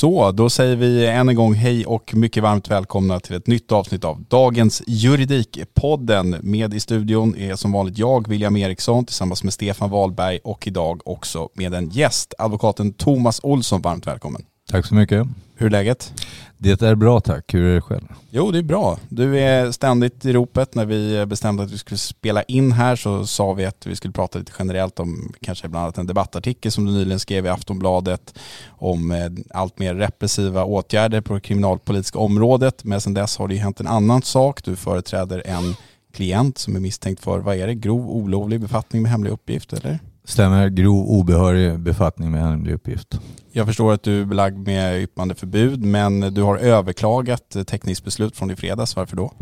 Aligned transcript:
Så, 0.00 0.32
då 0.32 0.50
säger 0.50 0.76
vi 0.76 1.06
än 1.06 1.28
en 1.28 1.34
gång 1.34 1.54
hej 1.54 1.86
och 1.86 2.14
mycket 2.14 2.42
varmt 2.42 2.70
välkomna 2.70 3.20
till 3.20 3.36
ett 3.36 3.46
nytt 3.46 3.72
avsnitt 3.72 4.04
av 4.04 4.24
dagens 4.28 4.82
Juridikpodden. 4.86 6.36
Med 6.42 6.74
i 6.74 6.80
studion 6.80 7.36
är 7.36 7.56
som 7.56 7.72
vanligt 7.72 7.98
jag, 7.98 8.28
William 8.28 8.56
Eriksson, 8.56 9.04
tillsammans 9.04 9.44
med 9.44 9.52
Stefan 9.52 9.90
Wahlberg 9.90 10.38
och 10.44 10.66
idag 10.66 11.00
också 11.04 11.48
med 11.54 11.74
en 11.74 11.88
gäst, 11.88 12.34
advokaten 12.38 12.92
Thomas 12.92 13.40
Olsson. 13.42 13.82
Varmt 13.82 14.06
välkommen. 14.06 14.42
Tack 14.70 14.86
så 14.86 14.94
mycket. 14.94 15.26
Hur 15.56 15.66
är 15.66 15.70
läget? 15.70 16.12
Det 16.58 16.82
är 16.82 16.94
bra 16.94 17.20
tack. 17.20 17.54
Hur 17.54 17.64
är 17.64 17.74
det 17.74 17.80
själv? 17.80 18.04
Jo, 18.30 18.50
det 18.50 18.58
är 18.58 18.62
bra. 18.62 18.98
Du 19.08 19.38
är 19.38 19.72
ständigt 19.72 20.24
i 20.24 20.32
ropet. 20.32 20.74
När 20.74 20.84
vi 20.86 21.26
bestämde 21.26 21.62
att 21.62 21.70
vi 21.70 21.78
skulle 21.78 21.98
spela 21.98 22.42
in 22.42 22.72
här 22.72 22.96
så 22.96 23.26
sa 23.26 23.52
vi 23.52 23.64
att 23.64 23.86
vi 23.86 23.96
skulle 23.96 24.12
prata 24.12 24.38
lite 24.38 24.52
generellt 24.58 25.00
om 25.00 25.32
kanske 25.40 25.68
bland 25.68 25.82
annat 25.82 25.98
en 25.98 26.06
debattartikel 26.06 26.72
som 26.72 26.86
du 26.86 26.92
nyligen 26.92 27.20
skrev 27.20 27.46
i 27.46 27.48
Aftonbladet 27.48 28.34
om 28.68 29.10
eh, 29.10 29.30
allt 29.50 29.78
mer 29.78 29.94
repressiva 29.94 30.64
åtgärder 30.64 31.20
på 31.20 31.34
det 31.34 31.40
kriminalpolitiska 31.40 32.18
området. 32.18 32.84
Men 32.84 33.00
sedan 33.00 33.14
dess 33.14 33.36
har 33.36 33.48
det 33.48 33.54
ju 33.54 33.60
hänt 33.60 33.80
en 33.80 33.86
annan 33.86 34.22
sak. 34.22 34.64
Du 34.64 34.76
företräder 34.76 35.42
en 35.46 35.74
klient 36.12 36.58
som 36.58 36.76
är 36.76 36.80
misstänkt 36.80 37.20
för, 37.20 37.38
vad 37.38 37.56
är 37.56 37.66
det, 37.66 37.74
grov 37.74 38.10
olovlig 38.10 38.60
befattning 38.60 39.02
med 39.02 39.10
hemlig 39.10 39.30
uppgift 39.30 39.72
eller? 39.72 39.98
Stämmer 40.30 40.68
grov 40.68 41.06
obehörig 41.06 41.80
befattning 41.80 42.30
med 42.30 42.40
hemlig 42.40 42.72
uppgift. 42.74 43.20
Jag 43.52 43.66
förstår 43.66 43.92
att 43.92 44.02
du 44.02 44.20
är 44.20 44.24
belagd 44.24 44.66
med 44.66 45.02
yppandeförbud 45.02 45.84
men 45.84 46.20
du 46.20 46.42
har 46.42 46.56
överklagat 46.56 47.56
teckningsbeslut 47.66 48.36
från 48.36 48.50
i 48.50 48.56
fredags. 48.56 48.96
Varför 48.96 49.16
då? 49.16 49.32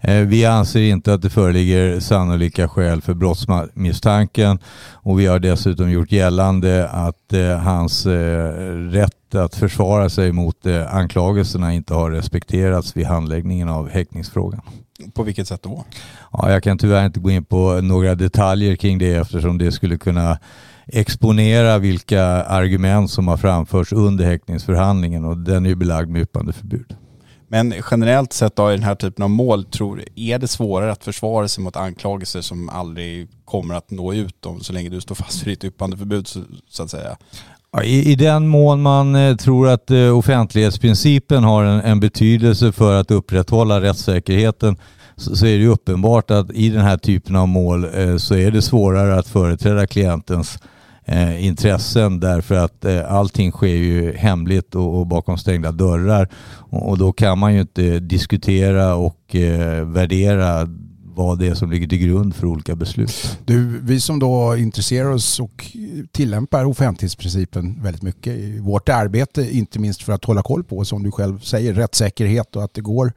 Eh, 0.00 0.14
Vi 0.20 0.44
anser 0.46 0.80
inte 0.80 1.14
att 1.14 1.22
det 1.22 1.30
föreligger 1.30 2.00
sannolika 2.00 2.68
skäl 2.68 3.00
för 3.00 3.14
brottsmisstanken 3.14 4.58
och 4.92 5.20
vi 5.20 5.26
har 5.26 5.38
dessutom 5.38 5.90
gjort 5.90 6.12
gällande 6.12 6.88
att 6.88 7.32
eh, 7.32 7.58
hans 7.58 8.06
eh, 8.06 8.52
rätt 8.90 9.34
att 9.34 9.54
försvara 9.54 10.08
sig 10.08 10.32
mot 10.32 10.66
anklagelserna 10.90 11.74
inte 11.74 11.94
har 11.94 12.10
respekterats 12.10 12.96
vid 12.96 13.06
handläggningen 13.06 13.68
av 13.68 13.88
häktningsfrågan. 13.88 14.60
På 15.14 15.22
vilket 15.22 15.48
sätt 15.48 15.62
då? 15.62 15.84
Ja, 16.32 16.50
jag 16.50 16.62
kan 16.62 16.78
tyvärr 16.78 17.06
inte 17.06 17.20
gå 17.20 17.30
in 17.30 17.44
på 17.44 17.80
några 17.80 18.14
detaljer 18.14 18.76
kring 18.76 18.98
det 18.98 19.14
eftersom 19.14 19.58
det 19.58 19.72
skulle 19.72 19.98
kunna 19.98 20.38
exponera 20.86 21.78
vilka 21.78 22.24
argument 22.24 23.10
som 23.10 23.28
har 23.28 23.36
framförts 23.36 23.92
under 23.92 24.24
häktningsförhandlingen 24.24 25.24
och 25.24 25.38
den 25.38 25.66
är 25.66 25.70
ju 25.70 25.76
belagd 25.76 26.08
med 26.08 26.22
yppandeförbud. 26.22 26.96
Men 27.52 27.74
generellt 27.90 28.32
sett 28.32 28.56
då 28.56 28.70
i 28.70 28.74
den 28.74 28.82
här 28.82 28.94
typen 28.94 29.22
av 29.22 29.30
mål, 29.30 29.64
tror, 29.64 30.04
är 30.16 30.38
det 30.38 30.48
svårare 30.48 30.92
att 30.92 31.04
försvara 31.04 31.48
sig 31.48 31.64
mot 31.64 31.76
anklagelser 31.76 32.40
som 32.40 32.68
aldrig 32.68 33.28
kommer 33.44 33.74
att 33.74 33.90
nå 33.90 34.14
ut 34.14 34.46
om, 34.46 34.60
så 34.60 34.72
länge 34.72 34.88
du 34.88 35.00
står 35.00 35.14
fast 35.14 35.46
vid 35.46 35.52
ditt 35.52 35.64
yppandeförbud 35.64 36.28
så, 36.28 36.40
så 36.68 36.82
att 36.82 36.90
säga? 36.90 37.16
I, 37.82 38.12
I 38.12 38.14
den 38.14 38.48
mån 38.48 38.82
man 38.82 39.14
eh, 39.14 39.36
tror 39.36 39.68
att 39.68 39.90
eh, 39.90 40.18
offentlighetsprincipen 40.18 41.44
har 41.44 41.64
en, 41.64 41.80
en 41.80 42.00
betydelse 42.00 42.72
för 42.72 43.00
att 43.00 43.10
upprätthålla 43.10 43.80
rättssäkerheten 43.80 44.76
så, 45.16 45.36
så 45.36 45.46
är 45.46 45.50
det 45.50 45.62
ju 45.64 45.68
uppenbart 45.68 46.30
att 46.30 46.50
i 46.50 46.68
den 46.68 46.80
här 46.80 46.96
typen 46.96 47.36
av 47.36 47.48
mål 47.48 47.84
eh, 47.94 48.16
så 48.16 48.34
är 48.34 48.50
det 48.50 48.62
svårare 48.62 49.18
att 49.18 49.28
företräda 49.28 49.86
klientens 49.86 50.58
eh, 51.04 51.46
intressen 51.46 52.20
därför 52.20 52.54
att 52.54 52.84
eh, 52.84 53.12
allting 53.12 53.52
sker 53.52 53.66
ju 53.66 54.12
hemligt 54.12 54.74
och, 54.74 54.98
och 54.98 55.06
bakom 55.06 55.38
stängda 55.38 55.72
dörrar. 55.72 56.28
Och, 56.70 56.88
och 56.88 56.98
då 56.98 57.12
kan 57.12 57.38
man 57.38 57.54
ju 57.54 57.60
inte 57.60 57.98
diskutera 58.00 58.94
och 58.94 59.36
eh, 59.36 59.84
värdera 59.84 60.68
vad 61.14 61.38
det 61.38 61.46
är 61.46 61.54
som 61.54 61.70
ligger 61.70 61.88
till 61.88 61.98
grund 61.98 62.34
för 62.34 62.46
olika 62.46 62.76
beslut. 62.76 63.38
Du, 63.44 63.80
vi 63.82 64.00
som 64.00 64.18
då 64.18 64.56
intresserar 64.56 65.10
oss 65.10 65.40
och 65.40 65.76
tillämpar 66.12 66.64
offentlighetsprincipen 66.64 67.82
väldigt 67.82 68.02
mycket 68.02 68.32
i 68.32 68.58
vårt 68.58 68.88
arbete, 68.88 69.56
inte 69.56 69.78
minst 69.78 70.02
för 70.02 70.12
att 70.12 70.24
hålla 70.24 70.42
koll 70.42 70.64
på, 70.64 70.84
som 70.84 71.02
du 71.02 71.10
själv 71.10 71.40
säger, 71.40 71.74
rättssäkerhet 71.74 72.56
och 72.56 72.64
att 72.64 72.74
det 72.74 72.80
går 72.80 73.12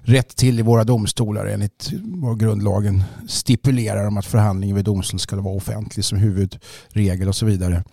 rätt 0.00 0.36
till 0.36 0.58
i 0.58 0.62
våra 0.62 0.84
domstolar 0.84 1.46
enligt 1.46 1.90
vad 2.02 2.40
grundlagen 2.40 3.04
stipulerar 3.28 4.06
om 4.06 4.16
att 4.16 4.26
förhandlingen 4.26 4.76
vid 4.76 4.84
domstol 4.84 5.20
ska 5.20 5.36
vara 5.36 5.54
offentlig 5.54 6.04
som 6.04 6.18
huvudregel 6.18 7.28
och 7.28 7.36
så 7.36 7.46
vidare. 7.46 7.84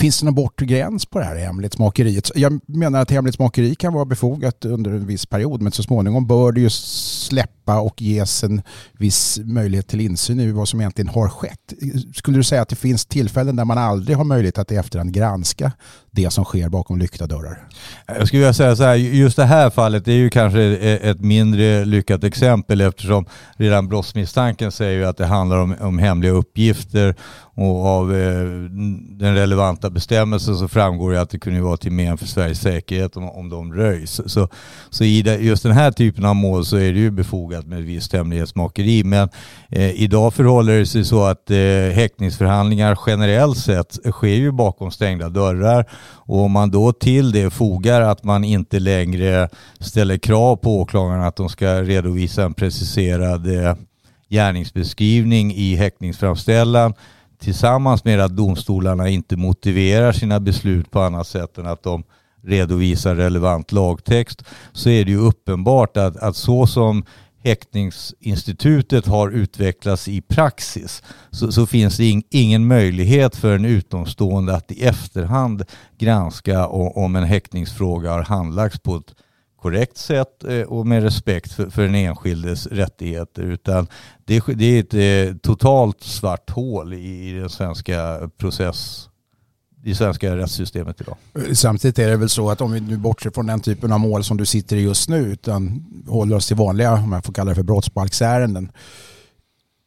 Finns 0.00 0.20
det 0.20 0.24
någon 0.24 0.34
bortre 0.34 0.66
gräns 0.66 1.06
på 1.06 1.18
det 1.18 1.24
här 1.24 1.36
hemlighetsmakeriet? 1.36 2.30
Jag 2.34 2.60
menar 2.66 3.00
att 3.00 3.10
hemlighetsmakeri 3.10 3.74
kan 3.74 3.92
vara 3.92 4.04
befogat 4.04 4.64
under 4.64 4.90
en 4.90 5.06
viss 5.06 5.26
period 5.26 5.62
men 5.62 5.72
så 5.72 5.82
småningom 5.82 6.26
bör 6.26 6.52
det 6.52 6.60
ju 6.60 6.70
släppa 6.70 7.80
och 7.80 8.02
ges 8.02 8.44
en 8.44 8.62
viss 8.98 9.40
möjlighet 9.44 9.88
till 9.88 10.00
insyn 10.00 10.40
i 10.40 10.52
vad 10.52 10.68
som 10.68 10.80
egentligen 10.80 11.08
har 11.08 11.28
skett. 11.28 11.72
Skulle 12.14 12.36
du 12.36 12.44
säga 12.44 12.62
att 12.62 12.68
det 12.68 12.76
finns 12.76 13.06
tillfällen 13.06 13.56
där 13.56 13.64
man 13.64 13.78
aldrig 13.78 14.16
har 14.16 14.24
möjlighet 14.24 14.58
att 14.58 14.72
i 14.72 14.76
efterhand 14.76 15.12
granska 15.12 15.72
det 16.10 16.30
som 16.30 16.44
sker 16.44 16.68
bakom 16.68 16.98
lyckta 16.98 17.26
dörrar? 17.26 17.68
Jag 18.06 18.26
skulle 18.26 18.40
vilja 18.40 18.54
säga 18.54 18.76
så 18.76 18.82
här, 18.82 18.94
just 18.94 19.36
det 19.36 19.44
här 19.44 19.70
fallet 19.70 20.08
är 20.08 20.12
ju 20.12 20.30
kanske 20.30 20.60
e-, 20.60 21.10
ett 21.10 21.20
mindre 21.20 21.84
lyckat 21.84 22.24
exempel 22.24 22.80
eftersom 22.80 23.26
redan 23.56 23.88
brottsmisstanken 23.88 24.72
säger 24.72 24.98
ju 24.98 25.04
att 25.04 25.16
det 25.16 25.26
handlar 25.26 25.58
om, 25.58 25.76
om 25.80 25.98
hemliga 25.98 26.32
uppgifter 26.32 27.16
och 27.54 27.86
av 27.86 28.14
eh, 28.14 28.44
den 29.10 29.34
relevanta 29.34 29.90
bestämmelsen 29.90 30.56
så 30.56 30.68
framgår 30.68 31.12
det 31.12 31.20
att 31.20 31.30
det 31.30 31.38
kunde 31.38 31.60
vara 31.60 31.76
till 31.76 31.92
men 31.92 32.18
för 32.18 32.26
Sveriges 32.26 32.60
säkerhet 32.60 33.16
om, 33.16 33.30
om 33.30 33.48
de 33.48 33.74
röjs. 33.74 34.20
Så, 34.26 34.48
så 34.90 35.04
i 35.04 35.22
det, 35.22 35.36
just 35.36 35.62
den 35.62 35.72
här 35.72 35.90
typen 35.90 36.24
av 36.24 36.36
mål 36.36 36.64
så 36.64 36.76
är 36.76 36.92
det 36.92 36.98
ju 36.98 37.10
befogat 37.10 37.66
med 37.66 37.78
ett 37.78 37.84
visst 37.84 38.12
hemlighetsmakeri. 38.12 39.04
Men 39.04 39.28
eh, 39.68 39.90
idag 39.90 40.34
förhåller 40.34 40.78
det 40.78 40.86
sig 40.86 41.04
så 41.04 41.24
att 41.24 41.50
eh, 41.50 41.56
häktningsförhandlingar 41.94 42.98
generellt 43.06 43.58
sett 43.58 43.98
sker 44.10 44.28
ju 44.28 44.52
bakom 44.52 44.90
stängda 44.90 45.28
dörrar 45.28 45.90
och 46.24 46.38
om 46.38 46.52
man 46.52 46.70
då 46.70 46.92
till 46.92 47.32
det 47.32 47.50
fogar 47.50 48.00
att 48.00 48.24
man 48.24 48.44
inte 48.44 48.78
längre 48.78 49.48
ställer 49.80 50.18
krav 50.18 50.56
på 50.56 50.80
åklagarna 50.80 51.26
att 51.26 51.36
de 51.36 51.48
ska 51.48 51.82
redovisa 51.82 52.44
en 52.44 52.54
preciserad 52.54 53.64
eh, 53.64 53.74
gärningsbeskrivning 54.28 55.54
i 55.54 55.76
häktningsframställan 55.76 56.94
tillsammans 57.42 58.04
med 58.04 58.20
att 58.20 58.36
domstolarna 58.36 59.08
inte 59.08 59.36
motiverar 59.36 60.12
sina 60.12 60.40
beslut 60.40 60.90
på 60.90 61.00
annat 61.00 61.26
sätt 61.26 61.58
än 61.58 61.66
att 61.66 61.82
de 61.82 62.04
redovisar 62.44 63.14
relevant 63.14 63.72
lagtext 63.72 64.44
så 64.72 64.88
är 64.88 65.04
det 65.04 65.10
ju 65.10 65.18
uppenbart 65.18 65.96
att, 65.96 66.16
att 66.16 66.36
så 66.36 66.66
som 66.66 67.04
häktningsinstitutet 67.44 69.06
har 69.06 69.30
utvecklats 69.30 70.08
i 70.08 70.20
praxis 70.20 71.02
så, 71.30 71.52
så 71.52 71.66
finns 71.66 71.96
det 71.96 72.04
in, 72.04 72.22
ingen 72.30 72.66
möjlighet 72.66 73.36
för 73.36 73.54
en 73.54 73.64
utomstående 73.64 74.56
att 74.56 74.72
i 74.72 74.82
efterhand 74.82 75.64
granska 75.98 76.66
om 76.68 77.16
en 77.16 77.24
häktningsfråga 77.24 78.10
har 78.10 78.22
handlagts 78.22 78.78
på 78.78 78.96
ett 78.96 79.14
korrekt 79.62 79.98
sätt 79.98 80.44
eh, 80.44 80.60
och 80.60 80.86
med 80.86 81.02
respekt 81.02 81.52
för, 81.52 81.70
för 81.70 81.82
den 81.82 81.94
enskildes 81.94 82.66
rättigheter. 82.66 83.42
Utan 83.42 83.86
det, 84.24 84.42
det 84.46 84.64
är 84.64 84.80
ett 84.80 85.28
eh, 85.30 85.36
totalt 85.36 86.02
svart 86.02 86.50
hål 86.50 86.94
i 86.94 87.32
den 87.32 87.50
svenska 87.50 88.30
process 88.38 89.08
i 89.84 89.94
svenska 89.94 90.36
rättssystemet 90.36 91.00
idag. 91.00 91.16
Samtidigt 91.54 91.98
är 91.98 92.08
det 92.08 92.16
väl 92.16 92.28
så 92.28 92.50
att 92.50 92.60
om 92.60 92.72
vi 92.72 92.80
nu 92.80 92.96
bortser 92.96 93.30
från 93.30 93.46
den 93.46 93.60
typen 93.60 93.92
av 93.92 94.00
mål 94.00 94.24
som 94.24 94.36
du 94.36 94.46
sitter 94.46 94.76
i 94.76 94.80
just 94.80 95.08
nu 95.08 95.18
utan 95.18 95.84
håller 96.08 96.36
oss 96.36 96.46
till 96.46 96.56
vanliga, 96.56 96.92
om 96.92 97.12
jag 97.12 97.24
får 97.24 97.32
kalla 97.32 97.48
det 97.48 97.54
för 97.54 97.62
brottsbalksärenden, 97.62 98.72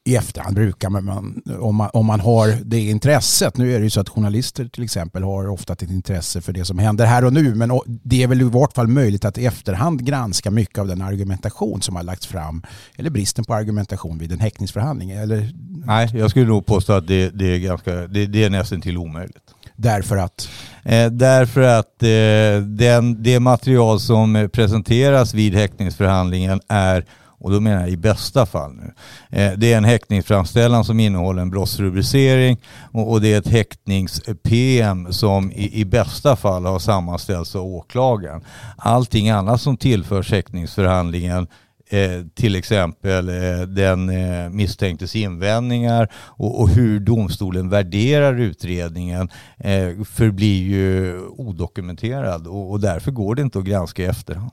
i 0.08 0.16
efterhand 0.16 0.56
brukar 0.56 0.90
man, 0.90 1.42
om 1.60 1.76
man, 1.76 1.90
om 1.94 2.06
man 2.06 2.20
har 2.20 2.58
det 2.66 2.80
intresset, 2.80 3.58
nu 3.58 3.76
är 3.76 3.80
det 3.80 3.84
ju 3.84 3.90
så 3.90 4.00
att 4.02 4.10
journalister 4.10 4.66
till 4.66 4.84
exempel 4.84 5.24
har 5.24 5.48
ofta 5.48 5.74
ett 5.74 5.82
intresse 5.82 6.42
för 6.42 6.54
det 6.54 6.66
som 6.66 6.80
händer 6.80 7.06
här 7.06 7.26
och 7.26 7.34
nu, 7.34 7.56
men 7.56 7.80
det 7.86 8.24
är 8.24 8.28
väl 8.28 8.42
i 8.42 8.44
vart 8.44 8.74
fall 8.74 8.88
möjligt 8.88 9.26
att 9.26 9.38
i 9.38 9.46
efterhand 9.46 10.06
granska 10.06 10.52
mycket 10.52 10.78
av 10.78 10.88
den 10.88 11.02
argumentation 11.02 11.82
som 11.82 11.96
har 11.96 12.04
lagts 12.04 12.28
fram, 12.28 12.64
eller 12.96 13.10
bristen 13.10 13.46
på 13.46 13.54
argumentation 13.54 14.18
vid 14.18 14.32
en 14.32 14.40
häktningsförhandling, 14.40 15.12
eller? 15.12 15.52
Nej, 15.86 16.10
jag 16.14 16.30
skulle 16.30 16.46
nog 16.46 16.66
påstå 16.66 16.94
att 16.94 17.08
det, 17.08 17.30
det 17.30 17.46
är, 17.46 17.60
ganska, 17.60 17.92
det, 17.92 18.26
det 18.26 18.44
är 18.44 18.50
nästan 18.50 18.82
till 18.82 18.98
omöjligt. 18.98 19.54
Därför 19.76 20.18
att? 20.18 20.50
Eh, 20.84 21.12
därför 21.12 21.62
att 21.62 22.04
eh, 22.04 22.68
den, 22.68 23.24
det 23.24 23.40
material 23.40 24.00
som 24.00 24.50
presenteras 24.54 25.34
vid 25.34 25.56
häktningsförhandlingen 25.56 26.62
är 26.68 27.06
och 27.38 27.52
då 27.52 27.60
menar 27.60 27.82
jag 27.82 27.90
i 27.90 27.98
bästa 27.98 28.46
fall 28.46 28.74
nu. 28.74 28.94
Eh, 29.30 29.54
det 29.58 29.74
är 29.74 29.78
en 29.78 29.84
häktningsframställan 29.86 30.86
som 30.86 31.00
innehåller 31.00 31.42
en 31.42 31.50
brottsrubricering 31.50 32.62
och 32.92 33.22
det 33.22 33.34
är 33.34 33.38
ett 33.38 33.48
häktnings-PM 33.48 35.14
som 35.14 35.52
i 35.52 35.86
bästa 35.86 36.36
fall 36.36 36.66
har 36.66 36.80
sammanställts 36.80 37.56
av 37.56 37.66
åklagaren. 37.66 38.44
Allting 38.78 39.30
annat 39.30 39.62
som 39.62 39.78
tillförs 39.78 40.32
häktningsförhandlingen 40.32 41.48
Eh, 41.90 42.26
till 42.34 42.56
exempel 42.56 43.30
eh, 43.30 43.62
den 43.68 44.10
eh, 44.10 44.50
misstänktes 44.50 45.16
invändningar 45.16 46.12
och, 46.16 46.62
och, 46.62 46.70
hur 46.70 47.00
domstolen 47.00 47.70
värderar 47.70 48.40
utredningen 48.40 49.30
eh, 49.58 50.04
förblir 50.04 50.64
ju 50.64 51.20
odokumenterad 51.28 52.48
och, 52.48 52.72
och 52.72 52.80
därför 52.80 53.12
går 53.12 53.36
det 53.36 53.42
inte 53.42 53.60
att 53.60 53.66
granska 53.66 54.04
i 54.04 54.06
efterhand. 54.06 54.52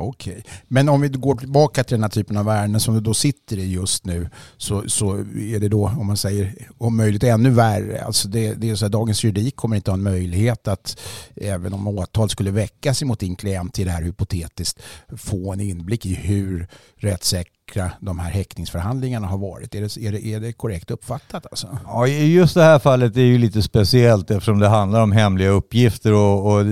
Okej, 0.00 0.44
men 0.68 0.88
om 0.88 1.00
vi 1.00 1.08
går 1.08 1.34
tillbaka 1.34 1.84
till 1.84 1.94
den 1.94 2.02
här 2.02 2.10
typen 2.10 2.36
av 2.36 2.48
ärenden 2.48 2.80
som 2.80 2.94
du 2.94 3.00
då 3.00 3.14
sitter 3.14 3.58
i 3.58 3.72
just 3.72 4.06
nu 4.06 4.30
så, 4.56 4.88
så 4.88 5.14
är 5.36 5.60
det 5.60 5.68
då, 5.68 5.86
om 5.86 6.06
man 6.06 6.16
säger 6.16 6.54
om 6.78 6.96
möjligt 6.96 7.22
ännu 7.22 7.50
värre. 7.50 8.04
Alltså 8.04 8.28
det, 8.28 8.54
det 8.54 8.70
är 8.70 8.74
så 8.74 8.84
här, 8.84 8.90
dagens 8.90 9.24
juridik 9.24 9.56
kommer 9.56 9.76
inte 9.76 9.90
ha 9.90 9.96
en 9.96 10.02
möjlighet 10.02 10.68
att 10.68 11.00
även 11.36 11.72
om 11.72 11.88
åtal 11.88 12.30
skulle 12.30 12.50
väckas 12.50 13.02
emot 13.02 13.20
din 13.20 13.36
klient 13.36 13.78
i 13.78 13.84
det 13.84 13.90
här 13.90 14.02
hypotetiskt 14.02 14.80
få 15.16 15.52
en 15.52 15.60
inblick 15.60 16.06
i 16.06 16.14
hur 16.14 16.68
rättssäkert 16.96 17.57
osäkra 17.68 17.90
de 18.00 18.18
här 18.18 18.30
häktningsförhandlingarna 18.30 19.26
har 19.26 19.38
varit. 19.38 19.74
Är 19.74 19.80
det, 19.80 19.96
är 19.96 20.12
det, 20.12 20.26
är 20.26 20.40
det 20.40 20.52
korrekt 20.52 20.90
uppfattat? 20.90 21.46
Alltså? 21.50 21.78
Ja, 21.86 22.06
just 22.06 22.54
det 22.54 22.62
här 22.62 22.78
fallet 22.78 23.16
är 23.16 23.20
ju 23.20 23.38
lite 23.38 23.62
speciellt 23.62 24.30
eftersom 24.30 24.58
det 24.58 24.68
handlar 24.68 25.02
om 25.02 25.12
hemliga 25.12 25.48
uppgifter 25.48 26.12
och, 26.12 26.52
och 26.52 26.64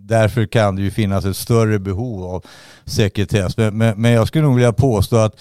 därför 0.00 0.46
kan 0.46 0.76
det 0.76 0.82
ju 0.82 0.90
finnas 0.90 1.24
ett 1.24 1.36
större 1.36 1.78
behov 1.78 2.24
av 2.24 2.44
sekretess. 2.84 3.56
Men, 3.56 3.78
men, 3.78 4.00
men 4.00 4.12
jag 4.12 4.28
skulle 4.28 4.44
nog 4.44 4.54
vilja 4.54 4.72
påstå 4.72 5.16
att 5.16 5.34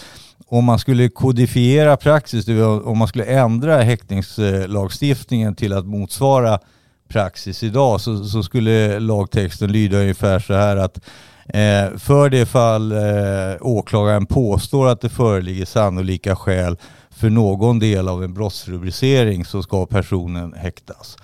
om 0.47 0.65
man 0.65 0.79
skulle 0.79 1.09
kodifiera 1.09 1.97
praxis, 1.97 2.47
om 2.83 2.97
man 2.97 3.07
skulle 3.07 3.25
ändra 3.25 3.81
häktningslagstiftningen 3.81 5.55
till 5.55 5.73
att 5.73 5.85
motsvara 5.85 6.59
praxis 7.07 7.63
idag 7.63 8.01
så, 8.01 8.25
så 8.25 8.43
skulle 8.43 8.99
lagtexten 8.99 9.71
lyda 9.71 9.97
ungefär 9.97 10.39
så 10.39 10.53
här 10.53 10.77
att 10.77 10.99
Eh, 11.45 11.97
för 11.97 12.29
det 12.29 12.45
fall 12.45 12.91
eh, 12.91 13.55
åklagaren 13.61 14.25
påstår 14.25 14.87
att 14.87 15.01
det 15.01 15.09
föreligger 15.09 15.65
sannolika 15.65 16.35
skäl 16.35 16.77
för 17.09 17.29
någon 17.29 17.79
del 17.79 18.07
av 18.07 18.23
en 18.23 18.33
brottsrubricering 18.33 19.45
så 19.45 19.63
ska 19.63 19.85
personen 19.85 20.53
häktas. 20.53 21.17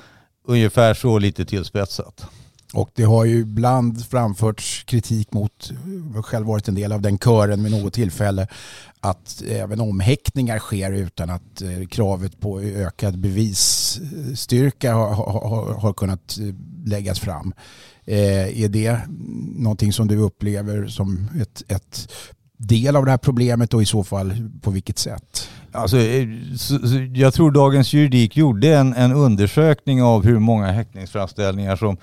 Ungefär 0.48 0.94
så 0.94 1.20
lite 1.20 1.46
tillspetsat. 1.46 2.28
Och 2.74 2.90
det 2.96 3.04
har 3.04 3.26
ju 3.26 3.40
ibland 3.40 4.06
framförts 4.06 4.84
kritik 4.84 5.34
mot, 5.34 5.72
jag 6.10 6.16
har 6.16 6.22
själv 6.22 6.48
varit 6.48 6.68
en 6.68 6.76
del 6.76 6.92
av 6.92 7.02
den 7.02 7.18
kören 7.18 7.64
vid 7.64 7.72
något 7.72 7.94
tillfälle, 7.94 8.48
att 9.00 9.44
även 9.48 9.82
omhäktningar 9.82 10.60
sker 10.60 10.92
utan 10.92 11.30
att 11.30 11.62
eh, 11.62 11.88
kravet 11.90 12.40
på 12.40 12.62
ökad 12.62 13.20
bevisstyrka 13.20 14.94
har, 14.94 15.14
har, 15.14 15.74
har 15.74 15.94
kunnat 15.94 16.38
eh, 16.40 16.56
läggas 16.86 17.20
fram. 17.20 17.54
Eh, 18.06 18.64
är 18.64 18.68
det 18.68 19.00
någonting 19.56 19.94
som 19.94 20.08
du 20.08 20.18
upplever 20.18 20.88
som 20.88 21.30
ett, 21.42 21.64
ett 21.68 22.12
del 22.58 22.96
av 22.96 23.06
det 23.06 23.12
här 23.12 23.18
problemet 23.18 23.74
och 23.74 23.82
i 23.82 23.86
så 23.86 24.04
fall 24.04 24.50
på 24.62 24.72
vilket 24.72 24.98
sätt? 24.98 25.50
Alltså, 25.72 25.98
eh, 25.98 26.28
jag 27.14 27.34
tror 27.34 27.52
Dagens 27.52 27.94
Juridik 27.94 28.38
gjorde 28.38 28.76
en, 28.78 28.94
en 28.94 29.12
undersökning 29.12 30.04
av 30.04 30.26
hur 30.26 30.40
många 30.40 30.72
häktningsframställningar 30.72 31.76
som 31.76 31.98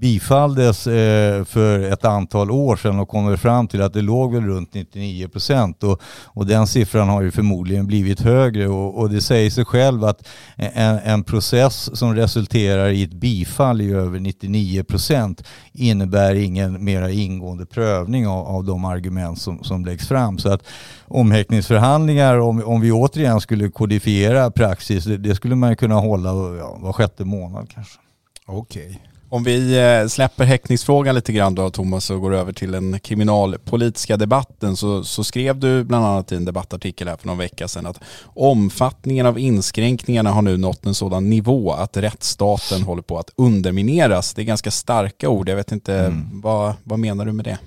bifalldes 0.00 0.86
eh, 0.86 1.44
för 1.44 1.80
ett 1.80 2.04
antal 2.04 2.50
år 2.50 2.76
sedan 2.76 2.98
och 2.98 3.08
kommer 3.08 3.36
fram 3.36 3.68
till 3.68 3.82
att 3.82 3.92
det 3.92 4.02
låg 4.02 4.34
väl 4.34 4.44
runt 4.44 4.74
99 4.74 5.28
procent 5.28 5.82
och, 5.82 6.02
och 6.24 6.46
den 6.46 6.66
siffran 6.66 7.08
har 7.08 7.22
ju 7.22 7.30
förmodligen 7.30 7.86
blivit 7.86 8.20
högre 8.20 8.68
och, 8.68 8.98
och 8.98 9.10
det 9.10 9.20
säger 9.20 9.50
sig 9.50 9.64
själv 9.64 10.04
att 10.04 10.28
en, 10.56 10.98
en, 10.98 11.24
process 11.24 11.98
som 11.98 12.14
resulterar 12.14 12.88
i 12.88 13.02
ett 13.02 13.12
bifall 13.12 13.80
i 13.80 13.92
över 13.92 14.20
99 14.20 14.84
procent 14.84 15.42
innebär 15.72 16.34
ingen 16.34 16.84
mera 16.84 17.10
ingående 17.10 17.66
prövning 17.66 18.26
av, 18.26 18.46
av 18.46 18.64
de 18.64 18.84
argument 18.84 19.40
som, 19.40 19.64
som 19.64 19.84
läggs 19.84 20.08
fram. 20.08 20.38
Så 20.38 20.52
att 20.52 20.62
omhäktningsförhandlingar, 21.04 22.38
om, 22.38 22.64
om 22.64 22.80
vi 22.80 22.92
återigen 22.92 23.40
skulle 23.40 23.70
kodifiera 23.70 24.50
praxis, 24.50 25.04
det, 25.04 25.16
det 25.16 25.34
skulle 25.34 25.54
man 25.54 25.76
kunna 25.76 25.94
hålla 25.94 26.28
ja, 26.56 26.76
var 26.80 26.92
sjätte 26.92 27.24
månad 27.24 27.70
kanske. 27.74 27.98
Okej. 28.46 28.86
Okay. 28.86 29.15
Om 29.28 29.44
vi 29.44 29.78
eh, 29.78 30.08
släpper 30.08 30.44
häktningsfrågan 30.44 31.14
lite 31.14 31.32
grann 31.32 31.54
då 31.54 31.70
Thomas 31.70 32.10
och 32.10 32.20
går 32.20 32.34
över 32.34 32.52
till 32.52 32.70
den 32.70 33.00
kriminalpolitiska 33.00 34.16
debatten 34.16 34.76
så, 34.76 35.04
så, 35.04 35.24
skrev 35.24 35.58
du 35.58 35.84
bland 35.84 36.06
annat 36.06 36.32
i 36.32 36.36
en 36.36 36.44
debattartikel 36.44 37.08
här 37.08 37.16
för 37.16 37.26
någon 37.26 37.38
vecka 37.38 37.68
sedan 37.68 37.86
att 37.86 38.00
omfattningen 38.24 39.26
av 39.26 39.38
inskränkningarna 39.38 40.30
har 40.30 40.42
nu 40.42 40.56
nått 40.56 40.86
en 40.86 40.94
sådan 40.94 41.30
nivå 41.30 41.72
att 41.72 41.96
rättsstaten 41.96 42.82
håller 42.82 43.02
på 43.02 43.18
att 43.18 43.30
undermineras. 43.36 44.34
Det 44.34 44.42
är 44.42 44.44
ganska 44.44 44.70
starka 44.70 45.28
ord, 45.28 45.48
jag 45.48 45.56
vet 45.56 45.72
inte, 45.72 45.94
mm. 45.94 46.40
vad, 46.40 46.74
vad 46.84 46.98
menar 46.98 47.24
du 47.24 47.32
med 47.32 47.44
det? 47.44 47.58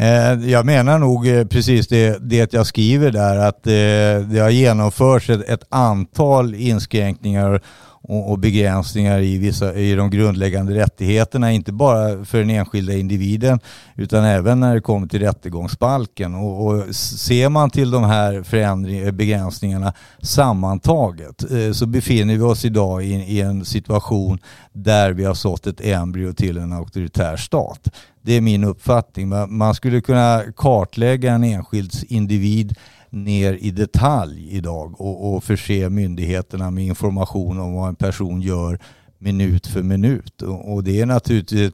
Eh, 0.00 0.50
jag 0.50 0.66
menar 0.66 0.98
nog 0.98 1.28
eh, 1.28 1.44
precis 1.44 1.88
det, 1.88 2.18
det 2.30 2.52
jag 2.52 2.66
skriver 2.66 3.10
där 3.10 3.36
att 3.36 3.66
eh, 3.66 4.28
det 4.30 4.40
har 4.40 4.50
genomförts 4.50 5.30
ett, 5.30 5.48
ett 5.48 5.64
antal 5.68 6.54
inskränkningar 6.54 7.60
och, 8.08 8.30
och 8.30 8.38
begränsningar 8.38 9.18
i, 9.20 9.38
vissa, 9.38 9.74
i 9.74 9.94
de 9.94 10.10
grundläggande 10.10 10.74
rättigheterna, 10.74 11.52
inte 11.52 11.72
bara 11.72 12.24
för 12.24 12.38
den 12.38 12.50
enskilda 12.50 12.92
individen 12.92 13.60
utan 13.94 14.24
även 14.24 14.60
när 14.60 14.74
det 14.74 14.80
kommer 14.80 15.06
till 15.06 15.20
rättegångsbalken. 15.20 16.34
Och, 16.34 16.66
och 16.66 16.94
ser 16.94 17.48
man 17.48 17.70
till 17.70 17.90
de 17.90 18.04
här 18.04 19.10
begränsningarna 19.10 19.92
sammantaget 20.22 21.50
eh, 21.50 21.72
så 21.72 21.86
befinner 21.86 22.34
vi 22.34 22.42
oss 22.42 22.64
idag 22.64 23.04
i, 23.04 23.12
i 23.14 23.40
en 23.40 23.64
situation 23.64 24.38
där 24.72 25.12
vi 25.12 25.24
har 25.24 25.34
sått 25.34 25.66
ett 25.66 25.80
embryo 25.80 26.32
till 26.32 26.58
en 26.58 26.72
auktoritär 26.72 27.36
stat. 27.36 27.88
Det 28.28 28.34
är 28.34 28.40
min 28.40 28.64
uppfattning. 28.64 29.28
Man 29.48 29.74
skulle 29.74 30.00
kunna 30.00 30.42
kartlägga 30.56 31.32
en 31.32 31.44
enskild 31.44 31.92
individ 32.08 32.74
ner 33.10 33.52
i 33.52 33.70
detalj 33.70 34.48
idag 34.50 35.00
och, 35.00 35.34
och 35.34 35.44
förse 35.44 35.88
myndigheterna 35.88 36.70
med 36.70 36.84
information 36.84 37.60
om 37.60 37.72
vad 37.72 37.88
en 37.88 37.94
person 37.94 38.40
gör 38.40 38.78
minut 39.18 39.66
för 39.66 39.82
minut. 39.82 40.42
Och, 40.42 40.72
och 40.72 40.84
det 40.84 41.00
är 41.00 41.06
naturligtvis 41.06 41.72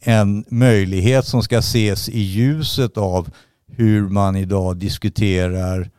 en 0.00 0.44
möjlighet 0.48 1.26
som 1.26 1.42
ska 1.42 1.58
ses 1.58 2.08
i 2.08 2.20
ljuset 2.20 2.96
av 2.96 3.28
hur 3.72 4.08
man 4.08 4.36
idag 4.36 4.76
diskuterar 4.76 5.90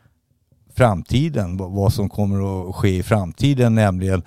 framtiden, 0.74 1.56
vad 1.56 1.92
som 1.92 2.08
kommer 2.08 2.68
att 2.68 2.74
ske 2.74 2.96
i 2.96 3.02
framtiden, 3.02 3.74
nämligen 3.74 4.22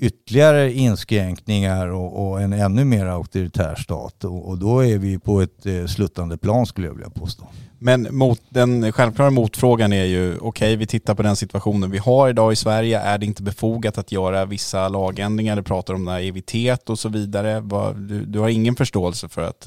ytterligare 0.00 0.72
inskränkningar 0.72 1.88
och, 1.88 2.30
och 2.30 2.40
en 2.40 2.52
ännu 2.52 2.84
mer 2.84 3.06
auktoritär 3.06 3.74
stat. 3.74 4.24
Och, 4.24 4.48
och, 4.48 4.58
då 4.58 4.84
är 4.84 4.98
vi 4.98 5.18
på 5.18 5.40
ett 5.40 5.66
eh, 5.66 5.86
sluttande 5.86 6.38
plan 6.38 6.66
skulle 6.66 6.86
jag 6.86 6.94
vilja 6.94 7.10
påstå. 7.10 7.48
Men 7.78 8.08
mot, 8.10 8.40
den 8.48 8.92
självklara 8.92 9.30
motfrågan 9.30 9.92
är 9.92 10.04
ju, 10.04 10.32
okej 10.32 10.48
okay, 10.48 10.76
vi 10.76 10.86
tittar 10.86 11.14
på 11.14 11.22
den 11.22 11.36
situationen 11.36 11.90
vi 11.90 11.98
har 11.98 12.28
idag 12.28 12.52
i 12.52 12.56
Sverige, 12.56 13.00
är 13.00 13.18
det 13.18 13.26
inte 13.26 13.42
befogat 13.42 13.98
att 13.98 14.12
göra 14.12 14.44
vissa 14.44 14.88
lagändringar? 14.88 15.56
Du 15.56 15.62
pratar 15.62 15.94
om 15.94 16.04
naivitet 16.04 16.90
och 16.90 16.98
så 16.98 17.08
vidare. 17.08 17.60
Du, 17.96 18.24
du 18.24 18.38
har 18.38 18.48
ingen 18.48 18.76
förståelse 18.76 19.28
för 19.28 19.42
att 19.42 19.66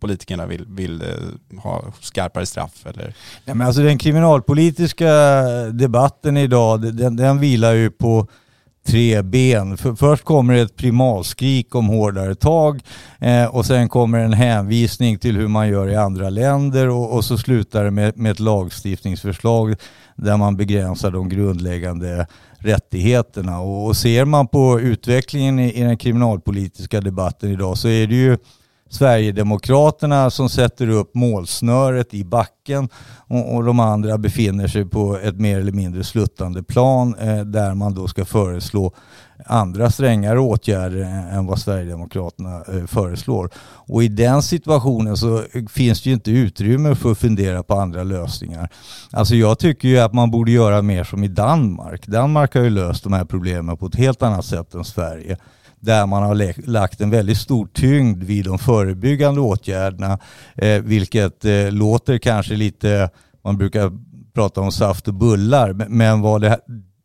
politikerna 0.00 0.46
vill, 0.46 0.64
vill 0.68 1.02
eh, 1.02 1.58
ha 1.62 1.84
skarpare 2.00 2.46
straff? 2.46 2.86
Eller? 2.86 3.14
Nej, 3.44 3.56
men 3.56 3.66
alltså 3.66 3.82
den 3.82 3.98
kriminalpolitiska 3.98 5.10
debatten 5.72 6.36
idag, 6.36 6.94
den, 6.94 7.16
den 7.16 7.38
vilar 7.38 7.72
ju 7.72 7.90
på 7.90 8.26
tre 8.86 9.22
ben. 9.22 9.76
För 9.76 9.94
först 9.94 10.24
kommer 10.24 10.54
ett 10.54 10.76
primalskrik 10.76 11.74
om 11.74 11.86
hårdare 11.86 12.34
tag 12.34 12.80
eh, 13.18 13.44
och 13.44 13.66
sen 13.66 13.88
kommer 13.88 14.18
en 14.18 14.32
hänvisning 14.32 15.18
till 15.18 15.36
hur 15.36 15.48
man 15.48 15.68
gör 15.68 15.88
i 15.88 15.96
andra 15.96 16.30
länder 16.30 16.88
och, 16.88 17.12
och 17.12 17.24
så 17.24 17.38
slutar 17.38 17.84
det 17.84 17.90
med, 17.90 18.18
med 18.18 18.32
ett 18.32 18.40
lagstiftningsförslag 18.40 19.74
där 20.16 20.36
man 20.36 20.56
begränsar 20.56 21.10
de 21.10 21.28
grundläggande 21.28 22.26
rättigheterna. 22.58 23.60
Och, 23.60 23.86
och 23.86 23.96
ser 23.96 24.24
man 24.24 24.48
på 24.48 24.80
utvecklingen 24.80 25.58
i, 25.58 25.72
i 25.72 25.80
den 25.80 25.96
kriminalpolitiska 25.96 27.00
debatten 27.00 27.50
idag 27.50 27.78
så 27.78 27.88
är 27.88 28.06
det 28.06 28.14
ju 28.14 28.38
Sverigedemokraterna 28.94 30.30
som 30.30 30.48
sätter 30.48 30.88
upp 30.88 31.14
målsnöret 31.14 32.14
i 32.14 32.24
backen 32.24 32.88
och, 33.28 33.54
och 33.54 33.64
de 33.64 33.80
andra 33.80 34.18
befinner 34.18 34.68
sig 34.68 34.84
på 34.84 35.18
ett 35.18 35.40
mer 35.40 35.58
eller 35.60 35.72
mindre 35.72 36.04
sluttande 36.04 36.62
plan 36.62 37.14
eh, 37.18 37.40
där 37.40 37.74
man 37.74 37.94
då 37.94 38.08
ska 38.08 38.24
föreslå 38.24 38.94
andra 39.46 39.90
strängare 39.90 40.40
åtgärder 40.40 41.00
än 41.32 41.46
vad 41.46 41.58
Sverigedemokraterna 41.58 42.56
eh, 42.56 42.86
föreslår. 42.86 43.50
Och 43.86 44.02
i 44.02 44.08
den 44.08 44.42
situationen 44.42 45.16
så 45.16 45.42
finns 45.70 46.02
det 46.02 46.08
ju 46.10 46.14
inte 46.14 46.30
utrymme 46.30 46.94
för 46.94 47.12
att 47.12 47.18
fundera 47.18 47.62
på 47.62 47.74
andra 47.74 48.02
lösningar. 48.02 48.68
Alltså 49.10 49.34
jag 49.34 49.58
tycker 49.58 49.88
ju 49.88 49.98
att 49.98 50.12
man 50.12 50.30
borde 50.30 50.50
göra 50.50 50.82
mer 50.82 51.04
som 51.04 51.24
i 51.24 51.28
Danmark. 51.28 52.06
Danmark 52.06 52.54
har 52.54 52.62
ju 52.62 52.70
löst 52.70 53.04
de 53.04 53.12
här 53.12 53.24
problemen 53.24 53.76
på 53.76 53.86
ett 53.86 53.96
helt 53.96 54.22
annat 54.22 54.44
sätt 54.44 54.74
än 54.74 54.84
Sverige 54.84 55.36
där 55.84 56.06
man 56.06 56.22
har 56.22 56.66
lagt 56.70 57.00
en 57.00 57.10
väldigt 57.10 57.38
stor 57.38 57.66
tyngd 57.66 58.22
vid 58.22 58.44
de 58.44 58.58
förebyggande 58.58 59.40
åtgärderna, 59.40 60.18
eh, 60.54 60.82
vilket 60.82 61.44
eh, 61.44 61.70
låter 61.70 62.18
kanske 62.18 62.54
lite, 62.54 63.10
man 63.44 63.58
brukar 63.58 63.92
prata 64.34 64.60
om 64.60 64.72
saft 64.72 65.08
och 65.08 65.14
bullar, 65.14 65.72
men 65.88 66.20
vad 66.20 66.40
det 66.40 66.58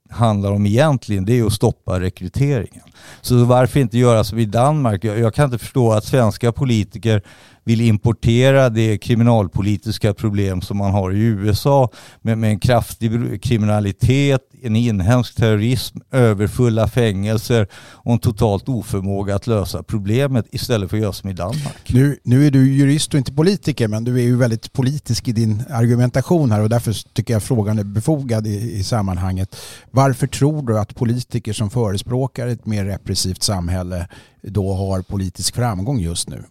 handlar 0.09 0.51
om 0.51 0.65
egentligen 0.65 1.25
det 1.25 1.39
är 1.39 1.45
att 1.45 1.53
stoppa 1.53 1.99
rekryteringen. 1.99 2.83
Så 3.21 3.45
varför 3.45 3.79
inte 3.79 3.97
göra 3.97 4.23
som 4.23 4.39
i 4.39 4.45
Danmark? 4.45 5.03
Jag, 5.03 5.19
jag 5.19 5.33
kan 5.33 5.45
inte 5.45 5.57
förstå 5.57 5.91
att 5.91 6.05
svenska 6.05 6.51
politiker 6.51 7.21
vill 7.69 7.81
importera 7.81 8.69
det 8.69 8.97
kriminalpolitiska 8.97 10.13
problem 10.13 10.61
som 10.61 10.77
man 10.77 10.91
har 10.91 11.11
i 11.11 11.19
USA 11.19 11.89
med, 12.21 12.37
med 12.37 12.49
en 12.49 12.59
kraftig 12.59 13.43
kriminalitet, 13.43 14.41
en 14.61 14.75
inhemsk 14.75 15.35
terrorism, 15.35 15.97
överfulla 16.11 16.87
fängelser 16.87 17.67
och 17.73 18.13
en 18.13 18.19
totalt 18.19 18.69
oförmåga 18.69 19.35
att 19.35 19.47
lösa 19.47 19.83
problemet 19.83 20.45
istället 20.51 20.89
för 20.89 20.97
att 20.97 21.03
göra 21.03 21.13
som 21.13 21.29
i 21.29 21.33
Danmark. 21.33 21.89
Nu, 21.93 22.17
nu 22.23 22.47
är 22.47 22.51
du 22.51 22.73
jurist 22.73 23.13
och 23.13 23.17
inte 23.17 23.33
politiker 23.33 23.87
men 23.87 24.03
du 24.03 24.15
är 24.15 24.23
ju 24.23 24.37
väldigt 24.37 24.73
politisk 24.73 25.27
i 25.27 25.31
din 25.31 25.63
argumentation 25.69 26.51
här 26.51 26.61
och 26.61 26.69
därför 26.69 27.13
tycker 27.13 27.33
jag 27.33 27.43
frågan 27.43 27.79
är 27.79 27.83
befogad 27.83 28.47
i, 28.47 28.79
i 28.79 28.83
sammanhanget. 28.83 29.55
Varför 29.91 30.27
tror 30.27 30.67
du 30.67 30.79
att 30.79 30.95
politiker 30.95 31.53
som 31.53 31.69
förespråkar 31.69 32.47
ett 32.47 32.65
mer 32.65 32.85
repressivt 32.85 33.43
samhälle 33.43 34.07
då 34.41 34.73
har 34.73 35.01
politisk 35.01 35.55
framgång 35.55 35.99
just 35.99 36.29
nu? 36.29 36.43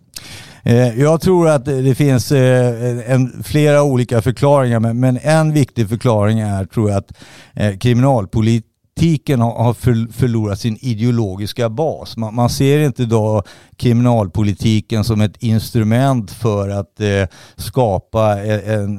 Eh, 0.69 1.01
jag 1.01 1.21
tror 1.21 1.49
att 1.49 1.65
det 1.65 1.95
finns 1.95 2.33
eh, 2.33 3.13
en, 3.13 3.43
flera 3.43 3.83
olika 3.83 4.23
förklaringar 4.23 4.81
men 4.81 5.19
en 5.23 5.53
viktig 5.53 5.89
förklaring 5.89 6.41
är 6.41 6.65
tror 6.65 6.91
jag 6.91 6.99
att 6.99 7.13
eh, 7.55 7.77
kriminalpolitiken 7.79 9.41
har 9.41 9.75
förlorat 10.13 10.61
sin 10.61 10.79
ideologiska 10.81 11.69
bas. 11.69 12.17
Man, 12.17 12.51
ser 12.51 12.81
inte 12.81 13.03
idag 13.03 13.43
kriminalpolitiken 13.77 15.05
som 15.05 15.21
ett 15.21 15.43
instrument 15.43 16.31
för 16.31 16.69
att 16.69 17.01
eh, 17.01 17.27
skapa 17.57 18.39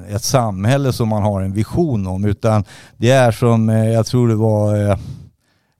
ett 0.09 0.23
samhälle 0.23 0.93
som 0.93 1.09
man 1.09 1.23
har 1.23 1.41
en 1.41 1.53
vision 1.53 2.07
om 2.07 2.25
utan 2.25 2.63
det 2.97 3.11
är 3.11 3.31
som, 3.31 3.69
jag 3.69 4.05
tror 4.05 4.27
det 4.27 4.35
var 4.35 4.99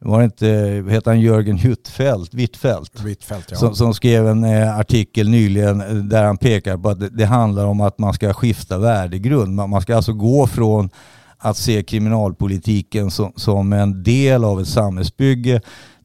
var 0.01 0.20
det 0.20 0.25
inte, 0.25 0.48
heter 0.89 1.12
han 1.12 1.22
Jörgen 1.22 1.58
Huttfeldt, 1.58 2.34
Wittfeldt, 2.34 3.01
Wittfeldt 3.01 3.51
ja. 3.51 3.58
som, 3.58 3.75
som, 3.75 3.94
skrev 3.94 4.27
en 4.27 4.44
eh, 4.44 4.79
artikel 4.79 5.29
nyligen 5.29 5.82
eh, 5.82 5.94
där 5.94 6.24
han 6.24 6.38
pekar 6.38 6.77
på 6.77 6.89
att 6.89 7.00
det, 7.00 7.10
det, 7.10 7.25
handlar 7.25 7.65
om 7.65 7.82
att 7.82 7.98
man 7.98 8.13
ska 8.13 8.34
skifta 8.34 8.77
värdegrund. 8.77 9.56
Man, 9.56 9.70
man 9.70 9.82
ska 9.82 9.96
alltså 9.96 10.13
gå 10.13 10.48
från 10.48 10.89
att 11.38 11.58
se 11.58 11.84
kriminalpolitiken 11.84 13.12
som, 13.12 13.34
som 13.36 13.74
en 13.74 14.03
del 14.03 14.44
av 14.44 14.62
ett 14.62 14.68
samhällsbygge 14.68 15.62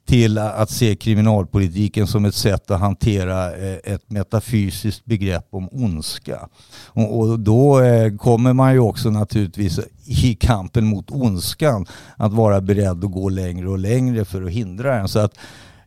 till 0.06 0.38
att 0.38 0.70
se 0.70 0.96
kriminalpolitiken 0.96 2.06
som 2.06 2.24
ett 2.24 2.34
sätt 2.34 2.70
att 2.70 2.80
hantera 2.80 3.56
eh, 3.56 3.94
ett 3.94 4.10
metafysiskt 4.10 5.04
begrepp 5.04 5.46
om 5.50 5.68
ondska. 5.72 6.48
Och 6.86 7.38
då 7.38 7.80
eh, 7.80 8.16
kommer 8.16 8.52
man 8.52 8.72
ju 8.72 8.78
också 8.78 9.10
naturligtvis 9.10 9.80
i 10.06 10.34
kampen 10.34 10.86
mot 10.86 11.10
ondskan 11.10 11.86
att 12.16 12.32
vara 12.32 12.60
beredd 12.60 13.04
att 13.04 13.12
gå 13.12 13.28
längre 13.28 13.68
och 13.68 13.78
längre 13.78 14.24
för 14.24 14.42
att 14.42 14.50
hindra 14.50 14.96
den. 14.96 15.08
Så 15.08 15.18
att 15.18 15.34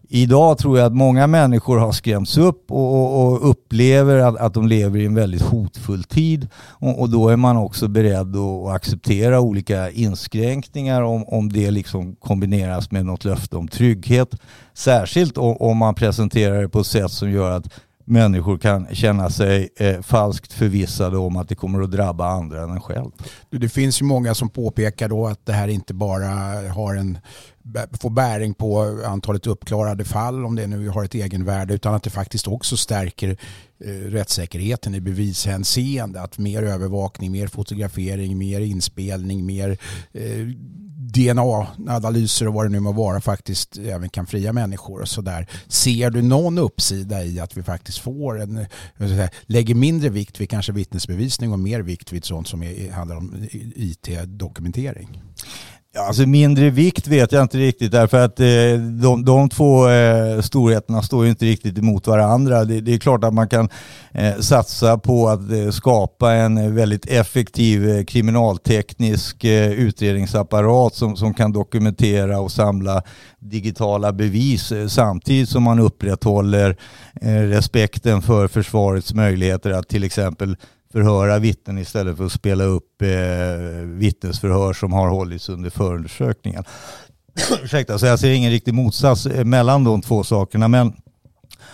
Idag 0.09 0.57
tror 0.57 0.77
jag 0.77 0.87
att 0.87 0.95
många 0.95 1.27
människor 1.27 1.77
har 1.77 1.91
skrämts 1.91 2.37
upp 2.37 2.71
och, 2.71 3.21
och, 3.21 3.41
och 3.41 3.56
upplever 3.67 4.17
att, 4.17 4.37
att, 4.37 4.53
de 4.53 4.67
lever 4.67 4.99
i 4.99 5.05
en 5.05 5.15
väldigt 5.15 5.41
hotfull 5.41 6.03
tid. 6.03 6.47
Och, 6.55 7.01
och, 7.01 7.09
då 7.09 7.29
är 7.29 7.37
man 7.37 7.57
också 7.57 7.87
beredd 7.87 8.35
att 8.35 8.75
acceptera 8.75 9.39
olika 9.39 9.91
inskränkningar 9.91 11.01
om, 11.01 11.23
om 11.23 11.51
det 11.51 11.71
liksom 11.71 12.15
kombineras 12.15 12.91
med 12.91 13.05
något 13.05 13.25
löfte 13.25 13.57
om 13.57 13.67
trygghet. 13.67 14.35
Särskilt 14.73 15.37
om, 15.37 15.57
om 15.57 15.77
man 15.77 15.95
presenterar 15.95 16.61
det 16.61 16.69
på 16.69 16.79
ett 16.79 16.87
sätt 16.87 17.11
som 17.11 17.31
gör 17.31 17.51
att 17.51 17.69
människor 18.07 18.57
kan 18.57 18.95
känna 18.95 19.29
sig 19.29 19.69
eh, 19.77 20.01
falskt 20.01 20.53
förvissade 20.53 21.17
om 21.17 21.37
att 21.37 21.49
det 21.49 21.55
kommer 21.55 21.81
att 21.81 21.91
drabba 21.91 22.27
andra 22.27 22.63
än 22.63 22.69
en 22.69 22.81
själv. 22.81 23.11
Det 23.49 23.69
finns 23.69 24.01
ju 24.01 24.05
många 24.05 24.35
som 24.35 24.49
påpekar 24.49 25.09
då 25.09 25.27
att 25.27 25.45
det 25.45 25.53
här 25.53 25.67
inte 25.67 25.93
bara 25.93 26.27
har 26.71 26.95
en 26.95 27.17
får 28.01 28.09
bäring 28.09 28.53
på 28.53 29.01
antalet 29.05 29.47
uppklarade 29.47 30.05
fall 30.05 30.45
om 30.45 30.55
det 30.55 30.67
nu 30.67 30.89
har 30.89 31.03
ett 31.03 31.15
egenvärde 31.15 31.73
utan 31.73 31.93
att 31.93 32.03
det 32.03 32.09
faktiskt 32.09 32.47
också 32.47 32.77
stärker 32.77 33.37
eh, 33.85 33.89
rättssäkerheten 33.89 34.95
i 34.95 35.01
bevishänseende. 35.01 36.21
Att 36.21 36.37
mer 36.37 36.63
övervakning, 36.63 37.31
mer 37.31 37.47
fotografering, 37.47 38.37
mer 38.37 38.61
inspelning, 38.61 39.45
mer 39.45 39.77
eh, 40.13 40.47
DNA-analyser 41.13 42.47
och 42.47 42.53
vad 42.53 42.65
det 42.65 42.69
nu 42.69 42.79
må 42.79 42.91
vara 42.91 43.21
faktiskt 43.21 43.77
även 43.77 44.09
kan 44.09 44.25
fria 44.25 44.53
människor 44.53 45.01
och 45.01 45.07
sådär. 45.07 45.47
Ser 45.67 46.09
du 46.09 46.21
någon 46.21 46.57
uppsida 46.57 47.23
i 47.23 47.39
att 47.39 47.57
vi 47.57 47.63
faktiskt 47.63 47.97
får 47.97 48.41
en, 48.41 48.65
säga, 48.97 49.29
lägger 49.45 49.75
mindre 49.75 50.09
vikt 50.09 50.41
vid 50.41 50.49
kanske 50.49 50.71
vittnesbevisning 50.71 51.51
och 51.51 51.59
mer 51.59 51.79
vikt 51.79 52.13
vid 52.13 52.25
sånt 52.25 52.47
som 52.47 52.63
är, 52.63 52.91
handlar 52.91 53.15
om 53.15 53.47
IT-dokumentering? 53.75 55.21
Alltså 55.99 56.25
mindre 56.25 56.69
vikt 56.69 57.07
vet 57.07 57.31
jag 57.31 57.41
inte 57.41 57.57
riktigt 57.57 57.91
därför 57.91 58.25
att 58.25 58.39
eh, 58.39 58.47
de, 59.01 59.25
de 59.25 59.49
två 59.49 59.89
eh, 59.89 60.41
storheterna 60.41 61.01
står 61.01 61.23
ju 61.23 61.29
inte 61.29 61.45
riktigt 61.45 61.77
emot 61.77 62.07
varandra. 62.07 62.65
Det, 62.65 62.81
det 62.81 62.93
är 62.93 62.99
klart 62.99 63.23
att 63.23 63.33
man 63.33 63.49
kan 63.49 63.69
eh, 64.11 64.37
satsa 64.39 64.97
på 64.97 65.29
att 65.29 65.51
eh, 65.51 65.69
skapa 65.69 66.33
en 66.33 66.75
väldigt 66.75 67.05
effektiv 67.05 67.89
eh, 67.89 68.03
kriminalteknisk 68.03 69.43
eh, 69.43 69.71
utredningsapparat 69.71 70.95
som, 70.95 71.15
som 71.17 71.33
kan 71.33 71.51
dokumentera 71.51 72.39
och 72.39 72.51
samla 72.51 73.01
digitala 73.39 74.13
bevis 74.13 74.73
samtidigt 74.87 75.49
som 75.49 75.63
man 75.63 75.79
upprätthåller 75.79 76.77
respekten 77.49 78.21
för 78.21 78.47
försvarets 78.47 79.13
möjligheter 79.13 79.71
att 79.71 79.87
till 79.87 80.03
exempel 80.03 80.55
förhöra 80.91 81.39
vittnen 81.39 81.77
istället 81.77 82.17
för 82.17 82.25
att 82.25 82.31
spela 82.31 82.63
upp 82.63 83.01
eh, 83.01 83.07
vittnesförhör 83.83 84.73
som 84.73 84.93
har 84.93 85.09
hållits 85.09 85.49
under 85.49 85.69
förundersökningen. 85.69 86.63
Ursäkta, 87.63 87.99
så 87.99 88.05
jag 88.05 88.19
ser 88.19 88.31
ingen 88.31 88.51
riktig 88.51 88.73
motsats 88.73 89.25
eh, 89.25 89.45
mellan 89.45 89.83
de 89.83 90.01
två 90.01 90.23
sakerna. 90.23 90.67
Men 90.67 90.93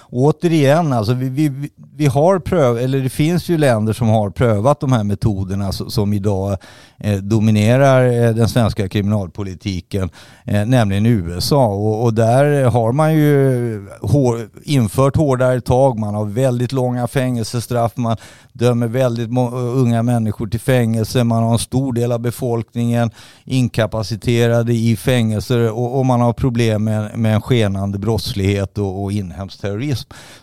återigen, 0.09 0.93
alltså 0.93 1.13
vi, 1.13 1.29
vi, 1.29 1.69
vi 1.95 2.05
har 2.05 2.39
pröv, 2.39 2.77
eller 2.77 2.99
det 2.99 3.09
finns 3.09 3.49
ju 3.49 3.57
länder 3.57 3.93
som 3.93 4.09
har 4.09 4.29
prövat 4.29 4.79
de 4.79 4.91
här 4.91 5.03
metoderna 5.03 5.71
som 5.71 6.13
idag 6.13 6.57
eh, 6.97 7.17
dominerar 7.17 8.05
eh, 8.05 8.35
den 8.35 8.49
svenska 8.49 8.89
kriminalpolitiken, 8.89 10.09
eh, 10.45 10.65
nämligen 10.65 11.05
USA. 11.05 11.65
Och, 11.65 12.03
och, 12.03 12.13
där 12.13 12.65
har 12.65 12.91
man 12.91 13.13
ju 13.13 13.87
hår, 14.01 14.49
infört 14.63 15.15
hårdare 15.15 15.61
tag, 15.61 15.99
man 15.99 16.15
har 16.15 16.25
väldigt 16.25 16.71
långa 16.71 17.07
fängelsestraff, 17.07 17.97
man 17.97 18.17
dömer 18.53 18.87
väldigt 18.87 19.29
unga 19.75 20.03
människor 20.03 20.47
till 20.47 20.59
fängelse, 20.59 21.23
man 21.23 21.43
har 21.43 21.53
en 21.53 21.59
stor 21.59 21.93
del 21.93 22.11
av 22.11 22.19
befolkningen 22.19 23.11
inkapaciterade 23.45 24.73
i 24.73 24.95
fängelser 24.95 25.71
och, 25.71 25.99
och 25.99 26.05
man 26.05 26.21
har 26.21 26.33
problem 26.33 26.83
med, 26.83 27.17
med 27.17 27.35
en 27.35 27.41
skenande 27.41 27.99
brottslighet 27.99 28.77
och, 28.77 29.03
och 29.03 29.11
inhemsk 29.11 29.61
terrorism. 29.61 29.82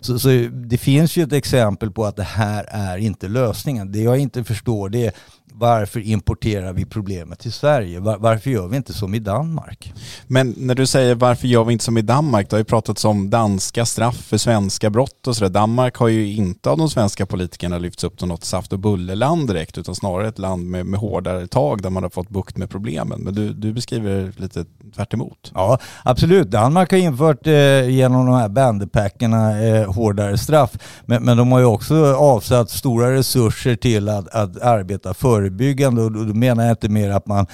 Så, 0.00 0.18
så 0.18 0.28
det 0.52 0.78
finns 0.78 1.16
ju 1.16 1.23
ett 1.23 1.32
exempel 1.32 1.90
på 1.90 2.04
att 2.04 2.16
det 2.16 2.23
här 2.23 2.64
är 2.68 2.99
inte 2.99 3.28
lösningen. 3.28 3.92
Det 3.92 4.00
jag 4.00 4.18
inte 4.18 4.44
förstår 4.44 4.88
det 4.88 5.06
är 5.06 5.12
varför 5.52 6.00
importerar 6.00 6.73
vi 6.73 6.85
problemet 6.85 7.38
till 7.38 7.52
Sverige? 7.52 8.00
Var, 8.00 8.19
varför 8.19 8.50
gör 8.50 8.69
vi 8.69 8.76
inte 8.76 8.92
som 8.92 9.14
i 9.14 9.19
Danmark? 9.19 9.92
Men 10.26 10.54
när 10.57 10.75
du 10.75 10.87
säger 10.87 11.14
varför 11.14 11.49
gör 11.49 11.64
vi 11.64 11.73
inte 11.73 11.85
som 11.85 11.99
i 11.99 12.02
Danmark, 12.02 12.50
det 12.50 12.57
har 12.57 12.61
ju 12.61 12.64
pratats 12.64 13.04
om 13.04 13.30
danska 13.30 13.87
straff 13.87 14.16
för 14.16 14.38
svenska 14.38 14.90
brott 14.90 15.26
och 15.26 15.37
sådär. 15.37 15.50
Danmark 15.50 15.97
har 15.97 16.09
ju 16.09 16.33
inte 16.33 16.71
av 16.71 16.78
de 16.78 16.90
svenska 16.90 17.26
politikerna 17.26 17.78
lyfts 17.78 18.04
upp 18.04 18.21
som 18.21 18.28
något 18.28 18.45
saft 18.45 18.73
och 18.73 18.78
bulleland 18.78 19.49
direkt, 19.49 19.78
utan 19.78 19.95
snarare 19.95 20.28
ett 20.28 20.38
land 20.38 20.66
med, 20.66 20.87
med 20.87 21.00
hårdare 21.00 21.47
tag 21.47 21.83
där 21.83 21.90
man 21.90 22.02
har 22.02 22.11
fått 22.11 22.28
bukt 22.28 22.57
med 22.57 22.71
problemen. 22.71 23.21
Men 23.21 23.35
du, 23.35 23.52
du 23.52 23.73
beskriver 23.73 24.33
lite 24.37 24.64
tvärt 24.97 25.14
emot. 25.14 25.52
Ja, 25.54 25.78
absolut. 26.04 26.50
Danmark 26.50 26.90
har 26.90 26.99
infört 26.99 27.47
eh, 27.47 27.88
genom 27.88 28.26
de 28.26 28.35
här 28.35 28.49
bandepackerna 28.49 29.62
eh, 29.62 29.92
hårdare 29.92 30.38
straff, 30.38 30.71
men, 31.07 31.23
men 31.23 31.37
de 31.37 31.52
har 31.52 31.59
ju 31.59 31.64
också 31.64 32.14
avsatt 32.14 32.71
stora 32.71 33.14
resurser 33.14 33.76
till 33.76 34.09
att, 34.09 34.28
att 34.28 34.62
arbeta 34.62 35.14
före 35.14 35.39
förebyggande 35.40 36.02
och 36.02 36.12
då 36.12 36.35
menar 36.35 36.64
jag 36.64 36.73
inte 36.73 36.88
mer 36.88 37.11
att 37.11 37.26
man, 37.26 37.47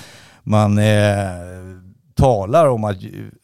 man 0.43 0.79
eh, 0.79 0.85
talar 2.15 2.69
om 2.69 2.85
att 2.85 2.97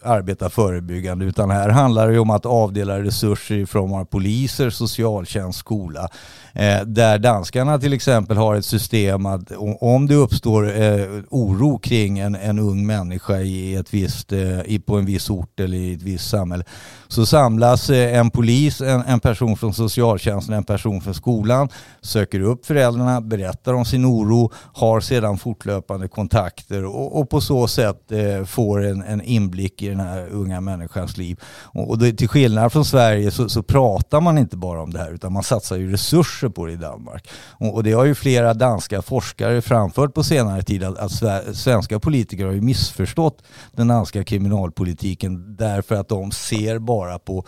arbeta 0.02 0.50
förebyggande 0.50 1.24
utan 1.24 1.50
här 1.50 1.68
handlar 1.68 2.10
det 2.10 2.18
om 2.18 2.30
att 2.30 2.46
avdela 2.46 3.02
resurser 3.02 3.54
i 3.54 3.66
form 3.66 3.92
av 3.92 4.04
poliser, 4.04 4.70
socialtjänst, 4.70 5.58
skola. 5.58 6.08
Eh, 6.54 6.80
där 6.86 7.18
danskarna 7.18 7.78
till 7.78 7.92
exempel 7.92 8.36
har 8.36 8.54
ett 8.54 8.64
system 8.64 9.26
att 9.26 9.52
om 9.80 10.06
det 10.06 10.14
uppstår 10.14 10.82
eh, 10.82 11.06
oro 11.30 11.78
kring 11.78 12.18
en, 12.18 12.34
en 12.34 12.58
ung 12.58 12.86
människa 12.86 13.40
i 13.40 13.74
ett 13.74 13.94
visst, 13.94 14.32
eh, 14.32 14.60
i, 14.64 14.82
på 14.86 14.96
en 14.96 15.04
viss 15.04 15.30
ort 15.30 15.60
eller 15.60 15.76
i 15.76 15.94
ett 15.94 16.02
visst 16.02 16.30
samhälle 16.30 16.64
så 17.12 17.26
samlas 17.26 17.90
eh, 17.90 18.18
en 18.18 18.30
polis, 18.30 18.80
en, 18.80 19.02
en 19.02 19.20
person 19.20 19.56
från 19.56 19.74
socialtjänsten, 19.74 20.54
en 20.54 20.64
person 20.64 21.00
från 21.00 21.14
skolan, 21.14 21.68
söker 22.00 22.40
upp 22.40 22.66
föräldrarna, 22.66 23.20
berättar 23.20 23.74
om 23.74 23.84
sin 23.84 24.06
oro, 24.06 24.52
har 24.54 25.00
sedan 25.00 25.38
fortlöpande 25.38 26.08
kontakter 26.08 26.84
och, 26.84 27.20
och 27.20 27.30
på 27.30 27.40
så 27.40 27.68
sätt 27.68 28.12
eh, 28.12 28.44
får 28.44 28.84
en, 28.84 29.02
en, 29.02 29.22
inblick 29.22 29.82
i 29.82 29.88
den 29.88 30.00
här 30.00 30.28
unga 30.28 30.60
människans 30.60 31.16
liv. 31.16 31.40
Och, 31.44 31.90
och 31.90 31.98
det, 31.98 32.12
till 32.12 32.28
skillnad 32.28 32.72
från 32.72 32.84
Sverige 32.84 33.30
så, 33.30 33.48
så, 33.48 33.62
pratar 33.62 34.20
man 34.20 34.38
inte 34.38 34.56
bara 34.56 34.82
om 34.82 34.92
det 34.92 34.98
här 34.98 35.12
utan 35.12 35.32
man 35.32 35.42
satsar 35.42 35.76
ju 35.76 35.92
resurser 35.92 36.41
på 36.50 36.66
det 36.66 36.72
i 36.72 36.76
Danmark. 36.76 37.28
Och, 37.50 37.74
och 37.74 37.82
det 37.82 37.92
har 37.92 38.04
ju 38.04 38.14
flera 38.14 38.54
danska 38.54 39.02
forskare 39.02 39.62
framfört 39.62 40.14
på 40.14 40.22
senare 40.22 40.62
tid 40.62 40.84
att, 40.84 41.22
att 41.22 41.56
svenska 41.56 42.00
politiker 42.00 42.44
har 42.44 42.52
ju 42.52 42.60
missförstått 42.60 43.42
den 43.72 43.88
danska 43.88 44.24
kriminalpolitiken 44.24 45.56
därför 45.56 45.94
att 45.94 46.08
de 46.08 46.30
ser 46.30 46.78
bara 46.78 47.02
bara 47.02 47.18
på, 47.18 47.44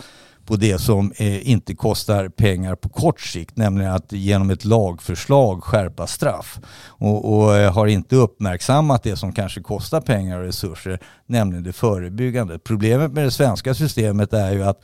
på 0.47 0.57
det 0.57 0.79
som 0.79 1.13
eh, 1.17 1.51
inte 1.51 1.75
kostar 1.75 2.29
pengar 2.29 2.75
på 2.75 2.89
kort 2.89 3.21
sikt, 3.21 3.57
nämligen 3.57 3.93
att 3.93 4.13
genom 4.13 4.51
ett 4.51 4.65
lagförslag 4.65 5.65
skärpa 5.65 6.07
straff. 6.07 6.61
Och, 6.87 7.35
och 7.35 7.57
eh, 7.57 7.73
har 7.73 7.87
inte 7.87 8.17
uppmärksammat 8.17 9.03
det 9.03 9.17
som 9.17 9.33
kanske 9.33 9.61
kostar 9.61 10.01
pengar 10.01 10.39
och 10.39 10.45
resurser, 10.45 10.99
nämligen 11.27 11.65
det 11.65 11.73
förebyggande. 11.73 12.59
Problemet 12.59 13.13
med 13.13 13.25
det 13.25 13.31
svenska 13.31 13.75
systemet 13.75 14.33
är 14.33 14.53
ju 14.53 14.65
att 14.65 14.83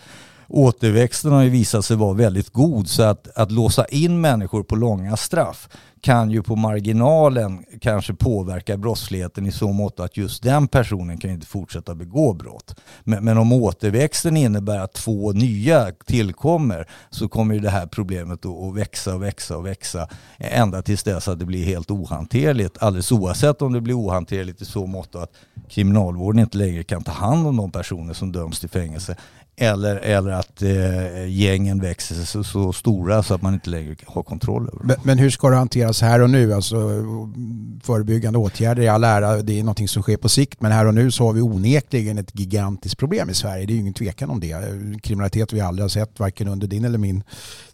återväxten 0.50 1.32
har 1.32 1.42
ju 1.42 1.50
visat 1.50 1.84
sig 1.84 1.96
vara 1.96 2.14
väldigt 2.14 2.50
god 2.50 2.88
så 2.88 3.02
att, 3.02 3.38
att 3.38 3.52
låsa 3.52 3.84
in 3.84 4.20
människor 4.20 4.62
på 4.62 4.76
långa 4.76 5.16
straff 5.16 5.68
kan 6.00 6.30
ju 6.30 6.42
på 6.42 6.56
marginalen 6.56 7.64
kanske 7.80 8.14
påverka 8.14 8.76
brottsligheten 8.76 9.46
i 9.46 9.52
så 9.52 9.72
mått 9.72 10.00
att 10.00 10.16
just 10.16 10.42
den 10.42 10.68
personen 10.68 11.18
kan 11.18 11.30
inte 11.30 11.46
fortsätta 11.46 11.94
begå 11.94 12.32
brott. 12.32 12.80
Men, 13.04 13.24
men 13.24 13.38
om 13.38 13.52
återväxten 13.52 14.36
innebär 14.36 14.78
att 14.78 14.92
två 14.92 15.32
nya 15.32 15.92
tillkommer 16.06 16.88
så 17.10 17.28
kommer 17.28 17.54
ju 17.54 17.60
det 17.60 17.70
här 17.70 17.86
problemet 17.86 18.46
att 18.46 18.76
växa 18.76 19.14
och 19.14 19.22
växa 19.22 19.56
och 19.56 19.66
växa 19.66 20.08
ända 20.38 20.82
tills 20.82 21.02
dess 21.02 21.28
att 21.28 21.38
det 21.38 21.44
blir 21.44 21.64
helt 21.64 21.90
ohanterligt. 21.90 22.82
Alldeles 22.82 23.12
oavsett 23.12 23.62
om 23.62 23.72
det 23.72 23.80
blir 23.80 23.94
ohanterligt 23.94 24.62
i 24.62 24.64
så 24.64 24.86
mått 24.86 25.14
att 25.14 25.32
kriminalvården 25.68 26.40
inte 26.40 26.58
längre 26.58 26.82
kan 26.82 27.02
ta 27.02 27.12
hand 27.12 27.46
om 27.46 27.56
de 27.56 27.72
personer 27.72 28.14
som 28.14 28.32
döms 28.32 28.60
till 28.60 28.68
fängelse 28.68 29.16
eller, 29.60 29.96
eller 29.96 30.30
att 30.30 30.62
eh, 30.62 31.28
gängen 31.28 31.80
växer 31.80 32.14
sig 32.14 32.26
så, 32.26 32.44
så, 32.44 32.72
stora 32.72 33.22
så 33.22 33.34
att 33.34 33.42
man 33.42 33.54
inte 33.54 33.70
längre 33.70 33.96
har 34.06 34.22
kontroll 34.22 34.62
över 34.62 34.78
dem. 34.78 34.86
Men, 34.86 34.96
men, 35.02 35.18
hur 35.18 35.30
ska 35.30 35.50
det 35.50 35.56
hanteras 35.56 36.00
här 36.00 36.22
och 36.22 36.30
nu? 36.30 36.52
Alltså, 36.52 36.76
förebyggande 37.82 38.38
åtgärder 38.38 38.82
i 38.82 38.88
all 38.88 39.04
ära, 39.04 39.36
det 39.42 39.58
är 39.58 39.62
någonting 39.62 39.88
som 39.88 40.02
sker 40.02 40.16
på 40.16 40.28
sikt. 40.28 40.60
Men 40.60 40.72
här 40.72 40.86
och 40.86 40.94
nu 40.94 41.10
så 41.10 41.26
har 41.26 41.32
vi 41.32 41.40
onekligen 41.40 42.18
ett 42.18 42.38
gigantiskt 42.38 42.98
problem 42.98 43.30
i 43.30 43.34
Sverige. 43.34 43.66
Det 43.66 43.72
är 43.72 43.74
ju 43.74 43.80
ingen 43.80 43.94
tvekan 43.94 44.30
om 44.30 44.40
det. 44.40 44.56
Kriminalitet 45.02 45.52
vi 45.52 45.60
aldrig 45.60 45.84
har 45.84 45.88
sett, 45.88 46.20
varken 46.20 46.48
under 46.48 46.66
din 46.66 46.84
eller 46.84 46.98
min 46.98 47.22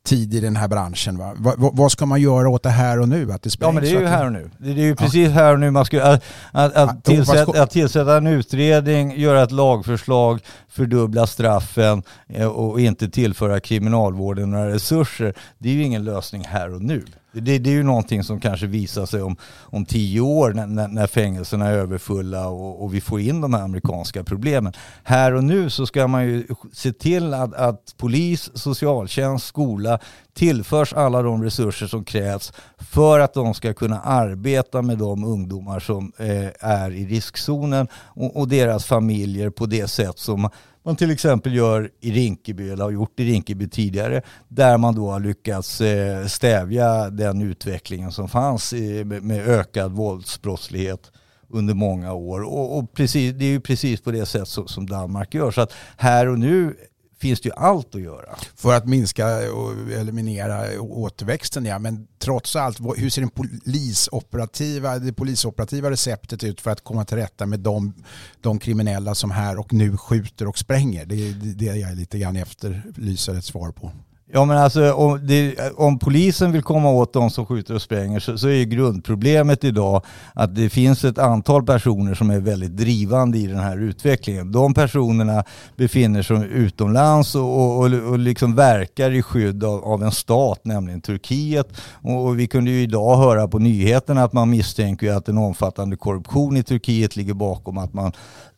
tid 0.07 0.35
i 0.35 0.41
den 0.41 0.57
här 0.57 0.69
branschen. 0.69 1.19
Va? 1.19 1.35
Va, 1.37 1.55
vad 1.57 1.93
ska 1.93 2.07
man 2.07 2.21
göra 2.21 2.49
åt 2.49 2.63
det 2.63 2.71
här 2.71 3.01
och 3.01 3.09
nu? 3.09 3.33
Att 3.33 3.43
det 3.43 3.57
ja 3.61 3.73
men 3.73 3.83
det 3.83 3.91
är 3.91 4.01
ju 4.01 4.07
här 4.07 4.27
och 4.27 4.33
nu. 4.33 4.51
Det 4.59 4.71
är 4.71 4.75
ju 4.75 4.97
precis 4.97 5.29
ja. 5.29 5.35
här 5.35 5.53
och 5.53 5.61
nu 5.61 5.71
man 5.71 5.85
ska, 5.85 6.03
att, 6.03 6.25
att, 6.53 6.75
att, 6.77 7.05
tillsätta, 7.05 7.63
att 7.63 7.71
tillsätta 7.71 8.17
en 8.17 8.27
utredning, 8.27 9.21
göra 9.21 9.43
ett 9.43 9.53
lagförslag, 9.53 10.41
fördubbla 10.69 11.27
straffen 11.27 12.03
eh, 12.29 12.47
och 12.47 12.81
inte 12.81 13.09
tillföra 13.09 13.61
kriminalvården 13.61 14.51
några 14.51 14.71
resurser. 14.71 15.35
Det 15.59 15.69
är 15.69 15.73
ju 15.73 15.83
ingen 15.83 16.05
lösning 16.05 16.45
här 16.45 16.75
och 16.75 16.83
nu. 16.83 17.05
Det, 17.33 17.59
det, 17.59 17.71
är 17.71 17.75
ju 17.75 17.83
någonting 17.83 18.25
som 18.25 18.41
kanske 18.41 18.67
visar 18.67 19.07
sig 19.07 19.23
om, 19.23 19.37
om 19.61 19.85
tio 19.85 20.21
år 20.21 20.53
när, 20.53 20.89
när 20.89 21.07
fängelserna 21.07 21.67
är 21.67 21.73
överfulla 21.73 22.49
och, 22.49 22.85
och, 22.85 22.95
vi 22.95 23.01
får 23.01 23.21
in 23.21 23.41
de 23.41 23.55
här 23.55 23.63
amerikanska 23.63 24.25
problemen. 24.25 24.73
Här 25.03 25.35
och 25.35 25.45
nu 25.45 25.71
så 25.71 25.87
ska 25.87 26.07
man 26.07 26.25
ju 26.25 26.47
se 26.73 26.93
till 26.93 27.35
att, 27.35 27.55
att 27.55 27.95
polis, 27.97 28.51
socialtjänst, 28.55 29.47
skola 29.47 29.99
tillförs 30.35 30.93
alla 30.93 31.23
de 31.23 31.43
resurser 31.43 31.87
som 31.87 32.05
krävs 32.05 32.53
för 32.79 33.21
att 33.21 33.35
de 33.35 33.55
ska 33.55 33.75
kunna 33.75 34.01
arbeta 34.01 34.83
med 34.83 34.99
de 34.99 35.25
ungdomar 35.25 35.81
som 35.81 36.13
eh, 36.19 36.49
är 36.61 36.91
i 36.91 37.07
riskzonen 37.07 37.89
och, 37.95 38.37
och 38.37 38.49
deras 38.49 38.85
familjer 38.85 39.51
på 39.51 39.67
det 39.67 39.89
sätt 39.89 40.19
som 40.19 40.51
man 40.87 40.97
till 40.97 41.11
exempel 41.11 41.55
gör 41.55 41.91
i 42.01 42.13
Rinkeby, 42.13 42.71
eller 42.71 42.85
har 42.85 42.91
gjort 42.91 43.21
i 43.21 43.25
Rinkeby 43.25 43.69
tidigare, 43.69 44.23
där 44.49 44.79
man 44.79 44.95
då 44.95 45.11
har 45.11 45.21
lyckats 45.21 45.81
eh, 45.81 46.27
stävja 46.27 47.11
den 47.11 47.43
utvecklingen 47.43 48.13
som 48.13 48.29
fanns 48.29 48.73
med 49.05 49.49
ökad 49.49 49.93
våldsbrottslighet 49.93 51.13
under 51.49 51.75
många 51.75 52.13
år. 52.13 52.43
Och, 52.43 52.79
och 52.79 52.93
precis, 52.93 53.35
det 53.35 53.45
är 53.45 53.49
ju 53.49 53.61
precis 53.61 54.01
på 54.01 54.11
det 54.11 54.27
sätt 54.27 54.49
som 54.49 54.87
Danmark 54.87 55.35
gör. 55.35 55.51
Så 55.51 55.61
att 55.61 55.73
här 55.97 56.29
och 56.29 56.39
nu 56.39 56.77
finns 57.19 57.41
det 57.41 57.49
ju 57.49 57.55
allt 57.55 57.95
att 57.95 58.01
göra. 58.01 58.37
För 58.55 58.75
att 58.75 58.87
minska 58.87 59.53
och 59.53 59.73
eliminera 59.93 60.81
återväxten 60.81 61.65
ja, 61.65 61.79
men 61.79 62.07
trots 62.19 62.57
allt, 62.57 62.81
hur 62.97 63.11
ser 63.11 63.23
den 63.23 63.31
polisoperativa, 63.31 64.99
det 64.99 65.13
polisoperativa 65.13 65.91
receptet 65.91 66.45
ut 66.45 66.61
för 66.61 66.71
att 66.71 66.85
komma 66.85 67.05
till 67.05 67.17
rätta 67.17 67.47
med 67.47 67.61
de, 67.61 67.95
de 68.41 68.59
kriminella 68.59 69.15
som 69.15 69.31
här 69.31 69.59
och 69.59 69.73
nu 69.73 69.97
skjuter 69.97 70.49
och 70.49 70.59
spränger? 70.59 71.07
Det 71.07 71.29
är 71.29 71.33
det 71.33 71.65
jag 71.65 71.97
lite 71.97 72.19
grann 72.19 72.37
efterlyser 72.37 73.35
ett 73.35 73.45
svar 73.45 73.73
på. 73.73 73.93
Ja 74.33 74.45
men 74.45 74.59
alltså 74.59 74.93
om, 74.93 75.27
det, 75.27 75.71
om, 75.77 75.99
polisen 75.99 76.53
vill 76.53 76.63
komma 76.63 76.91
åt 76.91 77.13
de 77.13 77.31
som 77.31 77.47
skjuter 77.47 77.75
och 77.75 77.83
spränger 77.83 78.21
så, 78.21 78.39
så, 78.39 78.49
är 78.49 78.65
grundproblemet 78.65 79.65
idag 79.65 80.03
att 80.35 80.55
det 80.55 80.69
finns 80.69 81.05
ett 81.05 81.19
antal 81.19 81.67
personer 81.67 82.15
som 82.15 82.31
är 82.31 82.41
väldigt 82.41 82.77
drivande 82.77 83.39
i 83.39 83.47
den 83.47 83.59
här 83.59 83.79
utvecklingen. 83.79 84.53
De 84.53 84.75
personerna 84.75 85.45
befinner 85.77 86.23
sig 86.23 86.37
utomlands 86.37 87.35
och, 87.35 87.79
och, 87.79 87.85
och 87.85 88.19
liksom 88.19 88.55
verkar 88.55 89.11
i 89.11 89.23
skydd 89.23 89.65
av, 89.65 89.85
av, 89.85 90.03
en 90.03 90.13
stat, 90.13 90.61
nämligen 90.63 91.01
Turkiet. 91.01 91.69
Och, 92.03 92.39
vi 92.39 92.47
kunde 92.47 92.71
ju 92.71 92.83
idag 92.83 93.17
höra 93.17 93.49
på 93.49 93.59
nyheterna 93.59 94.25
att 94.25 94.33
man 94.33 94.51
misstänker 94.51 95.13
att 95.13 95.29
en 95.29 95.39
omfattande 95.39 95.97
korruption 95.97 96.57
i 96.57 96.63
Turkiet 96.63 97.17
ligger 97.17 97.35
bakom 97.35 97.79
att 97.79 97.95
man 97.95 98.13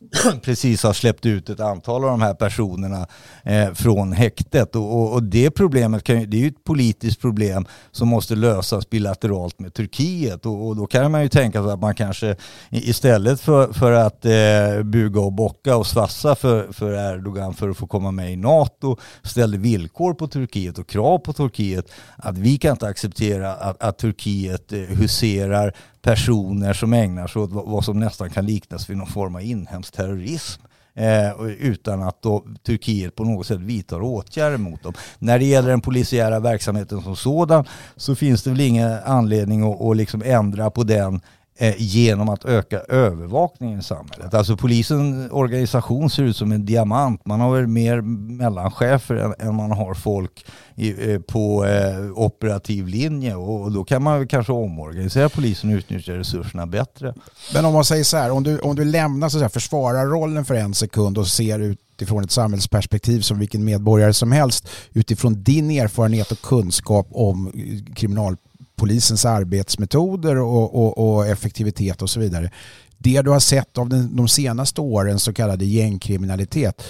precis 0.42 0.82
har 0.82 0.92
släppt 0.92 1.26
ut 1.26 1.50
ett 1.50 1.60
antal 1.60 2.04
av 2.04 2.10
de 2.10 2.22
här 2.22 2.34
personerna 2.34 3.06
eh, 3.42 3.72
från 3.72 4.12
häktet. 4.12 4.76
Och, 4.76 5.12
och, 5.12 5.22
det 5.22 5.50
problemet 5.50 6.04
kan 6.04 6.20
ju, 6.20 6.26
det 6.26 6.36
är 6.36 6.40
ju 6.40 6.48
ett 6.48 6.64
politiskt 6.64 7.20
problem 7.20 7.66
som 7.90 8.08
måste 8.08 8.34
lösas 8.34 8.90
bilateralt 8.90 9.58
med 9.58 9.74
Turkiet 9.74 10.46
och, 10.46 10.66
och 10.66 10.76
då 10.76 10.86
kan 10.86 11.12
man 11.12 11.22
ju 11.22 11.28
tänka 11.28 11.62
sig 11.62 11.72
att 11.72 11.80
man 11.80 11.94
kanske 11.94 12.36
istället 12.70 13.40
för, 13.40 13.72
för 13.72 13.92
att 13.92 14.24
eh, 14.24 14.82
buga 14.84 15.20
och 15.20 15.32
bocka 15.32 15.76
och 15.76 15.86
svassa 15.86 16.34
för, 16.34 16.72
för 16.72 17.14
Erdogan 17.14 17.54
för 17.54 17.68
att 17.68 17.76
få 17.76 17.86
komma 17.86 18.10
med 18.10 18.32
i 18.32 18.36
NATO 18.36 18.96
ställde 19.22 19.58
villkor 19.58 20.14
på 20.14 20.26
Turkiet 20.26 20.78
och 20.78 20.88
krav 20.88 21.18
på 21.18 21.32
Turkiet 21.32 21.92
att 22.16 22.38
vi 22.38 22.58
kan 22.58 22.70
inte 22.70 22.86
acceptera 22.86 23.54
att, 23.54 23.82
att 23.82 23.98
Turkiet 23.98 24.72
eh, 24.72 24.78
huserar 24.78 25.74
personer 26.02 26.72
som 26.72 26.92
ägnar 26.92 27.26
sig 27.26 27.42
åt 27.42 27.50
vad 27.52 27.84
som 27.84 28.00
nästan 28.00 28.30
kan 28.30 28.46
liknas 28.46 28.90
vid 28.90 28.96
någon 28.96 29.06
form 29.06 29.34
av 29.34 29.42
inhemsk 29.42 29.94
terrorism 29.94 30.62
eh, 30.94 31.42
utan 31.60 32.02
att 32.02 32.22
då 32.22 32.44
Turkiet 32.66 33.14
på 33.14 33.24
något 33.24 33.46
sätt 33.46 33.60
vidtar 33.60 34.02
åtgärder 34.02 34.56
mot 34.56 34.82
dem. 34.82 34.92
När 35.18 35.38
det 35.38 35.44
gäller 35.44 35.68
den 35.68 35.80
polisiära 35.80 36.40
verksamheten 36.40 37.02
som 37.02 37.16
sådan 37.16 37.64
så 37.96 38.14
finns 38.14 38.42
det 38.42 38.50
väl 38.50 38.60
ingen 38.60 38.98
anledning 39.04 39.72
att, 39.72 39.80
att 39.80 39.96
liksom 39.96 40.22
ändra 40.24 40.70
på 40.70 40.82
den 40.82 41.14
Eh, 41.14 41.37
Eh, 41.60 41.74
genom 41.78 42.28
att 42.28 42.44
öka 42.44 42.78
övervakningen 42.78 43.78
i 43.78 43.82
samhället. 43.82 44.34
Alltså 44.34 44.56
polisens 44.56 45.32
organisation 45.32 46.10
ser 46.10 46.22
ut 46.22 46.36
som 46.36 46.52
en 46.52 46.64
diamant. 46.64 47.26
Man 47.26 47.40
har 47.40 47.56
väl 47.56 47.66
mer 47.66 48.00
mellanchefer 48.00 49.14
än, 49.14 49.34
än 49.38 49.54
man 49.54 49.70
har 49.70 49.94
folk 49.94 50.46
i, 50.74 51.12
eh, 51.12 51.20
på 51.20 51.64
eh, 51.64 52.10
operativ 52.14 52.86
linje 52.86 53.34
och, 53.34 53.62
och, 53.62 53.72
då 53.72 53.84
kan 53.84 54.02
man 54.02 54.18
väl 54.18 54.28
kanske 54.28 54.52
omorganisera 54.52 55.28
polisen 55.28 55.70
och 55.70 55.76
utnyttja 55.76 56.12
resurserna 56.12 56.66
bättre. 56.66 57.14
Men 57.54 57.64
om 57.64 57.72
man 57.72 57.84
säger 57.84 58.04
så 58.04 58.16
här, 58.16 58.30
om 58.30 58.42
du, 58.42 58.58
om 58.58 58.76
du 58.76 58.84
lämnar 58.84 59.28
så 59.28 59.36
att 59.36 59.40
säga, 59.40 59.48
försvararrollen 59.48 60.44
för 60.44 60.54
en 60.54 60.74
sekund 60.74 61.18
och 61.18 61.26
ser 61.26 61.58
utifrån 61.58 62.24
ett 62.24 62.30
samhällsperspektiv 62.30 63.20
som 63.20 63.38
vilken 63.38 63.64
medborgare 63.64 64.12
som 64.12 64.32
helst 64.32 64.68
utifrån 64.92 65.42
din 65.42 65.70
erfarenhet 65.70 66.32
och 66.32 66.42
kunskap 66.42 67.08
om 67.10 67.52
kriminal 67.94 68.36
polisens 68.78 69.24
arbetsmetoder 69.24 70.36
och, 70.36 70.74
och, 70.74 71.16
och, 71.16 71.26
effektivitet 71.26 72.02
och 72.02 72.10
så 72.10 72.20
vidare. 72.20 72.50
Det 72.98 73.22
du 73.22 73.30
har 73.30 73.40
sett 73.40 73.78
av 73.78 73.88
den, 73.88 74.16
de 74.16 74.28
senaste 74.28 74.80
årens 74.80 75.22
så 75.22 75.32
kallade 75.32 75.64
gängkriminalitet 75.64 76.82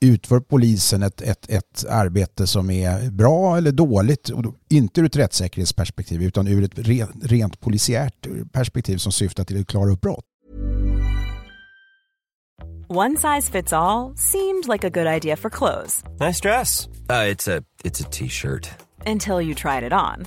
utför 0.00 0.40
polisen 0.40 1.02
ett, 1.02 1.20
ett, 1.20 1.50
ett 1.50 1.84
arbete 1.88 2.46
som 2.46 2.70
är 2.70 3.10
bra 3.10 3.56
eller 3.56 3.72
dåligt, 3.72 4.30
inte 4.70 5.00
ur 5.00 5.06
ett 5.06 5.16
rättssäkerhetsperspektiv 5.16 6.22
utan 6.22 6.46
ur 6.46 6.64
ett 6.64 6.78
rent, 6.78 7.24
rent 7.24 7.60
polisiärt 7.60 8.26
perspektiv 8.52 8.96
som 8.96 9.12
syftar 9.12 9.44
till 9.44 9.60
att 9.60 9.66
klara 9.66 9.90
upp 9.90 10.00
brott. 10.00 10.24
One 12.88 13.16
size 13.16 13.52
fits 13.52 13.72
all, 13.72 14.16
seemed 14.16 14.66
like 14.66 14.84
a 14.84 14.90
good 14.90 15.06
idea 15.06 15.36
for 15.36 15.48
clothes. 15.50 16.02
Nice 16.18 16.40
dress. 16.40 16.88
Uh, 17.08 17.30
it's 17.84 18.00
a 18.00 18.10
t-shirt. 18.10 18.68
Until 19.06 19.40
you 19.40 19.54
tried 19.54 19.84
it 19.84 19.92
on. 19.92 20.26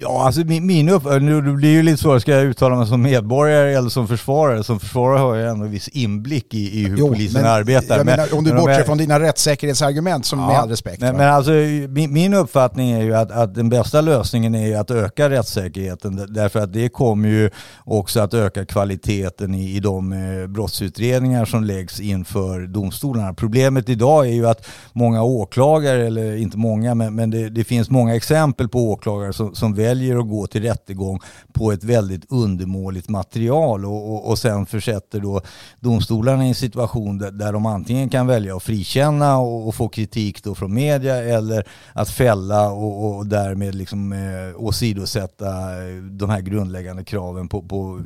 Ja, 0.00 0.26
alltså 0.26 0.40
min, 0.40 0.66
min 0.66 0.88
uppfattning, 0.88 1.44
det 1.44 1.52
blir 1.52 1.70
ju 1.70 1.82
lite 1.82 2.02
så, 2.02 2.20
ska 2.20 2.32
jag 2.32 2.44
uttala 2.44 2.76
mig 2.76 2.86
som 2.86 3.02
medborgare 3.02 3.76
eller 3.76 3.88
som 3.88 4.08
försvarare? 4.08 4.64
Som 4.64 4.80
försvarare 4.80 5.18
har 5.18 5.36
jag 5.36 5.50
ändå 5.50 5.64
en 5.64 5.70
viss 5.70 5.88
inblick 5.88 6.54
i, 6.54 6.80
i 6.80 6.88
hur 6.88 6.96
jo, 6.98 7.08
polisen 7.08 7.42
men, 7.42 7.50
arbetar. 7.50 7.96
Jag 7.96 8.06
men, 8.06 8.16
menar, 8.16 8.38
om 8.38 8.44
du 8.44 8.52
bortser 8.52 8.80
är... 8.80 8.84
från 8.84 8.98
dina 8.98 9.20
rättssäkerhetsargument, 9.20 10.26
som 10.26 10.38
ja, 10.38 10.46
med 10.46 10.58
all 10.58 10.68
respekt. 10.68 11.00
Men, 11.00 11.16
men 11.16 11.28
alltså, 11.28 11.50
min, 11.50 12.12
min, 12.12 12.34
uppfattning 12.34 12.90
är 12.90 13.02
ju 13.02 13.14
att, 13.14 13.30
att 13.30 13.54
den 13.54 13.68
bästa 13.68 14.00
lösningen 14.00 14.54
är 14.54 14.76
att 14.76 14.90
öka 14.90 15.30
rättssäkerheten, 15.30 16.26
därför 16.28 16.60
att 16.60 16.72
det 16.72 16.88
kommer 16.88 17.28
ju 17.28 17.50
också 17.84 18.20
att 18.20 18.34
öka 18.34 18.66
kvaliteten 18.66 19.54
i, 19.54 19.76
i 19.76 19.80
de 19.80 20.12
eh, 20.12 20.46
brottsutredningar 20.46 21.44
som 21.44 21.64
läggs 21.64 22.00
inför 22.00 22.66
domstolarna. 22.66 23.34
Problemet 23.34 23.88
idag 23.88 24.26
är 24.26 24.32
ju 24.32 24.46
att 24.46 24.66
många 24.92 25.22
åklagare, 25.22 26.06
eller 26.06 26.36
inte 26.36 26.58
många, 26.58 26.94
men, 26.94 27.14
men 27.14 27.30
det, 27.30 27.48
det 27.48 27.64
finns 27.64 27.90
många 27.90 28.16
exempel 28.16 28.68
på 28.68 28.90
åklagare 28.90 29.32
som, 29.32 29.54
som 29.54 29.74
väljer 29.88 30.18
att 30.18 30.28
gå 30.28 30.46
till 30.46 30.62
rättegång 30.62 31.20
på 31.52 31.72
ett 31.72 31.84
väldigt 31.84 32.24
undermåligt 32.28 33.08
material 33.08 33.84
och, 33.84 34.12
och, 34.12 34.30
och 34.30 34.38
sen 34.38 34.66
försätter 34.66 35.20
då 35.20 35.40
domstolarna 35.80 36.44
i 36.44 36.48
en 36.48 36.54
situation 36.54 37.18
där, 37.18 37.30
där 37.30 37.52
de 37.52 37.66
antingen 37.66 38.08
kan 38.08 38.26
välja 38.26 38.56
att 38.56 38.62
frikänna 38.62 39.38
och, 39.38 39.68
och, 39.68 39.74
få 39.74 39.88
kritik 39.88 40.44
då 40.44 40.54
från 40.54 40.74
media 40.74 41.16
eller 41.16 41.64
att 41.92 42.10
fälla 42.10 42.70
och, 42.70 43.16
och 43.16 43.26
därmed 43.26 43.74
liksom 43.74 44.12
eh, 44.12 44.62
åsidosätta 44.64 45.48
eh, 45.48 45.96
de 46.10 46.30
här 46.30 46.40
grundläggande 46.40 47.04
kraven 47.04 47.48
på, 47.48 47.62
på 47.62 48.02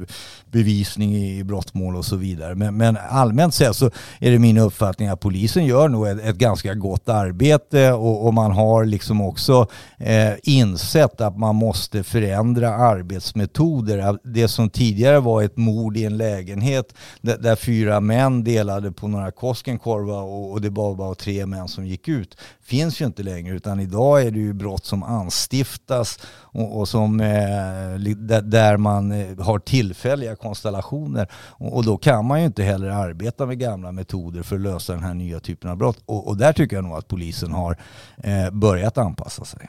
bevisning 0.51 1.17
i 1.17 1.45
brottmål 1.45 1.97
och 1.97 2.05
så 2.05 2.17
vidare. 2.17 2.55
Men, 2.55 2.77
men, 2.77 2.99
allmänt 3.11 3.55
sett 3.55 3.77
så 3.77 3.91
är 4.21 4.31
det 4.31 4.39
min 4.39 4.59
uppfattning 4.59 5.09
att 5.09 5.21
polisen 5.21 5.67
gör 5.67 5.89
nog 5.89 6.09
ett, 6.09 6.21
ett 6.21 6.37
ganska 6.37 6.75
gott 6.75 7.09
arbete 7.09 7.93
och, 7.93 8.27
och 8.27 8.35
man 8.35 8.53
har 8.53 8.85
liksom 8.85 9.21
också 9.21 9.67
eh, 9.99 10.33
insett 10.43 11.21
att 11.21 11.39
man 11.39 11.57
måste 11.57 11.72
måste 11.73 12.03
förändra 12.03 12.75
arbetsmetoder. 12.75 14.19
Det 14.25 14.49
som 14.49 14.71
tidigare 14.71 15.21
var 15.21 15.43
ett 15.43 15.57
mord 15.57 15.97
i 15.97 16.05
en 16.05 16.17
lägenhet 16.17 16.95
där, 17.21 17.39
där 17.39 17.57
fyra 17.57 18.01
män 18.01 18.45
delade 18.45 18.93
på 18.93 19.09
några 19.09 19.31
Koskenkorva 19.31 20.21
och, 20.21 20.53
och 20.53 20.61
det 20.61 20.71
var 20.71 20.95
bara 20.95 21.15
tre 21.15 21.47
män 21.47 21.69
som 21.69 21.87
gick 21.87 22.09
ut 22.09 22.37
finns 22.63 23.01
ju 23.01 23.07
inte 23.07 23.23
längre 23.23 23.55
utan 23.55 23.81
idag 23.81 24.23
är 24.23 24.31
det 24.31 24.39
ju 24.39 24.53
brott 24.53 24.85
som 24.85 25.03
anstiftas 25.03 26.19
och, 26.35 26.79
och 26.79 26.89
som, 26.89 27.21
eh, 27.21 28.41
där 28.43 28.77
man 28.77 29.13
eh, 29.13 29.39
har 29.39 29.59
tillfälliga 29.59 30.37
konstellationer 30.37 31.29
och, 31.35 31.77
och, 31.77 31.85
då 31.85 31.97
kan 31.97 32.25
man 32.25 32.41
ju 32.41 32.47
inte 32.47 32.63
heller 32.63 32.89
arbeta 32.89 33.47
med 33.47 33.59
gamla 33.59 33.93
metoder 33.93 34.43
för 34.43 34.57
att 34.57 34.63
lösa 34.63 34.93
den 34.93 35.03
här 35.03 35.15
nya 35.15 35.41
typen 35.41 35.71
av 35.71 35.77
brott 35.77 35.99
och, 36.07 36.29
och 36.29 36.37
där 36.37 36.53
tycker 36.53 36.77
jag 36.77 36.85
nog 36.85 36.99
att 36.99 37.09
polisen 37.09 37.53
har 37.53 37.77
eh, 38.17 38.51
börjat 38.51 38.99
anpassa 38.99 39.45
sig. 39.45 39.69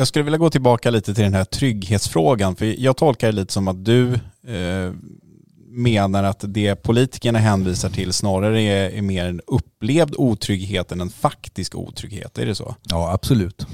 Jag 0.00 0.08
skulle 0.08 0.22
vilja 0.22 0.38
gå 0.38 0.50
tillbaka 0.50 0.90
lite 0.90 1.14
till 1.14 1.24
den 1.24 1.34
här 1.34 1.44
trygghetsfrågan. 1.44 2.56
För 2.56 2.80
jag 2.80 2.96
tolkar 2.96 3.26
det 3.26 3.32
lite 3.32 3.52
som 3.52 3.68
att 3.68 3.84
du 3.84 4.12
eh, 4.46 4.92
menar 5.70 6.24
att 6.24 6.44
det 6.48 6.76
politikerna 6.76 7.38
hänvisar 7.38 7.88
till 7.88 8.12
snarare 8.12 8.62
är, 8.62 8.90
är 8.90 9.02
mer 9.02 9.26
en 9.26 9.40
upplevd 9.46 10.14
otrygghet 10.18 10.92
än 10.92 11.00
en 11.00 11.10
faktisk 11.10 11.74
otrygghet. 11.74 12.38
Är 12.38 12.46
det 12.46 12.54
så? 12.54 12.74
Ja, 12.82 13.12
absolut. 13.12 13.66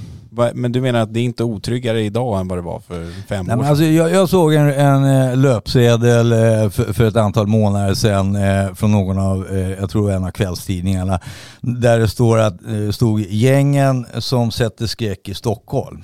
Men 0.54 0.72
du 0.72 0.80
menar 0.80 1.00
att 1.00 1.14
det 1.14 1.20
är 1.20 1.24
inte 1.24 1.44
otryggare 1.44 2.02
idag 2.02 2.40
än 2.40 2.48
vad 2.48 2.58
det 2.58 2.62
var 2.62 2.80
för 2.80 3.10
fem 3.28 3.46
Nej, 3.46 3.56
år 3.56 3.60
sedan? 3.60 3.70
Alltså 3.70 3.84
jag, 3.84 4.10
jag 4.10 4.28
såg 4.28 4.54
en, 4.54 4.72
en 4.72 5.04
eh, 5.04 5.36
löpsedel 5.36 6.32
eh, 6.32 6.70
för, 6.70 6.92
för, 6.92 7.08
ett 7.08 7.16
antal 7.16 7.46
månader 7.46 7.94
sedan 7.94 8.36
eh, 8.36 8.74
från 8.74 8.92
någon 8.92 9.18
av, 9.18 9.58
jag 9.80 9.90
tror 9.90 10.12
en 10.12 10.24
av 10.24 10.30
kvällstidningarna, 10.30 11.20
där 11.60 11.98
det 11.98 12.08
står 12.08 12.38
att, 12.38 12.56
stod 12.92 13.20
gängen 13.20 14.06
som 14.18 14.50
sätter 14.50 14.86
skräck 14.86 15.28
i 15.28 15.34
Stockholm. 15.34 16.02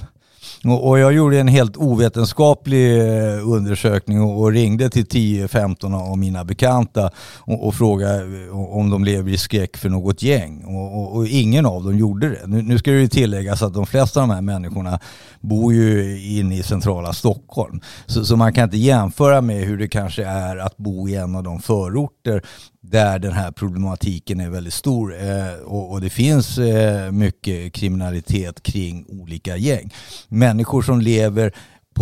Och 0.64 0.98
jag 0.98 1.12
gjorde 1.12 1.40
en 1.40 1.48
helt 1.48 1.76
ovetenskaplig 1.76 2.98
eh, 2.98 3.48
undersökning 3.48 4.22
och 4.22 4.52
ringde 4.52 4.90
till 4.90 5.04
10-15 5.04 6.10
av 6.10 6.18
mina 6.18 6.44
bekanta 6.44 7.10
och, 7.38 7.66
och 7.66 7.74
frågade 7.74 8.44
eh, 8.44 8.76
om 8.76 8.90
de 8.90 9.04
lever 9.04 9.30
i 9.30 9.38
skräck 9.38 9.76
för 9.76 9.88
något 9.88 10.22
gäng. 10.22 10.64
Och, 10.64 10.98
och, 10.98 11.16
och 11.16 11.26
ingen 11.26 11.66
av 11.66 11.84
dem 11.84 11.98
gjorde 11.98 12.28
det. 12.28 12.46
Nu, 12.46 12.62
nu 12.62 12.78
ska 12.78 12.90
det 12.90 13.00
ju 13.00 13.08
tilläggas 13.08 13.62
att 13.62 13.74
de 13.74 13.86
flesta 13.86 14.22
av 14.22 14.28
de 14.28 14.34
här 14.34 14.42
människorna 14.42 15.00
bor 15.40 15.74
ju 15.74 16.20
inne 16.38 16.56
i 16.56 16.62
centrala 16.62 17.12
Stockholm. 17.12 17.80
Så, 18.06 18.24
så 18.24 18.36
man 18.36 18.52
kan 18.52 18.64
inte 18.64 18.78
jämföra 18.78 19.40
med 19.40 19.64
hur 19.64 19.78
det 19.78 19.88
kanske 19.88 20.24
är 20.24 20.56
att 20.56 20.76
bo 20.76 21.08
i 21.08 21.14
en 21.14 21.36
av 21.36 21.42
de 21.42 21.60
förorter 21.60 22.42
där 22.92 23.18
den 23.18 23.32
här 23.32 23.52
problematiken 23.52 24.40
är 24.40 24.50
väldigt 24.50 24.74
stor 24.74 25.14
eh, 25.14 25.54
och, 25.64 25.92
och, 25.92 26.00
det 26.00 26.10
finns 26.10 26.58
eh, 26.58 27.12
mycket 27.12 27.72
kriminalitet 27.72 28.62
kring 28.62 29.06
olika 29.08 29.56
gäng. 29.56 29.90
Människor 30.28 30.82
som 30.82 31.00
lever 31.00 31.52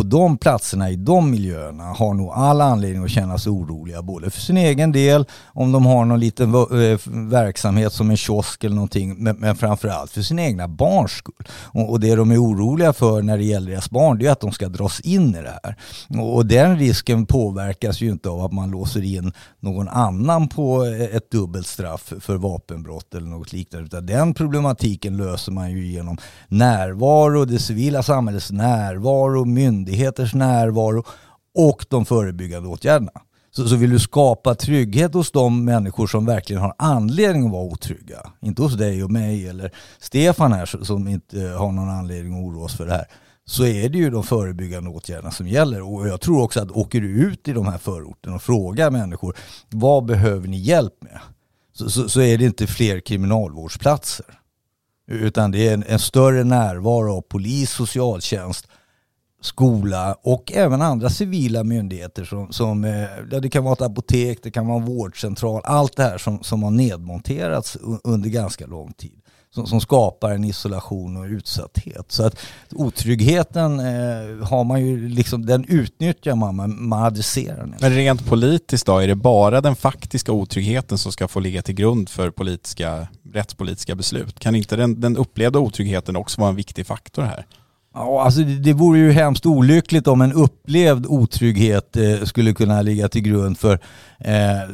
på 0.00 0.04
de 0.04 0.38
platserna, 0.38 0.90
i 0.90 0.96
de 0.96 1.30
miljöerna, 1.30 1.84
har 1.84 2.14
nog 2.14 2.30
all 2.34 2.60
anledning 2.60 3.04
att 3.04 3.10
känna 3.10 3.38
sig 3.38 3.52
oroliga. 3.52 4.02
Både 4.02 4.30
för 4.30 4.40
sin 4.40 4.56
egen 4.56 4.92
del, 4.92 5.24
om 5.46 5.72
de 5.72 5.86
har 5.86 6.04
någon 6.04 6.20
liten 6.20 6.54
eh, 6.54 6.98
verksamhet 7.30 7.92
som 7.92 8.10
en 8.10 8.16
kiosk 8.16 8.64
eller 8.64 8.74
någonting, 8.74 9.14
men, 9.18 9.36
men 9.36 9.56
framförallt 9.56 10.10
för 10.10 10.22
sina 10.22 10.42
egna 10.42 10.68
barns 10.68 11.10
skull. 11.10 11.48
Och, 11.72 11.90
och, 11.90 12.00
det 12.00 12.14
de 12.14 12.30
är 12.30 12.42
oroliga 12.42 12.92
för 12.92 13.22
när 13.22 13.36
det 13.36 13.44
gäller 13.44 13.70
deras 13.70 13.90
barn, 13.90 14.18
det 14.18 14.26
är 14.26 14.32
att 14.32 14.40
de 14.40 14.52
ska 14.52 14.68
dras 14.68 15.00
in 15.00 15.34
i 15.34 15.42
det 15.42 15.58
här. 15.62 15.76
Och, 16.20 16.34
och 16.34 16.46
den 16.46 16.78
risken 16.78 17.26
påverkas 17.26 18.00
ju 18.00 18.10
inte 18.10 18.28
av 18.28 18.44
att 18.44 18.52
man 18.52 18.70
låser 18.70 19.02
in 19.04 19.32
någon 19.60 19.88
annan 19.88 20.48
på 20.48 20.84
eh, 20.84 21.16
ett 21.16 21.30
dubbelt 21.30 21.66
straff 21.66 22.12
för 22.20 22.36
vapenbrott 22.36 23.14
eller 23.14 23.28
något 23.28 23.52
liknande. 23.52 23.86
Utan 23.86 24.06
den 24.06 24.34
problematiken 24.34 25.16
löser 25.16 25.52
man 25.52 25.70
ju 25.70 25.86
genom 25.86 26.18
närvaro, 26.48 27.44
det 27.44 27.58
civila 27.58 28.02
samhällets 28.02 28.50
närvaro, 28.50 29.44
myndigheter 29.44 29.89
myndigheters 29.90 30.34
närvaro 30.34 31.04
och 31.54 31.86
de 31.88 32.04
förebyggande 32.04 32.68
åtgärderna. 32.68 33.12
Så, 33.50 33.68
så 33.68 33.76
vill 33.76 33.90
du 33.90 33.98
skapa 33.98 34.54
trygghet 34.54 35.14
hos 35.14 35.30
de 35.30 35.64
människor 35.64 36.06
som 36.06 36.26
verkligen 36.26 36.62
har 36.62 36.74
anledning 36.78 37.46
att 37.46 37.52
vara 37.52 37.64
otrygga. 37.64 38.32
Inte 38.40 38.62
hos 38.62 38.74
dig 38.74 39.04
och 39.04 39.10
mig 39.10 39.48
eller 39.48 39.70
Stefan 39.98 40.52
här 40.52 40.84
som 40.84 41.08
inte 41.08 41.42
eh, 41.42 41.58
har 41.58 41.72
någon 41.72 41.88
anledning 41.88 42.32
att 42.32 42.44
oroa 42.44 42.64
oss 42.64 42.76
för 42.76 42.86
det 42.86 42.92
här. 42.92 43.06
Så 43.44 43.64
är 43.64 43.88
det 43.88 43.98
ju 43.98 44.10
de 44.10 44.22
förebyggande 44.22 44.90
åtgärderna 44.90 45.30
som 45.30 45.48
gäller. 45.48 45.82
Och 45.82 46.08
jag 46.08 46.20
tror 46.20 46.42
också 46.42 46.60
att 46.60 46.70
åker 46.70 47.00
du 47.00 47.08
ut 47.08 47.48
i 47.48 47.52
de 47.52 47.66
här 47.66 47.78
förorterna 47.78 48.36
och 48.36 48.42
frågar 48.42 48.90
människor 48.90 49.36
vad 49.68 50.04
behöver 50.04 50.48
ni 50.48 50.56
hjälp 50.56 50.94
med? 51.00 51.20
Så, 51.72 51.90
så, 51.90 52.08
så 52.08 52.20
är 52.20 52.38
det 52.38 52.44
inte 52.44 52.66
fler 52.66 53.00
kriminalvårdsplatser. 53.00 54.26
Utan 55.10 55.50
det 55.50 55.68
är 55.68 55.74
en, 55.74 55.84
en 55.88 55.98
större 55.98 56.44
närvaro 56.44 57.16
av 57.16 57.20
polis, 57.20 57.70
socialtjänst 57.70 58.66
skola 59.40 60.16
och 60.22 60.52
även 60.52 60.82
andra 60.82 61.10
civila 61.10 61.64
myndigheter 61.64 62.24
som, 62.24 62.52
som 62.52 62.84
eh, 62.84 63.04
ja, 63.30 63.40
det 63.40 63.50
kan 63.50 63.64
vara 63.64 63.72
ett 63.72 63.82
apotek, 63.82 64.38
det 64.42 64.50
kan 64.50 64.66
vara 64.66 64.78
en 64.78 64.84
vårdcentral, 64.84 65.62
allt 65.64 65.96
det 65.96 66.02
här 66.02 66.18
som, 66.18 66.42
som 66.42 66.62
har 66.62 66.70
nedmonterats 66.70 67.78
under 68.04 68.30
ganska 68.30 68.66
lång 68.66 68.92
tid. 68.92 69.16
Som, 69.54 69.66
som 69.66 69.80
skapar 69.80 70.30
en 70.30 70.44
isolation 70.44 71.16
och 71.16 71.24
utsatthet. 71.24 72.12
Så 72.12 72.26
att 72.26 72.36
otryggheten 72.70 73.80
eh, 73.80 74.46
har 74.48 74.64
man 74.64 74.86
ju 74.86 75.08
liksom, 75.08 75.46
den 75.46 75.64
utnyttjar 75.68 76.34
man, 76.34 76.56
man, 76.56 76.88
man 76.88 77.02
adresserar 77.02 77.56
den. 77.56 77.74
Men 77.80 77.94
rent 77.94 78.26
politiskt 78.26 78.86
då, 78.86 78.98
är 78.98 79.08
det 79.08 79.14
bara 79.14 79.60
den 79.60 79.76
faktiska 79.76 80.32
otryggheten 80.32 80.98
som 80.98 81.12
ska 81.12 81.28
få 81.28 81.40
ligga 81.40 81.62
till 81.62 81.74
grund 81.74 82.08
för 82.08 82.30
politiska, 82.30 83.08
rättspolitiska 83.32 83.94
beslut? 83.94 84.38
Kan 84.38 84.54
inte 84.54 84.76
den, 84.76 85.00
den 85.00 85.16
upplevda 85.16 85.58
otryggheten 85.58 86.16
också 86.16 86.40
vara 86.40 86.50
en 86.50 86.56
viktig 86.56 86.86
faktor 86.86 87.22
här? 87.22 87.46
Ja, 87.94 88.22
alltså 88.22 88.40
det, 88.40 88.58
det 88.58 88.72
vore 88.72 88.98
ju 88.98 89.10
hemskt 89.12 89.46
olyckligt 89.46 90.06
om 90.06 90.20
en 90.20 90.32
upplevd 90.32 91.06
otrygghet 91.06 91.96
eh, 91.96 92.24
skulle 92.24 92.52
kunna 92.52 92.82
ligga 92.82 93.08
till 93.08 93.22
grund 93.22 93.58
för 93.58 93.78
eh, 94.18 94.68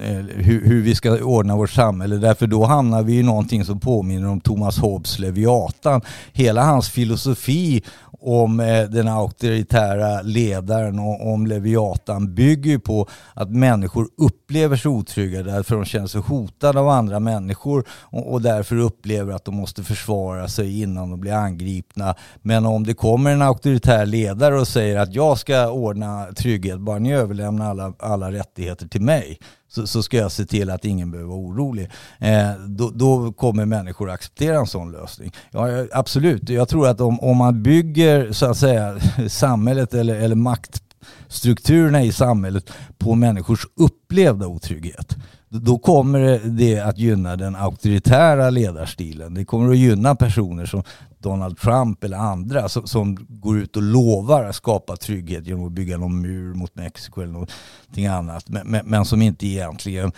Eh, 0.00 0.16
hur, 0.16 0.66
hur, 0.66 0.82
vi 0.82 0.94
ska 0.94 1.24
ordna 1.24 1.56
vårt 1.56 1.70
samhälle. 1.70 2.16
Därför 2.16 2.46
då 2.46 2.64
hamnar 2.64 3.02
vi 3.02 3.18
i 3.18 3.22
någonting 3.22 3.64
som 3.64 3.80
påminner 3.80 4.28
om 4.28 4.40
Thomas 4.40 4.78
Hobbes 4.78 5.18
Leviatan. 5.18 6.00
Hela 6.32 6.62
hans 6.62 6.88
filosofi 6.88 7.82
om 8.20 8.60
eh, 8.60 8.82
den 8.82 9.08
auktoritära 9.08 10.22
ledaren 10.22 10.98
och 10.98 11.32
om 11.32 11.46
Leviatan 11.46 12.34
bygger 12.34 12.70
ju 12.70 12.78
på 12.78 13.08
att 13.34 13.50
människor 13.50 14.08
upplever 14.18 14.76
sig 14.76 14.90
otrygga 14.90 15.42
därför 15.42 15.76
de 15.76 15.84
känner 15.84 16.06
sig 16.06 16.20
hotade 16.20 16.80
av 16.80 16.88
andra 16.88 17.20
människor 17.20 17.84
och 18.10 18.42
därför 18.42 18.76
upplever 18.76 19.32
att 19.32 19.44
de 19.44 19.56
måste 19.56 19.82
försvara 19.82 20.48
sig 20.48 20.82
innan 20.82 21.10
de 21.10 21.20
blir 21.20 21.32
angripna. 21.32 22.14
Men 22.42 22.66
om 22.66 22.86
det 22.86 22.94
kommer 22.94 23.30
en 23.30 23.42
auktoritär 23.42 24.06
ledare 24.06 24.60
och 24.60 24.68
säger 24.68 24.98
att 24.98 25.14
jag 25.14 25.38
ska 25.38 25.70
ordna 25.70 26.26
trygghet, 26.36 26.80
bara 26.80 26.98
ni 26.98 27.12
överlämnar 27.12 27.70
alla, 27.70 27.92
alla 27.98 28.32
rättigheter 28.32 28.88
till 28.88 29.02
mig 29.02 29.38
så, 29.68 29.86
så, 29.86 30.02
ska 30.02 30.16
jag 30.16 30.32
se 30.32 30.44
till 30.44 30.70
att 30.70 30.84
ingen 30.84 31.10
behöver 31.10 31.28
vara 31.28 31.40
orolig. 31.40 31.90
Eh, 32.18 32.52
då, 32.68 32.90
då, 32.90 33.32
kommer 33.32 33.64
människor 33.64 34.10
acceptera 34.10 34.58
en 34.58 34.66
sån 34.66 34.92
lösning. 34.92 35.32
Ja, 35.50 35.68
absolut, 35.92 36.48
jag 36.48 36.68
tror 36.68 36.88
att 36.88 37.00
om, 37.00 37.20
om 37.20 37.36
man 37.36 37.62
bygger 37.62 38.32
så 38.32 38.46
att 38.46 38.56
säga 38.56 39.00
samhället 39.28 39.94
eller, 39.94 40.14
eller 40.14 40.36
maktstrukturerna 40.36 42.02
i 42.02 42.12
samhället 42.12 42.70
på 42.98 43.14
människors 43.14 43.66
upplevda 43.76 44.46
otrygghet 44.46 45.16
då 45.48 45.78
kommer 45.78 46.40
det 46.44 46.80
att 46.80 46.98
gynna 46.98 47.36
den 47.36 47.56
auktoritära 47.56 48.50
ledarstilen. 48.50 49.34
Det 49.34 49.44
kommer 49.44 49.70
att 49.70 49.76
gynna 49.76 50.14
personer 50.14 50.66
som 50.66 50.82
Donald 51.18 51.58
Trump 51.58 52.04
eller 52.04 52.16
andra 52.16 52.68
som, 52.68 52.86
som 52.86 53.26
går 53.28 53.58
ut 53.58 53.76
och 53.76 53.82
lovar 53.82 54.44
att 54.44 54.56
skapa 54.56 54.96
trygghet 54.96 55.46
genom 55.46 55.66
att 55.66 55.72
bygga 55.72 55.98
någon 55.98 56.22
mur 56.22 56.54
mot 56.54 56.74
Mexiko 56.74 57.20
eller 57.20 57.32
någonting 57.32 58.06
annat. 58.06 58.48
Men, 58.48 58.66
men, 58.66 58.86
men 58.86 59.04
som 59.04 59.22
inte 59.22 59.46
egentligen 59.46 60.12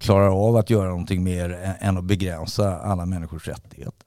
klarar 0.00 0.48
av 0.48 0.56
att 0.56 0.70
göra 0.70 0.88
någonting 0.88 1.24
mer 1.24 1.76
än 1.80 1.98
att 1.98 2.04
begränsa 2.04 2.78
alla 2.80 3.06
människors 3.06 3.48
rättigheter. 3.48 4.03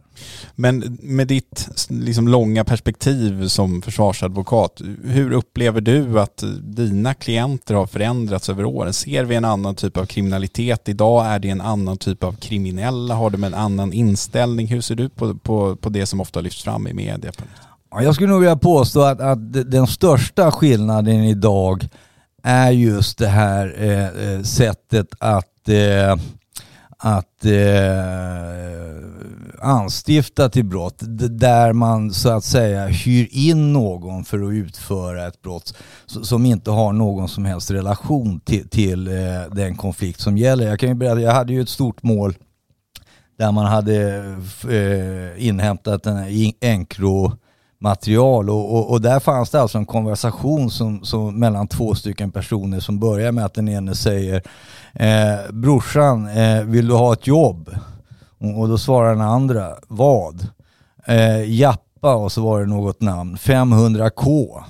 Men 0.55 0.97
med 1.01 1.27
ditt 1.27 1.67
liksom, 1.89 2.27
långa 2.27 2.63
perspektiv 2.63 3.47
som 3.47 3.81
försvarsadvokat, 3.81 4.81
hur 5.03 5.31
upplever 5.31 5.81
du 5.81 6.19
att 6.19 6.43
dina 6.61 7.13
klienter 7.13 7.75
har 7.75 7.85
förändrats 7.85 8.49
över 8.49 8.65
åren? 8.65 8.93
Ser 8.93 9.23
vi 9.23 9.35
en 9.35 9.45
annan 9.45 9.75
typ 9.75 9.97
av 9.97 10.05
kriminalitet 10.05 10.89
idag? 10.89 11.25
Är 11.25 11.39
det 11.39 11.49
en 11.49 11.61
annan 11.61 11.97
typ 11.97 12.23
av 12.23 12.33
kriminella? 12.33 13.15
Har 13.15 13.29
de 13.29 13.43
en 13.43 13.53
annan 13.53 13.93
inställning? 13.93 14.67
Hur 14.67 14.81
ser 14.81 14.95
du 14.95 15.09
på, 15.09 15.35
på, 15.35 15.75
på 15.75 15.89
det 15.89 16.05
som 16.05 16.21
ofta 16.21 16.41
lyfts 16.41 16.63
fram 16.63 16.87
i 16.87 16.93
media? 16.93 17.31
Jag 17.91 18.15
skulle 18.15 18.29
nog 18.29 18.39
vilja 18.39 18.55
påstå 18.55 19.01
att, 19.01 19.21
att 19.21 19.71
den 19.71 19.87
största 19.87 20.51
skillnaden 20.51 21.23
idag 21.23 21.89
är 22.43 22.71
just 22.71 23.17
det 23.17 23.27
här 23.27 23.75
eh, 23.77 24.05
eh 24.05 24.41
sättet 24.41 25.07
att 25.19 25.69
eh, 25.69 26.15
att 26.97 27.45
eh, 27.45 28.87
anstifta 29.61 30.49
till 30.49 30.65
brott 30.65 30.97
där 31.29 31.73
man 31.73 32.11
så 32.11 32.29
att 32.29 32.43
säga 32.43 32.87
hyr 32.87 33.27
in 33.31 33.73
någon 33.73 34.25
för 34.25 34.43
att 34.43 34.53
utföra 34.53 35.27
ett 35.27 35.41
brott 35.41 35.73
som 36.05 36.45
inte 36.45 36.71
har 36.71 36.93
någon 36.93 37.29
som 37.29 37.45
helst 37.45 37.71
relation 37.71 38.39
till, 38.39 38.69
till 38.69 39.07
eh, 39.07 39.13
den 39.51 39.75
konflikt 39.75 40.19
som 40.19 40.37
gäller. 40.37 40.67
Jag 40.67 40.79
kan 40.79 40.89
ju 40.89 40.95
berätta, 40.95 41.21
jag 41.21 41.31
hade 41.31 41.53
ju 41.53 41.61
ett 41.61 41.69
stort 41.69 42.03
mål 42.03 42.35
där 43.37 43.51
man 43.51 43.65
hade 43.65 44.17
eh, 44.69 45.47
inhämtat 45.47 46.05
en 46.05 46.53
enkro 46.61 47.31
material 47.79 48.49
och, 48.49 48.75
och, 48.75 48.91
och, 48.91 49.01
där 49.01 49.19
fanns 49.19 49.49
det 49.49 49.61
alltså 49.61 49.77
en 49.77 49.85
konversation 49.85 50.71
som, 50.71 51.03
som 51.03 51.39
mellan 51.39 51.67
två 51.67 51.95
stycken 51.95 52.31
personer 52.31 52.79
som 52.79 52.99
börjar 52.99 53.31
med 53.31 53.45
att 53.45 53.53
den 53.53 53.69
ene 53.69 53.95
säger 53.95 54.41
eh, 54.93 55.51
brorsan, 55.51 56.27
eh, 56.27 56.63
vill 56.63 56.87
du 56.87 56.93
ha 56.93 57.13
ett 57.13 57.27
jobb? 57.27 57.69
Och, 58.37 58.59
och 58.59 58.67
då 58.69 58.77
svarar 58.77 59.09
den 59.09 59.21
andra, 59.21 59.75
vad? 59.87 60.47
Eh, 61.05 61.51
Jappa 61.53 62.15
och 62.15 62.31
så 62.31 62.41
var 62.41 62.59
det 62.59 62.65
något 62.65 63.01
namn, 63.01 63.37
500k. 63.37 64.63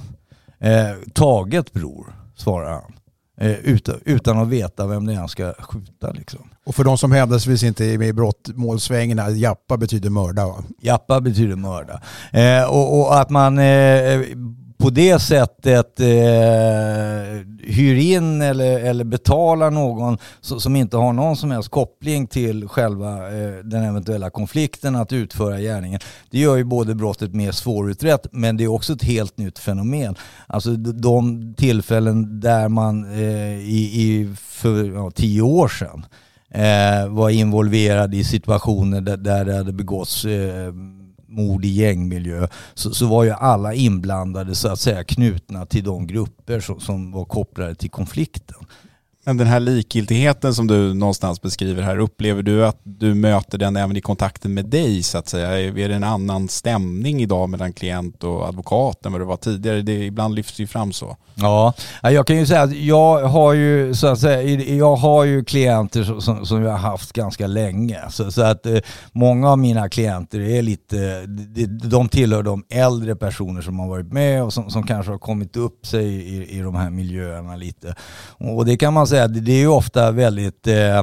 Eh, 0.59 0.95
taget 1.13 1.73
bror, 1.73 2.15
svarar 2.35 2.71
han. 2.71 2.93
Eh, 3.37 3.59
utan, 3.59 3.99
utan 4.05 4.39
att 4.39 4.47
veta 4.47 4.87
vem 4.87 5.05
det 5.05 5.13
är 5.13 5.17
han 5.17 5.29
ska 5.29 5.53
skjuta 5.53 6.11
liksom. 6.11 6.49
Och 6.67 6.75
för 6.75 6.83
de 6.83 6.97
som 6.97 7.11
händelsevis 7.11 7.63
inte 7.63 7.85
är 7.85 7.97
med 7.97 8.07
i 8.07 8.13
brottmålsvängarna, 8.13 9.29
jappa 9.29 9.77
betyder 9.77 10.09
mörda 10.09 10.45
va? 10.45 10.63
Jappa 10.81 11.21
betyder 11.21 11.55
mörda. 11.55 12.01
Eh, 12.31 12.69
och, 12.69 12.99
och, 12.99 13.19
att 13.19 13.29
man 13.29 13.59
eh, 13.59 14.21
på 14.77 14.89
det 14.89 15.19
sättet 15.19 15.99
eh, 15.99 16.07
hyr 17.63 17.95
in 17.95 18.41
eller, 18.41 18.79
eller 18.79 19.03
betalar 19.03 19.71
någon 19.71 20.17
som 20.41 20.75
inte 20.75 20.97
har 20.97 21.13
någon 21.13 21.37
som 21.37 21.51
helst 21.51 21.69
koppling 21.69 22.27
till 22.27 22.67
själva 22.67 23.37
eh, 23.37 23.55
den 23.63 23.83
eventuella 23.83 24.29
konflikten 24.29 24.95
att 24.95 25.13
utföra 25.13 25.59
gärningen. 25.59 25.99
Det 26.29 26.39
gör 26.39 26.55
ju 26.55 26.63
både 26.63 26.95
brottet 26.95 27.33
mer 27.33 27.51
svårutrett 27.51 28.27
men 28.31 28.57
det 28.57 28.63
är 28.63 28.67
också 28.67 28.93
ett 28.93 29.03
helt 29.03 29.37
nytt 29.37 29.59
fenomen. 29.59 30.15
Alltså 30.47 30.71
de 30.75 31.53
tillfällen 31.57 32.39
där 32.39 32.69
man 32.69 33.11
eh, 33.11 33.59
i, 33.59 33.91
i, 33.93 34.35
för 34.37 34.93
ja, 34.93 35.11
tio 35.11 35.41
år 35.41 35.67
sedan 35.67 36.05
Eh, 36.51 37.07
var 37.07 37.29
involverad 37.29 38.15
i 38.15 38.23
situationer 38.23 39.01
där, 39.01 39.17
där 39.17 39.45
det 39.45 39.55
hade 39.55 39.73
begåtts 39.73 40.25
eh, 40.25 40.73
mord 41.27 41.65
i 41.65 41.67
gängmiljö 41.67 42.47
så, 42.73 42.91
så 42.91 43.05
var 43.05 43.23
ju 43.23 43.31
alla 43.31 43.73
inblandade 43.73 44.55
så 44.55 44.67
att 44.67 44.79
säga 44.79 45.03
knutna 45.03 45.65
till 45.65 45.83
de 45.83 46.07
grupper 46.07 46.59
som, 46.59 46.79
som 46.79 47.11
var 47.11 47.25
kopplade 47.25 47.75
till 47.75 47.89
konflikten. 47.89 48.57
Men 49.27 49.37
den 49.37 49.47
här 49.47 49.59
likgiltigheten 49.59 50.55
som 50.55 50.67
du 50.67 50.93
någonstans 50.93 51.41
beskriver 51.41 51.83
här, 51.83 51.97
upplever 51.99 52.43
du 52.43 52.65
att 52.65 52.79
du 52.83 53.13
möter 53.13 53.57
den 53.57 53.75
även 53.75 53.97
i 53.97 54.01
kontakten 54.01 54.53
med 54.53 54.65
dig 54.65 55.03
så 55.03 55.17
att 55.17 55.27
säga? 55.27 55.59
Är 55.59 55.89
det 55.89 55.95
en 55.95 56.03
annan 56.03 56.47
stämning 56.47 57.21
idag 57.21 57.49
mellan 57.49 57.73
klient 57.73 58.23
och 58.23 58.47
advokat 58.47 59.05
än 59.05 59.11
vad 59.11 59.21
det 59.21 59.25
var 59.25 59.37
tidigare? 59.37 59.81
Det 59.81 60.05
ibland 60.05 60.35
lyfts 60.35 60.59
ju 60.59 60.67
fram 60.67 60.93
så. 60.93 61.17
Ja, 61.35 61.73
jag 62.01 62.27
kan 62.27 62.37
ju 62.37 62.45
säga 62.45 62.61
att 62.61 62.75
jag 62.75 63.23
har 63.23 63.53
ju, 63.53 63.93
så 63.93 64.07
att 64.07 64.19
säga, 64.19 64.61
jag 64.75 64.95
har 64.95 65.23
ju 65.23 65.43
klienter 65.43 66.19
som, 66.19 66.45
som 66.45 66.63
jag 66.63 66.71
har 66.71 66.77
haft 66.77 67.13
ganska 67.13 67.47
länge. 67.47 67.99
Så, 68.09 68.31
så 68.31 68.41
att 68.41 68.65
eh, 68.65 68.77
många 69.11 69.51
av 69.51 69.59
mina 69.59 69.89
klienter 69.89 70.39
är 70.39 70.61
lite, 70.61 71.25
de, 71.25 71.65
de 71.65 72.09
tillhör 72.09 72.43
de 72.43 72.63
äldre 72.69 73.15
personer 73.15 73.61
som 73.61 73.79
har 73.79 73.87
varit 73.87 74.13
med 74.13 74.43
och 74.43 74.53
som, 74.53 74.69
som 74.69 74.87
kanske 74.87 75.11
har 75.11 75.19
kommit 75.19 75.57
upp 75.57 75.85
sig 75.85 76.05
i, 76.05 76.57
i 76.57 76.61
de 76.61 76.75
här 76.75 76.89
miljöerna 76.89 77.55
lite. 77.55 77.95
Och 78.37 78.65
det 78.65 78.77
kan 78.77 78.93
man 78.93 79.07
säga, 79.07 79.16
det 79.25 79.51
är 79.51 79.59
ju 79.59 79.67
ofta 79.67 80.11
väldigt 80.11 80.67
eh, 80.67 80.97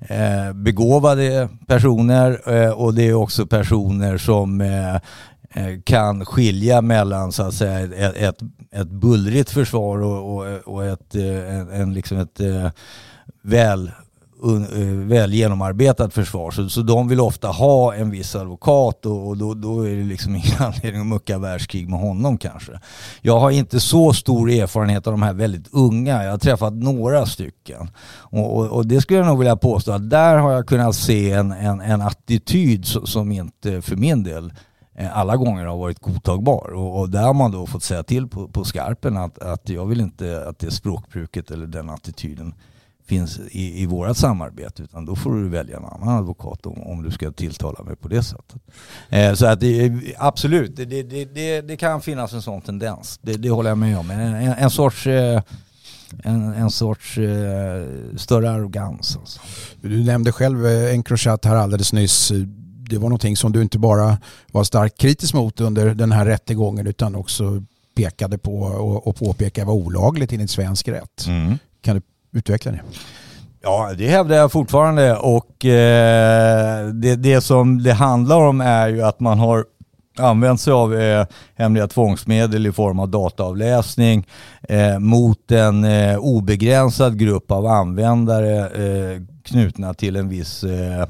eh, 0.00 0.52
begåvade 0.54 1.48
personer 1.66 2.40
eh, 2.46 2.70
och 2.70 2.94
det 2.94 3.08
är 3.08 3.14
också 3.14 3.46
personer 3.46 4.18
som 4.18 4.60
eh, 4.60 4.94
eh 4.94 5.80
kan 5.84 6.24
skilja 6.26 6.80
mellan 6.80 7.32
så 7.32 7.42
att 7.42 7.54
säga 7.54 7.80
ett, 7.80 8.16
ett, 8.16 8.38
ett 8.70 8.88
bullrigt 8.88 9.50
försvar 9.50 9.98
och, 9.98 10.36
och, 10.36 10.58
och 10.64 10.84
ett, 10.84 11.14
eh, 11.14 11.54
en, 11.54 11.70
en, 11.70 11.94
liksom 11.94 12.18
ett 12.18 12.40
väl, 13.42 13.90
Eh, 14.44 15.06
väl 15.06 15.32
genomarbetat 15.32 16.14
försvar. 16.14 16.50
Så, 16.50 16.68
så 16.68 16.82
de 16.82 17.08
vill 17.08 17.20
ofta 17.20 17.48
ha 17.48 17.94
en 17.94 18.10
viss 18.10 18.34
advokat 18.34 19.06
och, 19.06 19.28
och 19.28 19.36
då, 19.36 19.54
då, 19.54 19.86
är 19.86 19.96
det 19.96 20.04
liksom 20.04 20.36
ingen 20.36 20.62
anledning 20.62 21.00
att 21.00 21.06
mucka 21.06 21.38
världskrig 21.38 21.88
med 21.88 22.00
honom 22.00 22.38
kanske. 22.38 22.80
Jag 23.20 23.38
har 23.38 23.50
inte 23.50 23.80
så 23.80 24.12
stor 24.12 24.50
erfarenhet 24.50 25.06
av 25.06 25.12
de 25.12 25.22
här 25.22 25.32
väldigt 25.32 25.68
unga. 25.72 26.24
Jag 26.24 26.30
har 26.30 26.38
träffat 26.38 26.72
några 26.72 27.26
stycken. 27.26 27.90
Och, 28.14 28.56
och, 28.56 28.66
och 28.66 28.86
det 28.86 29.00
skulle 29.00 29.18
jag 29.18 29.26
nog 29.26 29.38
vilja 29.38 29.56
påstå 29.56 29.92
att 29.92 30.10
där 30.10 30.36
har 30.36 30.52
jag 30.52 30.66
kunnat 30.66 30.94
se 30.94 31.30
en, 31.30 31.52
en, 31.52 31.80
en 31.80 32.02
attityd 32.02 32.86
som 32.86 33.32
inte 33.32 33.82
för 33.82 33.96
min 33.96 34.22
del 34.22 34.52
eh, 34.94 35.18
alla 35.18 35.36
gånger 35.36 35.64
har 35.66 35.76
varit 35.76 35.98
godtagbar. 35.98 36.72
Och, 36.74 37.00
och 37.00 37.10
där 37.10 37.22
har 37.22 37.34
man 37.34 37.50
då 37.50 37.66
fått 37.66 37.82
säga 37.82 38.02
till 38.02 38.28
på, 38.28 38.48
på 38.48 38.64
skarpen 38.64 39.16
att, 39.16 39.38
att 39.38 39.68
jag 39.68 39.86
vill 39.86 40.00
inte 40.00 40.48
att 40.48 40.58
det 40.58 40.70
språkbruket 40.70 41.50
eller 41.50 41.66
den 41.66 41.90
attityden 41.90 42.54
finns 43.06 43.40
i, 43.50 43.82
i 43.82 43.86
vårat 43.86 44.16
samarbete 44.16 44.82
utan 44.82 45.04
då 45.04 45.16
får 45.16 45.34
du 45.34 45.48
välja 45.48 45.76
en 45.76 45.84
annan 45.84 46.08
advokat 46.08 46.66
om, 46.66 46.82
om 46.82 47.02
du 47.02 47.10
ska 47.10 47.32
tilltala 47.32 47.84
mig 47.84 47.96
på 47.96 48.08
det 48.08 48.22
sättet. 48.22 48.62
Eh, 49.08 49.34
så 49.34 49.46
att 49.46 49.60
det, 49.60 49.92
absolut, 50.18 50.76
det, 50.76 50.84
det, 50.84 51.24
det, 51.24 51.60
det, 51.60 51.76
kan 51.76 52.00
finnas 52.00 52.32
en 52.32 52.42
sån 52.42 52.60
tendens. 52.60 53.18
Det, 53.22 53.32
det 53.32 53.50
håller 53.50 53.70
jag 53.70 53.78
med 53.78 53.98
om. 53.98 54.10
En, 54.10 54.20
en, 54.20 54.52
en 54.52 54.70
sorts 54.70 55.06
eh, 55.06 55.42
en, 56.24 56.52
en 56.52 56.70
sorts 56.70 57.18
eh, 57.18 57.84
större 58.16 58.50
arrogans. 58.50 59.16
Alltså. 59.16 59.40
Du 59.80 60.04
nämnde 60.04 60.32
själv 60.32 60.66
eh, 60.66 60.94
Encrochat 60.94 61.44
här 61.44 61.56
alldeles 61.56 61.92
nyss 61.92 62.32
det 62.92 62.98
var 62.98 63.08
någonting 63.08 63.36
som 63.36 63.52
du 63.52 63.62
inte 63.62 63.78
bara 63.78 64.18
var 64.52 64.64
starkt 64.64 64.98
kritisk 64.98 65.34
mot 65.34 65.60
under 65.60 65.94
den 65.94 66.12
här 66.12 66.26
rättegången 66.26 66.86
utan 66.86 67.14
också 67.14 67.62
pekade 67.94 68.38
på 68.38 68.60
och, 68.60 69.06
och 69.06 69.16
påpekade 69.16 69.66
var 69.66 69.74
olagligt 69.74 70.32
enligt 70.32 70.50
svensk 70.50 70.88
rätt. 70.88 71.26
Mm. 71.26 71.58
Kan 71.80 71.96
du 71.96 72.02
utveckla 72.32 72.72
det? 72.72 72.80
Ja, 73.62 73.94
det 73.98 74.08
hävdar 74.08 74.36
jag 74.36 74.52
fortfarande 74.52 75.16
och 75.16 75.64
eh, 75.64 76.86
det, 76.86 77.16
det 77.16 77.40
som 77.40 77.82
det 77.82 77.92
handlar 77.92 78.40
om 78.40 78.60
är 78.60 78.88
ju 78.88 79.02
att 79.02 79.20
man 79.20 79.38
har 79.38 79.64
använt 80.18 80.60
sig 80.60 80.72
av 80.72 80.94
eh, 80.94 81.26
hemliga 81.54 81.86
tvångsmedel 81.86 82.66
i 82.66 82.72
form 82.72 82.98
av 82.98 83.08
dataavläsning 83.08 84.26
eh, 84.68 84.98
mot 84.98 85.50
en 85.50 85.84
eh, 85.84 86.18
obegränsad 86.18 87.18
grupp 87.18 87.50
av 87.50 87.66
användare 87.66 88.58
eh, 88.58 89.22
knutna 89.42 89.94
till 89.94 90.16
en 90.16 90.28
viss 90.28 90.64
eh, 90.64 91.06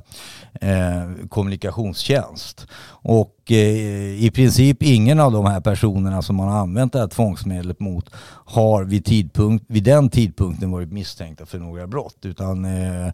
eh, 0.60 1.26
kommunikationstjänst. 1.28 2.66
Och 2.84 3.36
eh, 3.52 4.24
i 4.24 4.30
princip 4.34 4.82
ingen 4.82 5.20
av 5.20 5.32
de 5.32 5.46
här 5.46 5.60
personerna 5.60 6.22
som 6.22 6.36
man 6.36 6.48
har 6.48 6.58
använt 6.58 6.92
det 6.92 6.98
här 6.98 7.06
tvångsmedlet 7.06 7.80
mot 7.80 8.10
har 8.44 8.84
vid, 8.84 9.04
tidpunkt, 9.04 9.64
vid 9.68 9.84
den 9.84 10.08
tidpunkten 10.08 10.70
varit 10.70 10.92
misstänkta 10.92 11.46
för 11.46 11.58
några 11.58 11.86
brott. 11.86 12.18
Utan 12.22 12.64
eh, 12.64 13.12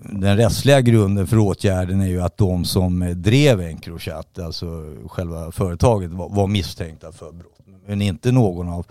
den 0.00 0.36
rättsliga 0.36 0.80
grunden 0.80 1.26
för 1.26 1.38
åtgärden 1.38 2.00
är 2.00 2.06
ju 2.06 2.22
att 2.22 2.36
de 2.36 2.64
som 2.64 3.14
drev 3.16 3.60
Encrochat, 3.60 4.38
alltså 4.38 4.94
själva 5.06 5.52
företaget, 5.52 6.10
var, 6.10 6.28
var 6.28 6.46
misstänkta 6.46 7.12
för 7.12 7.32
brott. 7.32 7.52
Men 7.86 8.02
inte 8.02 8.32
någon 8.32 8.68
av 8.68 8.86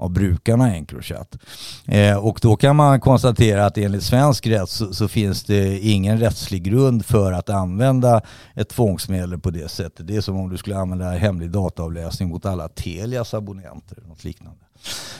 av 0.00 0.10
brukarna 0.10 0.76
Encrochat. 0.76 1.38
Eh, 1.86 2.16
och 2.16 2.38
då 2.42 2.56
kan 2.56 2.76
man 2.76 3.00
konstatera 3.00 3.66
att 3.66 3.78
enligt 3.78 4.02
svensk 4.02 4.46
rätt 4.46 4.68
så, 4.68 4.94
så, 4.94 5.08
finns 5.08 5.44
det 5.44 5.78
ingen 5.78 6.18
rättslig 6.18 6.62
grund 6.62 7.06
för 7.06 7.32
att 7.32 7.50
använda 7.50 8.22
ett 8.54 8.68
tvångsmedel 8.68 9.38
på 9.38 9.50
det 9.50 9.70
sättet. 9.70 10.06
Det 10.06 10.16
är 10.16 10.20
som 10.20 10.36
om 10.36 10.50
du 10.50 10.56
skulle 10.56 10.76
använda 10.76 11.10
hemlig 11.10 11.50
dataavläsning 11.50 12.28
mot 12.28 12.46
alla 12.46 12.68
Telias 12.68 13.34
abonnenter 13.34 13.96
eller 13.96 14.08
något 14.08 14.24
liknande. 14.24 14.60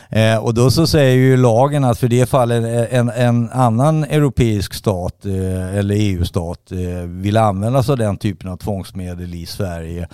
Eh, 0.09 0.37
och 0.37 0.55
då 0.55 0.70
så 0.70 0.87
säger 0.87 1.16
ju 1.16 1.37
lagen 1.37 1.85
att 1.85 1.99
för 1.99 2.09
det 2.09 2.27
fallet 2.27 2.64
eh, 2.64 2.99
en, 2.99 3.09
en 3.09 3.51
annan 3.51 4.05
europeisk 4.05 4.75
stat 4.75 5.27
eh, 5.27 5.77
eller 5.77 5.94
EU-stat 5.99 6.73
eh, 6.73 7.07
vill 7.07 7.37
använda 7.37 7.83
sig 7.83 7.92
av 7.92 7.99
den 7.99 8.16
typen 8.16 8.51
av 8.51 8.57
tvångsmedel 8.57 9.35
i 9.35 9.46
Sverige 9.46 10.09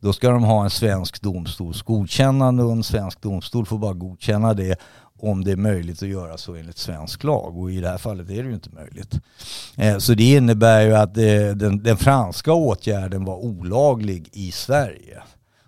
då 0.00 0.12
ska 0.12 0.30
de 0.30 0.44
ha 0.44 0.64
en 0.64 0.70
svensk 0.70 1.22
domstols 1.22 1.82
godkännande 1.82 2.62
och 2.62 2.72
en 2.72 2.82
svensk 2.82 3.22
domstol 3.22 3.66
får 3.66 3.78
bara 3.78 3.92
godkänna 3.92 4.54
det 4.54 4.78
om 5.22 5.44
det 5.44 5.52
är 5.52 5.56
möjligt 5.56 6.02
att 6.02 6.08
göra 6.08 6.38
så 6.38 6.54
enligt 6.54 6.78
svensk 6.78 7.24
lag 7.24 7.58
och 7.58 7.72
i 7.72 7.80
det 7.80 7.88
här 7.88 7.98
fallet 7.98 8.30
är 8.30 8.42
det 8.42 8.48
ju 8.48 8.54
inte 8.54 8.70
möjligt. 8.70 9.20
Eh, 9.76 9.98
så 9.98 10.14
det 10.14 10.24
innebär 10.24 10.80
ju 10.80 10.94
att 10.94 11.16
eh, 11.16 11.56
den, 11.56 11.82
den 11.82 11.96
franska 11.96 12.52
åtgärden 12.52 13.24
var 13.24 13.36
olaglig 13.36 14.28
i 14.32 14.52
Sverige. 14.52 15.22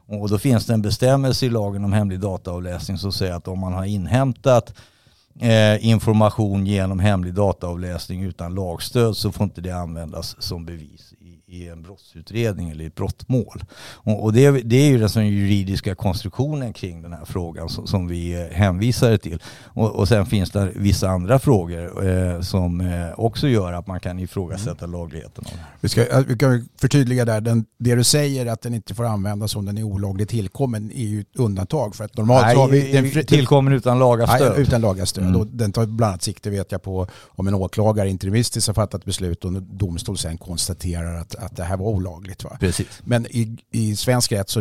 Och 0.06 0.28
då 0.28 0.38
finns 0.38 0.66
det 0.66 0.74
en 0.74 0.82
bestämmelse 0.82 1.46
i 1.46 1.48
lagen 1.48 1.84
om 1.84 1.92
hemlig 1.92 2.20
dataavläsning 2.20 2.98
som 2.98 3.12
säger 3.12 3.32
att 3.32 3.48
om 3.48 3.58
man 3.58 3.72
har 3.72 3.84
inhämtat 3.84 4.74
eh, 5.40 5.86
information 5.86 6.66
genom 6.66 6.98
hemlig 6.98 7.34
dataavläsning 7.34 8.22
utan 8.22 8.54
lagstöd 8.54 9.16
så 9.16 9.32
får 9.32 9.44
inte 9.44 9.60
det 9.60 9.70
användas 9.70 10.42
som 10.42 10.66
bevis 10.66 11.14
i 11.54 11.68
en 11.68 11.82
brottsutredning 11.82 12.70
eller 12.70 12.84
i 12.84 12.86
ett 12.86 12.94
brottmål. 12.94 13.64
Och, 13.94 14.32
det, 14.32 14.50
det, 14.50 14.76
är 14.76 14.88
ju 14.88 14.98
den 14.98 15.28
juridiska 15.28 15.94
konstruktionen 15.94 16.72
kring 16.72 17.02
den 17.02 17.12
här 17.12 17.24
frågan 17.24 17.68
som, 17.68 17.86
som 17.86 18.08
vi 18.08 18.32
eh, 18.32 18.56
hänvisar 18.56 19.16
till. 19.16 19.42
Och, 19.64 19.90
och, 19.90 20.08
sen 20.08 20.26
finns 20.26 20.50
det 20.50 20.72
vissa 20.74 21.08
andra 21.08 21.38
frågor 21.38 22.08
eh, 22.08 22.40
som 22.40 22.80
eh, 22.80 23.20
också 23.20 23.48
gör 23.48 23.72
att 23.72 23.86
man 23.86 24.00
kan 24.00 24.18
ifrågasätta 24.18 24.84
mm. 24.84 25.00
lagligheten 25.00 25.44
Vi 25.80 25.88
ska, 25.88 26.24
vi 26.28 26.38
kan 26.38 26.68
förtydliga 26.80 27.24
där, 27.24 27.40
den, 27.40 27.64
det 27.78 27.94
du 27.94 28.04
säger 28.04 28.46
att 28.46 28.62
den 28.62 28.74
inte 28.74 28.94
får 28.94 29.04
användas 29.04 29.56
om 29.56 29.64
den 29.64 29.78
är 29.78 29.82
olagligt 29.82 30.28
tillkommen 30.28 30.90
är 30.90 31.04
ju 31.04 31.20
ett 31.20 31.36
undantag. 31.36 31.94
För 31.94 32.04
att 32.04 32.16
normalt 32.16 32.46
Nej, 32.46 32.56
har 32.56 32.68
vi 32.68 32.92
den, 32.92 33.26
tillkommen 33.26 33.72
utan 33.72 33.98
lagastöd. 33.98 34.52
Nej, 34.52 34.62
utan 34.62 34.80
lagastöd. 34.80 35.24
Mm. 35.24 35.40
Och 35.40 35.46
den 35.46 35.72
tar 35.72 35.86
bland 35.86 36.10
annat 36.10 36.22
sikte 36.22 36.50
vet 36.50 36.72
jag 36.72 36.82
på 36.82 37.06
om 37.26 37.48
en 37.48 37.54
åklagare 37.54 38.10
interimistiskt 38.10 38.66
har 38.66 38.74
fattat 38.74 39.04
beslut 39.04 39.44
och 39.44 39.50
en 39.50 39.78
domstol 39.78 40.18
sen 40.18 40.38
konstaterar 40.38 41.20
att 41.20 41.34
att 41.44 41.56
det 41.56 41.64
här 41.64 41.76
var 41.76 41.86
olagligt. 41.86 42.44
Va? 42.44 42.56
Precis. 42.60 42.86
Men 43.04 43.26
i, 43.26 43.56
i 43.72 43.96
svensk 43.96 44.32
rätt 44.32 44.50
så 44.50 44.60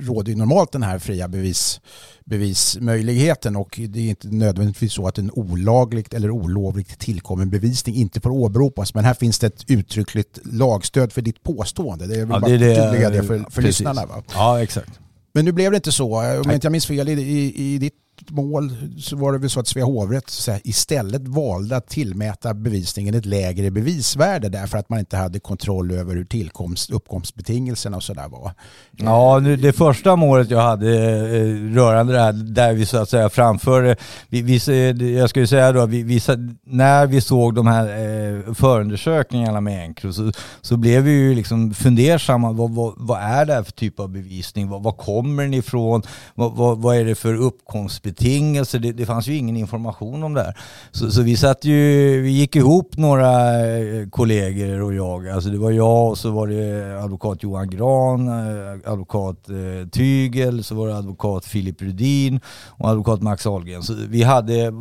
råder 0.00 0.30
ju 0.30 0.36
normalt 0.36 0.72
den 0.72 0.82
här 0.82 0.98
fria 0.98 1.28
bevis, 1.28 1.80
bevismöjligheten 2.24 3.56
och 3.56 3.80
det 3.88 4.00
är 4.00 4.10
inte 4.10 4.28
nödvändigtvis 4.28 4.92
så 4.92 5.06
att 5.06 5.18
en 5.18 5.30
olagligt 5.30 6.14
eller 6.14 6.30
olovligt 6.30 6.98
tillkommen 6.98 7.50
bevisning 7.50 7.94
inte 7.94 8.20
får 8.20 8.30
åberopas. 8.30 8.94
Men 8.94 9.04
här 9.04 9.14
finns 9.14 9.38
det 9.38 9.46
ett 9.46 9.64
uttryckligt 9.70 10.38
lagstöd 10.44 11.12
för 11.12 11.22
ditt 11.22 11.42
påstående. 11.42 12.06
Det 12.06 12.14
är 12.14 12.18
väl 12.18 12.28
ja, 12.30 12.40
bara 12.40 12.50
det, 12.50 12.58
tydliga 12.58 13.10
det 13.10 13.22
för, 13.22 13.50
för 13.50 13.62
lyssnarna. 13.62 14.06
Va? 14.06 14.22
Ja, 14.34 14.62
exakt. 14.62 15.00
Men 15.32 15.44
nu 15.44 15.52
blev 15.52 15.70
det 15.70 15.76
inte 15.76 15.92
så. 15.92 16.16
Om 16.16 16.42
jag 16.44 16.54
inte 16.54 16.70
minns 16.70 16.86
fel 16.86 17.08
i, 17.08 17.12
i, 17.12 17.74
i 17.74 17.78
ditt 17.78 17.94
mål 18.28 18.76
så 18.98 19.16
var 19.16 19.32
det 19.32 19.38
väl 19.38 19.50
så 19.50 19.60
att 19.60 19.68
Svea 19.68 19.84
hovrätt 19.84 20.48
istället 20.64 21.28
valde 21.28 21.76
att 21.76 21.88
tillmäta 21.88 22.54
bevisningen 22.54 23.14
ett 23.14 23.26
lägre 23.26 23.70
bevisvärde 23.70 24.48
därför 24.48 24.78
att 24.78 24.88
man 24.88 24.98
inte 24.98 25.16
hade 25.16 25.40
kontroll 25.40 25.90
över 25.90 26.14
hur 26.14 26.24
tillkomst, 26.24 26.90
uppkomstbetingelserna 26.90 27.96
och 27.96 28.02
sådär 28.02 28.28
var. 28.28 28.52
Ja, 28.96 29.38
nu, 29.38 29.56
det 29.56 29.72
första 29.72 30.16
målet 30.16 30.50
jag 30.50 30.60
hade 30.60 30.88
eh, 31.36 31.74
rörande 31.74 32.12
det 32.12 32.20
här 32.20 32.32
där 32.32 32.72
vi 32.72 32.86
så 32.86 32.98
att 32.98 33.08
säga 33.08 33.28
framförde, 33.28 33.90
eh, 33.90 33.96
vi, 34.28 34.42
vi, 34.42 35.18
jag 35.18 35.30
skulle 35.30 35.46
säga 35.46 35.72
då, 35.72 35.86
vi, 35.86 36.02
vi, 36.02 36.20
när 36.64 37.06
vi 37.06 37.20
såg 37.20 37.54
de 37.54 37.66
här 37.66 37.84
eh, 37.84 38.54
förundersökningarna 38.54 39.60
med 39.60 39.84
Encro 39.84 40.12
så, 40.12 40.32
så 40.60 40.76
blev 40.76 41.02
vi 41.02 41.10
ju 41.10 41.34
liksom 41.34 41.74
fundersamma, 41.74 42.52
vad, 42.52 42.70
vad, 42.70 42.94
vad 42.96 43.22
är 43.22 43.44
det 43.44 43.54
här 43.54 43.62
för 43.62 43.72
typ 43.72 44.00
av 44.00 44.08
bevisning? 44.08 44.68
Vad, 44.68 44.82
vad 44.82 44.96
kommer 44.96 45.42
den 45.42 45.54
ifrån? 45.54 46.02
Vad, 46.34 46.52
vad, 46.52 46.78
vad 46.78 46.96
är 46.96 47.04
det 47.04 47.14
för 47.14 47.34
uppkomstbetingelser? 47.34 48.07
Betingelser. 48.08 48.78
Det, 48.78 48.92
det 48.92 49.06
fanns 49.06 49.28
ju 49.28 49.36
ingen 49.36 49.56
information 49.56 50.22
om 50.22 50.34
det 50.34 50.42
här. 50.42 50.54
Så, 50.90 51.10
så, 51.10 51.22
vi 51.22 51.36
satt 51.36 51.64
ju, 51.64 52.22
vi 52.22 52.30
gick 52.30 52.56
ihop 52.56 52.96
några 52.96 53.60
eh, 53.68 54.08
kollegor 54.10 54.82
och 54.82 54.94
jag. 54.94 55.28
Alltså 55.28 55.50
det 55.50 55.58
var 55.58 55.70
jag 55.70 56.10
och 56.10 56.18
så 56.18 56.30
var 56.30 56.46
det 56.46 57.02
advokat 57.04 57.42
Johan 57.42 57.70
Gran, 57.70 58.28
eh, 58.28 58.92
advokat 58.92 59.48
eh, 59.48 59.88
Tygel, 59.88 60.64
så 60.64 60.74
var 60.74 60.88
det 60.88 60.96
advokat 60.96 61.44
Filip 61.44 61.82
Rudin 61.82 62.40
och 62.66 62.88
advokat 62.88 63.22
Max 63.22 63.46
Ahlgren. 63.46 63.82
Så 63.82 63.94
vi 64.08 64.22
hade 64.22 64.72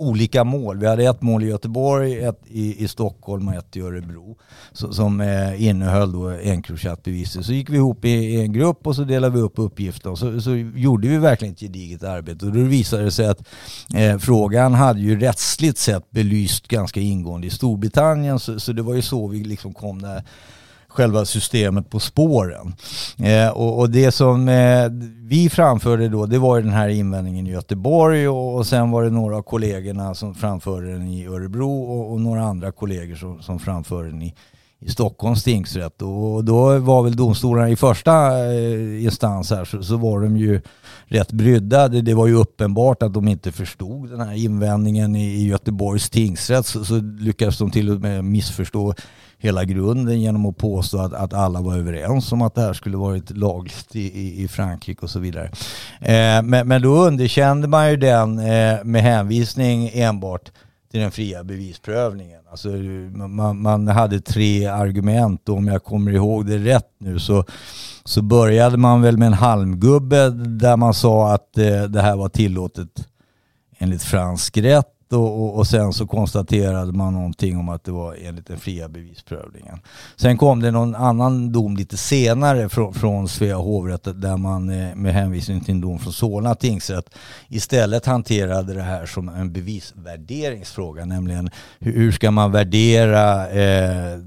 olika 0.00 0.44
mål. 0.44 0.78
Vi 0.78 0.86
hade 0.86 1.04
ett 1.04 1.22
mål 1.22 1.44
i 1.44 1.46
Göteborg, 1.46 2.24
ett 2.24 2.40
i, 2.46 2.84
i 2.84 2.88
Stockholm 2.88 3.48
och 3.48 3.54
ett 3.54 3.76
i 3.76 3.80
Örebro 3.80 4.36
så, 4.72 4.92
som 4.92 5.20
eh, 5.20 5.62
innehöll 5.62 6.12
då 6.12 6.30
Encrochat-beviset. 6.30 7.46
Så 7.46 7.52
gick 7.52 7.70
vi 7.70 7.76
ihop 7.76 8.04
i, 8.04 8.08
i, 8.08 8.40
en 8.40 8.52
grupp 8.52 8.86
och 8.86 8.96
så 8.96 9.04
delade 9.04 9.34
vi 9.34 9.40
upp 9.40 9.58
uppgifterna. 9.58 10.16
Så, 10.16 10.40
så 10.40 10.56
gjorde 10.56 11.08
vi 11.08 11.18
verkligen 11.18 11.54
ett 11.54 11.60
gediget 11.60 12.04
arbete 12.04 12.46
och 12.46 12.52
då 12.52 12.60
visade 12.60 13.04
det 13.04 13.10
sig 13.10 13.26
att 13.26 13.48
eh, 13.94 14.18
frågan 14.18 14.74
hade 14.74 15.00
ju 15.00 15.20
rättsligt 15.20 15.78
sett 15.78 16.10
belyst 16.10 16.68
ganska 16.68 17.00
ingående 17.00 17.46
i 17.46 17.50
Storbritannien 17.50 18.38
så, 18.38 18.60
så 18.60 18.72
det 18.72 18.82
var 18.82 18.94
ju 18.94 19.02
så 19.02 19.26
vi 19.26 19.44
liksom 19.44 19.74
kom 19.74 20.02
där 20.02 20.22
själva 20.90 21.24
systemet 21.24 21.90
på 21.90 22.00
spåren. 22.00 22.74
Eh, 23.18 23.48
och, 23.48 23.78
och, 23.78 23.90
det 23.90 24.12
som 24.12 24.48
eh, 24.48 24.86
vi 25.28 25.50
framförde 25.50 26.08
då, 26.08 26.26
det 26.26 26.38
var 26.38 26.56
ju 26.56 26.62
den 26.62 26.72
här 26.72 26.88
invändningen 26.88 27.46
i 27.46 27.50
Göteborg 27.50 28.28
och, 28.28 28.56
och 28.56 28.66
sen 28.66 28.90
var 28.90 29.02
det 29.02 29.10
några 29.10 29.36
av 29.36 29.42
kollegorna 29.42 30.14
som 30.14 30.34
framförde 30.34 30.92
den 30.92 31.08
i 31.08 31.26
Örebro 31.26 31.82
och, 31.82 32.12
och 32.12 32.20
några 32.20 32.42
andra 32.42 32.72
kollegor 32.72 33.16
som, 33.16 33.42
som 33.42 33.58
framförde 33.58 34.08
den 34.08 34.22
i, 34.22 34.34
i 34.80 34.90
Stockholms 34.90 35.44
tingsrätt. 35.44 36.02
Och 36.02 36.44
då 36.44 36.78
var 36.78 37.02
väl 37.02 37.16
domstolarna 37.16 37.70
i 37.70 37.76
första 37.76 38.12
eh, 38.52 39.04
instans 39.04 39.50
här 39.50 39.64
så, 39.64 39.82
så, 39.82 39.96
var 39.96 40.20
de 40.20 40.36
ju 40.36 40.60
rätt 41.06 41.32
brydda. 41.32 41.88
Det, 41.88 42.00
det, 42.00 42.14
var 42.14 42.26
ju 42.26 42.34
uppenbart 42.34 43.02
att 43.02 43.14
de 43.14 43.28
inte 43.28 43.52
förstod 43.52 44.10
den 44.10 44.20
här 44.20 44.34
invändningen 44.34 45.16
i, 45.16 45.24
i 45.24 45.46
Göteborgs 45.46 46.10
tingsrätt 46.10 46.66
så, 46.66 46.84
så 46.84 47.00
lyckades 47.00 47.58
de 47.58 47.70
till 47.70 47.90
och 47.90 48.00
med 48.00 48.24
missförstå 48.24 48.94
hela 49.38 49.64
grunden 49.64 50.20
genom 50.20 50.46
att 50.46 50.56
påstå 50.56 50.98
att, 50.98 51.12
att 51.12 51.32
alla 51.32 51.60
var 51.60 51.76
överens 51.76 52.32
om 52.32 52.42
att 52.42 52.54
det 52.54 52.60
här 52.60 52.72
skulle 52.72 52.96
varit 52.96 53.30
lagligt 53.30 53.96
i, 53.96 54.20
i, 54.20 54.42
i 54.42 54.48
Frankrike 54.48 55.02
och 55.02 55.10
så 55.10 55.18
vidare. 55.18 55.50
Eh, 56.00 56.42
men, 56.42 56.68
men 56.68 56.82
då 56.82 56.94
underkände 56.94 57.68
man 57.68 57.90
ju 57.90 57.96
den 57.96 58.38
eh, 58.38 58.84
med 58.84 59.02
hänvisning 59.02 59.90
enbart 59.94 60.50
till 60.90 61.00
den 61.00 61.10
fria 61.10 61.44
bevisprövningen. 61.44 62.40
Alltså, 62.50 62.68
man, 62.68 63.62
man, 63.62 63.88
hade 63.88 64.20
tre 64.20 64.66
argument 64.66 65.48
och 65.48 65.56
om 65.56 65.66
jag 65.66 65.84
kommer 65.84 66.12
ihåg 66.12 66.46
det 66.46 66.58
rätt 66.58 66.90
nu 66.98 67.18
så, 67.18 67.44
så 68.04 68.22
började 68.22 68.76
man 68.76 69.02
väl 69.02 69.18
med 69.18 69.26
en 69.26 69.32
halmgubbe 69.32 70.30
där 70.30 70.76
man 70.76 70.94
sa 70.94 71.32
att 71.32 71.58
eh, 71.58 71.82
det 71.82 72.00
här 72.00 72.16
var 72.16 72.28
tillåtet 72.28 73.08
enligt 73.78 74.02
fransk 74.02 74.56
rätt 74.56 74.86
och, 75.12 75.42
och, 75.42 75.56
och, 75.56 75.66
sen 75.66 75.92
så 75.92 76.06
konstaterade 76.06 76.92
man 76.92 77.12
någonting 77.12 77.58
om 77.58 77.68
att 77.68 77.84
det 77.84 77.92
var 77.92 78.16
enligt 78.22 78.46
den 78.46 78.58
fria 78.58 78.88
bevisprövningen. 78.88 79.78
Sen 80.16 80.38
kom 80.38 80.60
det 80.60 80.70
någon 80.70 80.94
annan 80.94 81.52
dom 81.52 81.76
lite 81.76 81.96
senare 81.96 82.68
från, 82.68 82.94
från 82.94 83.28
Svea 83.28 83.56
hovrätt 83.56 84.04
där 84.04 84.36
man 84.36 84.70
eh, 84.70 84.94
med 84.94 85.14
hänvisning 85.14 85.60
till 85.60 85.74
en 85.74 85.80
dom 85.80 85.98
från 85.98 86.12
Solna 86.12 86.54
tingsrätt 86.54 87.14
istället 87.48 88.06
hanterade 88.06 88.74
det 88.74 88.82
här 88.82 89.06
som 89.06 89.28
en 89.28 89.52
bevisvärderingsfråga, 89.52 91.04
nämligen 91.04 91.50
hur, 91.78 91.92
hur 91.92 92.12
ska 92.12 92.30
man 92.30 92.52
värdera 92.52 93.50
eh, 93.50 94.18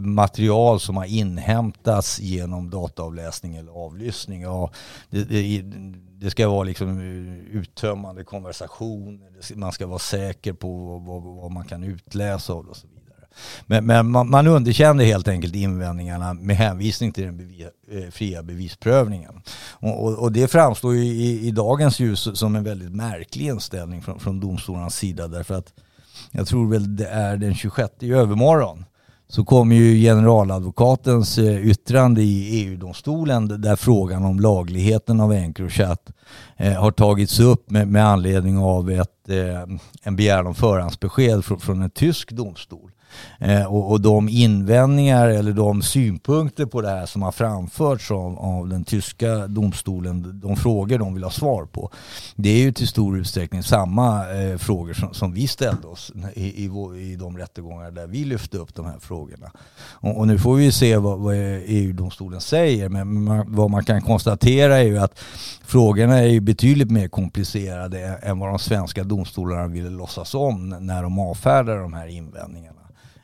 material 0.00 0.80
som 0.80 0.96
har 0.96 1.04
inhämtats 1.04 2.20
genom 2.20 2.70
dataavläsning 2.70 3.56
eller 3.56 3.72
avlyssning. 3.72 4.42
Ja, 4.42 4.70
det, 5.10 5.24
det, 5.24 5.64
det 6.20 6.30
ska 6.30 6.48
vara 6.48 6.62
liksom 6.62 6.98
eh, 6.98 7.56
uttömmande 7.56 8.24
konversation, 8.24 9.20
man 9.54 9.72
ska 9.72 9.86
vara 9.86 9.98
säker 9.98 10.52
på 10.52 10.98
vad, 10.98 11.22
vad 11.22 11.52
man 11.52 11.64
kan 11.64 11.84
utläsa 11.84 12.52
av 12.52 12.64
det 12.64 12.70
och 12.70 12.76
så 12.76 12.86
vidare. 12.86 12.98
Men, 13.66 13.86
men 13.86 14.10
man, 14.10 14.30
man 14.30 14.46
underkände 14.46 15.04
helt 15.04 15.28
enkelt 15.28 15.54
invändningarna 15.54 16.34
med 16.34 16.56
hänvisning 16.56 17.12
till 17.12 17.24
den 17.24 17.36
bevis, 17.36 17.66
eh, 17.90 18.10
fria 18.10 18.42
bevisprövningen. 18.42 19.42
Och, 19.70 20.04
och, 20.04 20.18
och, 20.18 20.32
det 20.32 20.48
framstår 20.48 20.94
ju 20.94 21.04
i, 21.04 21.46
i, 21.46 21.50
dagens 21.50 22.00
ljus 22.00 22.38
som 22.38 22.56
en 22.56 22.64
väldigt 22.64 22.94
märklig 22.94 23.46
inställning 23.46 24.02
från, 24.02 24.20
från 24.20 24.40
domstolarnas 24.40 24.96
sida 24.96 25.28
därför 25.28 25.54
att 25.54 25.72
jag 26.30 26.46
tror 26.46 26.70
väl 26.70 26.96
det 26.96 27.08
är 27.08 27.36
den 27.36 27.54
26 27.54 27.92
i 28.00 28.12
övermorgon 28.12 28.84
så 29.30 29.44
kommer 29.44 29.76
ju 29.76 30.00
generaladvokatens 30.00 31.38
eh, 31.38 31.66
yttrande 31.66 32.22
i 32.22 32.64
EU-domstolen 32.64 33.60
där 33.60 33.76
frågan 33.76 34.24
om 34.24 34.40
lagligheten 34.40 35.20
av 35.20 35.32
Encrochat 35.32 36.10
eh, 36.56 36.72
har 36.72 36.90
tagits 36.90 37.40
upp 37.40 37.70
med, 37.70 37.88
med 37.88 38.06
anledning 38.06 38.58
av 38.58 38.90
ett, 38.90 39.28
eh, 39.28 39.76
en 40.02 40.16
begäran 40.16 40.46
om 40.46 40.54
förhandsbesked 40.54 41.44
från, 41.44 41.60
från 41.60 41.82
en 41.82 41.90
tysk 41.90 42.30
domstol. 42.32 42.90
Eh, 43.38 43.64
och, 43.64 43.90
och, 43.90 44.00
de 44.00 44.28
invändningar 44.28 45.28
eller 45.28 45.52
de 45.52 45.82
synpunkter 45.82 46.66
på 46.66 46.80
det 46.80 46.88
här 46.88 47.06
som 47.06 47.22
har 47.22 47.32
framförts 47.32 48.10
av, 48.10 48.38
av, 48.38 48.68
den 48.68 48.84
tyska 48.84 49.46
domstolen, 49.46 50.40
de 50.40 50.56
frågor 50.56 50.98
de 50.98 51.14
vill 51.14 51.24
ha 51.24 51.30
svar 51.30 51.64
på, 51.64 51.90
det 52.36 52.48
är 52.48 52.58
ju 52.58 52.72
till 52.72 52.88
stor 52.88 53.18
utsträckning 53.18 53.62
samma 53.62 54.32
eh, 54.34 54.56
frågor 54.56 54.94
som, 54.94 55.14
som, 55.14 55.32
vi 55.32 55.46
ställde 55.48 55.86
oss 55.86 56.12
i, 56.34 56.64
i, 56.64 56.70
i 57.12 57.16
de 57.16 57.38
rättegångar 57.38 57.90
där 57.90 58.06
vi 58.06 58.24
lyfte 58.24 58.58
upp 58.58 58.74
de 58.74 58.86
här 58.86 58.98
frågorna. 59.00 59.50
Och, 59.78 60.18
och 60.18 60.26
nu 60.26 60.38
får 60.38 60.54
vi 60.54 60.72
se 60.72 60.96
vad, 60.96 61.18
vad 61.18 61.34
EU-domstolen 61.66 62.40
säger, 62.40 62.88
men 62.88 63.24
man, 63.24 63.44
vad 63.48 63.70
man 63.70 63.84
kan 63.84 64.02
konstatera 64.02 64.78
är 64.78 64.84
ju 64.84 64.98
att 64.98 65.18
frågorna 65.64 66.18
är 66.18 66.26
ju 66.26 66.40
betydligt 66.40 66.90
mer 66.90 67.08
komplicerade 67.08 68.00
än 68.22 68.38
vad 68.38 68.48
de 68.48 68.58
svenska 68.58 69.04
domstolarna 69.04 69.66
ville 69.66 69.90
låtsas 69.90 70.34
om 70.34 70.68
när 70.68 71.02
de 71.02 71.18
avfärdade 71.18 71.80
de 71.80 71.92
här 71.92 72.06
invändningarna. 72.06 72.77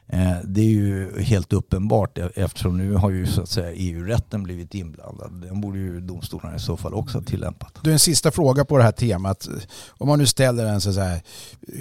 Eh, 0.07 0.37
det 0.45 0.61
är 0.61 0.71
ju 0.71 1.23
helt 1.23 1.53
uppenbart 1.53 2.19
e- 2.19 2.31
eftersom 2.35 2.79
nu 2.79 2.95
har 2.95 3.11
ju 3.11 3.27
så 3.27 3.43
att 3.43 3.49
säga 3.49 3.73
EU-rätten 3.73 4.43
blivit 4.43 4.75
inblandad. 4.75 5.43
Den 5.47 5.61
borde 5.61 5.79
ju 5.79 6.01
domstolarna 6.01 6.57
i 6.57 6.59
så 6.59 6.77
fall 6.77 6.95
också 6.95 7.19
ha 7.19 7.25
tillämpat. 7.25 7.79
Du, 7.83 7.93
en 7.93 7.99
sista 7.99 8.31
fråga 8.31 8.65
på 8.65 8.77
det 8.79 8.85
här 8.85 8.93
temat. 8.93 9.49
Om 9.89 10.09
man 10.09 10.19
nu 10.19 10.27
ställer 10.27 10.67
en 10.67 10.81
så 10.81 11.01
här 11.01 11.23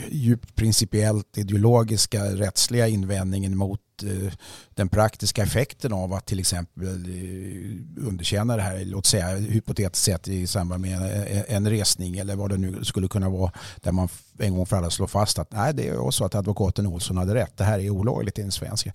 djupt 0.10 0.56
principiellt 0.56 1.38
ideologiska 1.38 2.24
rättsliga 2.26 2.88
invändningen 2.88 3.58
mot 3.58 3.80
Eh, 4.04 4.32
den 4.76 4.90
praktiska 4.90 5.44
effekten 5.44 5.94
av 5.94 6.14
att 6.14 6.26
till 6.26 6.40
exempel 6.40 6.88
eh, 6.88 8.08
underkänna 8.08 8.56
det 8.56 8.62
här, 8.62 8.86
låt 8.86 9.06
säga 9.06 9.28
hypotetiskt 9.36 10.06
sett 10.06 10.28
i 10.28 10.48
samband 10.48 10.82
med 10.82 11.46
en 11.48 11.70
resning 11.70 12.18
eller 12.18 12.36
vad 12.36 12.50
det 12.50 12.58
nu 12.58 12.84
skulle 12.84 13.08
kunna 13.08 13.30
vara 13.30 13.52
där 13.76 13.92
man 13.92 14.10
en 14.40 14.56
gång 14.56 14.66
för 14.66 14.78
alla 14.78 14.90
slår 14.90 15.08
fast 15.08 15.40
att 15.40 15.52
nej 15.52 15.74
det 15.74 15.88
är 15.88 16.12
så 16.12 16.26
att 16.26 16.36
advokaten 16.36 16.88
Olsson 16.88 17.18
hade 17.18 17.34
rätt, 17.34 17.58
det 17.58 17.64
här 17.64 17.80
är 17.80 17.90
olagligt 17.90 18.40
enligt 18.40 18.54
svensk 18.54 18.88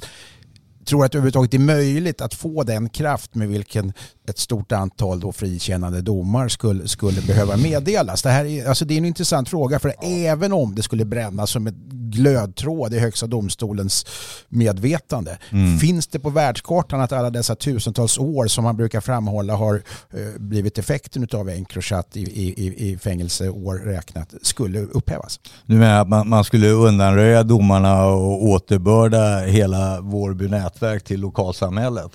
tror 0.89 1.05
att 1.05 1.13
det 1.13 1.19
överhuvudtaget 1.19 1.55
är 1.55 1.59
möjligt 1.59 2.21
att 2.21 2.35
få 2.35 2.63
den 2.63 2.89
kraft 2.89 3.35
med 3.35 3.49
vilken 3.49 3.93
ett 4.29 4.39
stort 4.39 4.72
antal 4.72 5.20
då 5.20 5.33
frikännande 5.33 6.01
domar 6.01 6.49
skulle, 6.49 6.89
skulle 6.89 7.20
behöva 7.20 7.57
meddelas? 7.57 8.22
Det, 8.22 8.31
här 8.31 8.45
är, 8.45 8.68
alltså 8.68 8.85
det 8.85 8.95
är 8.95 8.99
en 8.99 9.05
intressant 9.05 9.49
fråga 9.49 9.79
för 9.79 9.95
även 10.03 10.53
om 10.53 10.74
det 10.74 10.83
skulle 10.83 11.05
brännas 11.05 11.51
som 11.51 11.66
ett 11.66 11.74
glödtråd 12.11 12.95
i 12.95 12.99
Högsta 12.99 13.26
domstolens 13.26 14.07
medvetande. 14.49 15.39
Mm. 15.51 15.79
Finns 15.79 16.07
det 16.07 16.18
på 16.18 16.31
världskartan 16.31 17.01
att 17.01 17.12
alla 17.12 17.31
dessa 17.31 17.55
tusentals 17.55 18.18
år 18.18 18.47
som 18.47 18.64
man 18.64 18.76
brukar 18.76 19.01
framhålla 19.01 19.55
har 19.55 19.74
eh, 19.74 20.41
blivit 20.41 20.79
effekten 20.79 21.29
av 21.33 21.49
Encrochat 21.49 22.16
i, 22.16 22.22
i, 22.22 22.91
i 22.91 22.99
fängelseår 22.99 23.74
räknat 23.74 24.35
skulle 24.43 24.81
upphävas? 24.81 25.41
Du 25.66 25.74
menar 25.74 26.01
att 26.01 26.09
man, 26.09 26.29
man 26.29 26.45
skulle 26.45 26.68
undanröja 26.68 27.43
domarna 27.43 28.07
och 28.07 28.45
återbörda 28.45 29.39
hela 29.39 30.01
Vårby 30.01 30.49
nätverk 30.49 31.05
till 31.05 31.20
lokalsamhället? 31.20 32.11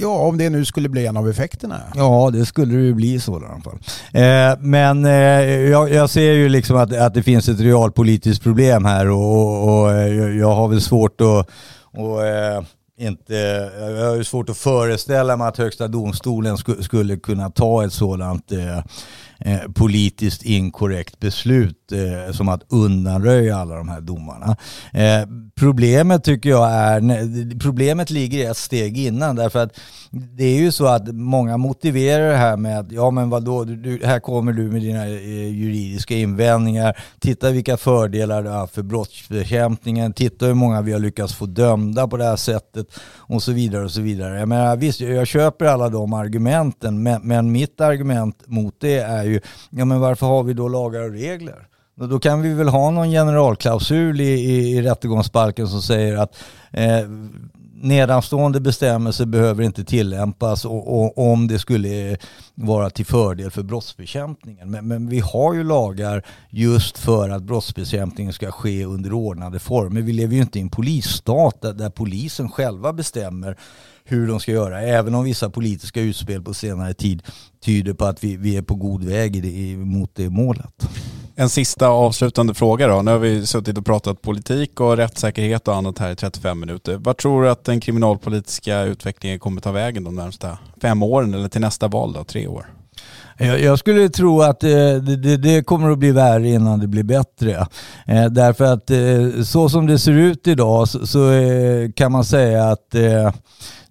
Ja, 0.00 0.18
om 0.18 0.38
det 0.38 0.50
nu 0.50 0.64
skulle 0.64 0.88
bli 0.88 1.06
en 1.06 1.16
av 1.16 1.28
effekterna. 1.42 1.80
Ja, 1.94 2.30
det 2.32 2.46
skulle 2.46 2.74
det 2.74 2.82
ju 2.82 2.94
bli 2.94 3.20
så 3.20 3.32
i 3.32 3.44
alla 3.44 3.60
fall. 3.60 3.78
Eh, 4.12 4.58
men 4.60 5.04
eh, 5.04 5.70
jag, 5.70 5.90
jag, 5.90 6.10
ser 6.10 6.32
ju 6.32 6.48
liksom 6.48 6.76
att, 6.76 6.96
att 6.96 7.14
det 7.14 7.22
finns 7.22 7.48
ett 7.48 7.60
realpolitiskt 7.60 8.44
problem 8.44 8.84
här 8.84 9.10
och, 9.10 9.36
och, 9.36 9.80
och 9.80 9.92
eh, 9.92 10.36
jag 10.38 10.54
har 10.54 10.68
väl 10.68 10.80
svårt 10.80 11.20
att 11.20 11.48
och, 11.94 12.26
eh, 12.26 12.62
inte, 12.98 13.34
jag 13.78 14.08
har 14.08 14.16
ju 14.16 14.24
svårt 14.24 14.50
att 14.50 14.56
föreställa 14.56 15.36
mig 15.36 15.48
att 15.48 15.58
Högsta 15.58 15.88
domstolen 15.88 16.56
skulle 16.80 17.16
kunna 17.16 17.50
ta 17.50 17.84
ett 17.84 17.92
sådant 17.92 18.52
eh, 18.52 18.78
eh, 19.44 19.60
politiskt 19.74 20.42
inkorrekt 20.42 21.20
beslut 21.20 21.92
eh, 21.92 22.32
som 22.32 22.48
att 22.48 22.62
undanröja 22.68 23.56
alla 23.56 23.74
de 23.74 23.88
här 23.88 24.00
domarna. 24.00 24.56
Eh, 24.92 25.28
problemet 25.54 26.24
tycker 26.24 26.50
jag 26.50 26.70
är, 26.70 27.58
problemet 27.58 28.10
ligger 28.10 28.50
ett 28.50 28.56
steg 28.56 28.98
innan 28.98 29.36
därför 29.36 29.62
att 29.62 29.78
det 30.10 30.44
är 30.44 30.56
ju 30.56 30.72
så 30.72 30.86
att 30.86 31.14
många 31.14 31.56
motiverar 31.56 32.30
det 32.30 32.36
här 32.36 32.56
med 32.56 32.78
att 32.78 32.92
ja 32.92 33.10
men 33.10 33.30
vadå, 33.30 33.64
du, 33.64 34.00
här 34.04 34.20
kommer 34.20 34.52
du 34.52 34.62
med 34.62 34.82
dina 34.82 35.06
eh, 35.06 35.48
juridiska 35.48 36.14
invändningar, 36.14 36.98
titta 37.20 37.50
vilka 37.50 37.76
fördelar 37.76 38.42
du 38.42 38.48
har 38.48 38.66
för 38.66 38.82
brottsbekämpningen, 38.82 40.12
titta 40.12 40.46
hur 40.46 40.54
många 40.54 40.82
vi 40.82 40.92
har 40.92 40.98
lyckats 40.98 41.34
få 41.34 41.46
dömda 41.46 42.08
på 42.08 42.16
det 42.16 42.24
här 42.24 42.36
sättet 42.36 42.86
och 43.16 43.42
så 43.42 43.52
vidare 43.52 43.84
och 43.84 43.90
så 43.90 44.00
vidare. 44.00 44.38
Jag 44.38 44.48
menar, 44.48 44.76
visst, 44.76 45.00
jag 45.00 45.26
köper 45.26 45.64
alla 45.64 45.88
de 45.88 46.12
argumenten 46.12 47.02
men, 47.02 47.22
men 47.22 47.52
mitt 47.52 47.80
argument 47.80 48.42
mot 48.46 48.74
det 48.80 48.98
är 48.98 49.24
ju, 49.24 49.31
ja 49.70 49.84
men 49.84 50.00
varför 50.00 50.26
har 50.26 50.42
vi 50.42 50.52
då 50.52 50.68
lagar 50.68 51.00
och 51.00 51.12
regler? 51.12 51.66
Då 51.94 52.18
kan 52.18 52.42
vi 52.42 52.54
väl 52.54 52.68
ha 52.68 52.90
någon 52.90 53.10
generalklausul 53.10 54.20
i, 54.20 54.24
i, 54.24 54.76
i 54.76 54.82
rättegångsbalken 54.82 55.68
som 55.68 55.82
säger 55.82 56.16
att 56.16 56.36
eh, 56.70 57.00
nedanstående 57.82 58.60
bestämmelser 58.60 59.26
behöver 59.26 59.62
inte 59.62 59.84
tillämpas 59.84 60.64
och, 60.64 61.02
och, 61.02 61.32
om 61.32 61.48
det 61.48 61.58
skulle 61.58 62.16
vara 62.54 62.90
till 62.90 63.06
fördel 63.06 63.50
för 63.50 63.62
brottsbekämpningen. 63.62 64.70
Men, 64.70 64.88
men, 64.88 65.08
vi 65.08 65.18
har 65.18 65.54
ju 65.54 65.64
lagar 65.64 66.26
just 66.50 66.98
för 66.98 67.28
att 67.28 67.42
brottsbekämpningen 67.42 68.32
ska 68.32 68.50
ske 68.50 68.84
under 68.84 69.12
ordnade 69.12 69.58
former. 69.58 70.00
Vi 70.00 70.12
lever 70.12 70.34
ju 70.34 70.42
inte 70.42 70.58
i 70.58 70.62
en 70.62 70.70
polisstat 70.70 71.60
där, 71.60 71.72
där 71.72 71.90
polisen 71.90 72.50
själva 72.50 72.92
bestämmer 72.92 73.56
hur 74.04 74.28
de 74.28 74.40
ska 74.40 74.52
göra. 74.52 74.82
Även 74.82 75.14
om 75.14 75.24
vissa 75.24 75.50
politiska 75.50 76.00
utspel 76.00 76.42
på 76.42 76.54
senare 76.54 76.94
tid 76.94 77.22
tyder 77.64 77.92
på 77.92 78.04
att 78.04 78.24
vi, 78.24 78.36
vi 78.36 78.56
är 78.56 78.62
på 78.62 78.74
god 78.74 79.04
väg 79.04 79.36
i 79.36 79.40
det, 79.40 79.76
mot 79.76 80.10
det 80.14 80.30
målet. 80.30 80.88
En 81.36 81.48
sista 81.48 81.88
avslutande 81.88 82.54
fråga 82.54 82.88
då. 82.88 83.02
Nu 83.02 83.10
har 83.10 83.18
vi 83.18 83.46
suttit 83.46 83.78
och 83.78 83.86
pratat 83.86 84.22
politik 84.22 84.80
och 84.80 84.96
rättssäkerhet 84.96 85.68
och 85.68 85.76
annat 85.76 85.98
här 85.98 86.10
i 86.10 86.16
35 86.16 86.60
minuter. 86.60 86.96
Vad 86.96 87.16
tror 87.16 87.42
du 87.42 87.50
att 87.50 87.64
den 87.64 87.80
kriminalpolitiska 87.80 88.82
utvecklingen 88.82 89.38
kommer 89.38 89.60
ta 89.60 89.72
vägen 89.72 90.04
de 90.04 90.14
närmsta 90.14 90.58
fem 90.82 91.02
åren 91.02 91.34
eller 91.34 91.48
till 91.48 91.60
nästa 91.60 91.88
val 91.88 92.12
då, 92.12 92.24
tre 92.24 92.46
år? 92.46 92.66
Jag 93.38 93.78
skulle 93.78 94.08
tro 94.08 94.42
att 94.42 94.64
eh, 94.64 94.94
det, 95.38 95.66
kommer 95.66 95.90
att 95.90 95.98
bli 95.98 96.12
värre 96.12 96.48
innan 96.48 96.80
det 96.80 96.86
blir 96.86 97.02
bättre. 97.02 97.66
Eh, 98.06 98.24
därför 98.24 98.64
att 98.64 98.90
eh, 98.90 99.42
så 99.44 99.68
som 99.68 99.86
det 99.86 99.98
ser 99.98 100.12
ut 100.12 100.46
idag 100.46 100.88
så 100.88 101.30
kan 101.96 102.12
man 102.12 102.24
säga 102.24 102.64
att 102.64 102.94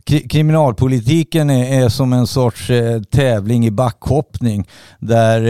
kriminalpolitiken 0.06 1.50
är, 1.50 1.84
är, 1.84 1.90
som 1.90 2.14
en 2.14 2.28
sorts 2.28 2.70
eh, 2.70 3.02
tävling 3.02 3.66
i 3.66 3.72
backhoppning 3.72 4.68
där 5.00 5.42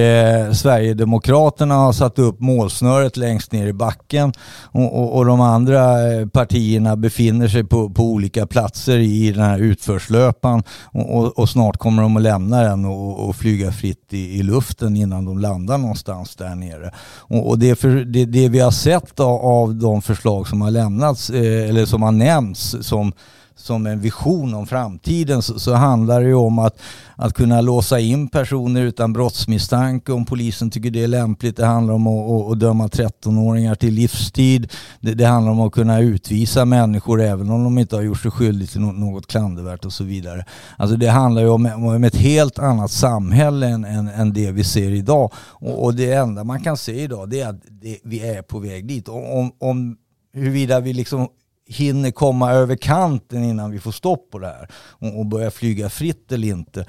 eh, 0.47 0.53
Sverigedemokraterna 0.53 1.75
har 1.75 1.93
satt 1.93 2.19
upp 2.19 2.39
målsnöret 2.39 3.17
längst 3.17 3.51
ner 3.51 3.67
i 3.67 3.73
backen 3.73 4.33
och, 4.71 4.99
och, 4.99 5.17
och 5.17 5.25
de 5.25 5.41
andra 5.41 6.11
eh, 6.13 6.27
partierna 6.27 6.95
befinner 6.95 7.47
sig 7.47 7.63
på, 7.63 7.89
på, 7.89 8.03
olika 8.03 8.47
platser 8.47 8.97
i 8.97 9.31
den 9.31 9.43
här 9.43 9.59
utförslöpan 9.59 10.63
och, 10.91 11.39
och 11.39 11.49
snart 11.49 11.77
kommer 11.77 12.01
de 12.01 12.17
att 12.17 12.23
lämna 12.23 12.61
den 12.61 12.85
och, 12.85 13.35
flyga 13.35 13.71
fritt 13.71 14.13
i, 14.13 14.39
i, 14.39 14.43
luften 14.43 14.95
innan 14.95 15.25
de 15.25 15.39
landar 15.39 15.77
någonstans 15.77 16.35
där 16.35 16.55
nere. 16.55 16.91
Och, 17.17 17.59
det, 17.59 17.75
för, 17.75 17.89
det, 17.89 18.25
det, 18.25 18.49
vi 18.49 18.59
har 18.59 18.71
sett 18.71 19.19
av, 19.19 19.45
av 19.45 19.75
de 19.75 20.01
förslag 20.01 20.47
som 20.47 20.61
har 20.61 20.71
lämnats 20.71 21.29
eh, 21.29 21.69
eller 21.69 21.85
som 21.85 22.03
har 22.03 22.11
nämnts 22.11 22.75
som 22.81 23.13
som 23.61 23.85
en 23.87 23.99
vision 23.99 24.53
om 24.53 24.67
framtiden 24.67 25.41
så, 25.41 25.59
så, 25.59 25.73
handlar 25.73 26.21
det 26.21 26.27
ju 26.27 26.33
om 26.33 26.59
att, 26.59 26.81
att 27.15 27.33
kunna 27.33 27.61
låsa 27.61 27.99
in 27.99 28.27
personer 28.27 28.81
utan 28.81 29.13
brottsmisstanke 29.13 30.11
om 30.11 30.25
polisen 30.25 30.69
tycker 30.69 30.89
det 30.89 31.03
är 31.03 31.07
lämpligt. 31.07 31.57
Det 31.57 31.65
handlar 31.65 31.93
om 31.93 32.07
att, 32.07 32.31
att, 32.31 32.51
att 32.51 32.59
döma 32.59 32.87
13-åringar 32.87 33.75
till 33.75 33.93
livstid. 33.93 34.71
Det, 34.99 35.13
det, 35.13 35.25
handlar 35.25 35.51
om 35.51 35.59
att 35.59 35.71
kunna 35.71 35.99
utvisa 35.99 36.65
människor 36.65 37.21
även 37.21 37.49
om 37.49 37.63
de 37.63 37.77
inte 37.77 37.95
har 37.95 38.03
gjort 38.03 38.21
sig 38.21 38.31
skyldiga 38.31 38.67
till 38.67 38.81
något 38.81 39.27
klandervärt 39.27 39.85
och 39.85 39.93
så 39.93 40.03
vidare. 40.03 40.45
Alltså 40.77 40.97
det 40.97 41.07
handlar 41.07 41.41
ju 41.41 41.49
om, 41.49 41.65
om 41.65 42.03
ett 42.03 42.15
helt 42.15 42.59
annat 42.59 42.91
samhälle 42.91 43.67
än, 43.67 43.85
än, 43.85 44.07
än 44.07 44.33
det 44.33 44.51
vi 44.51 44.63
ser 44.63 44.91
idag. 44.91 45.31
Och, 45.37 45.83
och, 45.83 45.95
det 45.95 46.13
enda 46.13 46.43
man 46.43 46.63
kan 46.63 46.77
se 46.77 47.03
idag 47.03 47.29
det 47.29 47.39
är 47.39 47.49
att 47.49 47.61
det, 47.69 47.97
vi 48.03 48.19
är 48.19 48.41
på 48.41 48.59
väg 48.59 48.87
dit. 48.87 49.09
Om, 49.09 49.51
om 49.59 49.97
huruvida 50.33 50.79
vi 50.79 50.93
liksom 50.93 51.27
hinner 51.71 52.11
komma 52.11 52.51
över 52.51 52.75
kanten 52.75 53.43
innan 53.43 53.71
vi 53.71 53.79
får 53.79 53.91
stopp 53.91 54.31
på 54.31 54.39
det 54.39 54.47
här 54.47 54.67
och, 54.73 55.19
och 55.19 55.25
börja 55.25 55.51
flyga 55.51 55.89
fritt 55.89 56.31
eller 56.31 56.47
inte. 56.47 56.85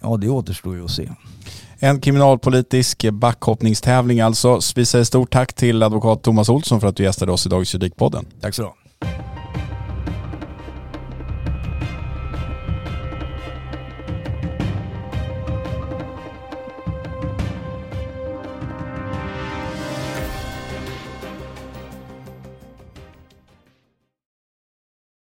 Ja, 0.00 0.16
det 0.16 0.28
återstår 0.28 0.76
ju 0.76 0.84
att 0.84 0.90
se. 0.90 1.08
En 1.78 2.00
kriminalpolitisk 2.00 3.10
backhoppningstävling 3.10 4.20
alltså. 4.20 4.60
Vi 4.76 4.84
säger 4.84 5.04
stort 5.04 5.32
tack 5.32 5.52
till 5.52 5.82
advokat 5.82 6.22
Thomas 6.22 6.48
Olsson 6.48 6.80
för 6.80 6.88
att 6.88 6.96
du 6.96 7.02
gästade 7.02 7.32
oss 7.32 7.46
i 7.46 7.48
Dagens 7.48 7.74
Juridikpodden. 7.74 8.26
Tack 8.40 8.54
så 8.54 8.62
du 8.62 8.81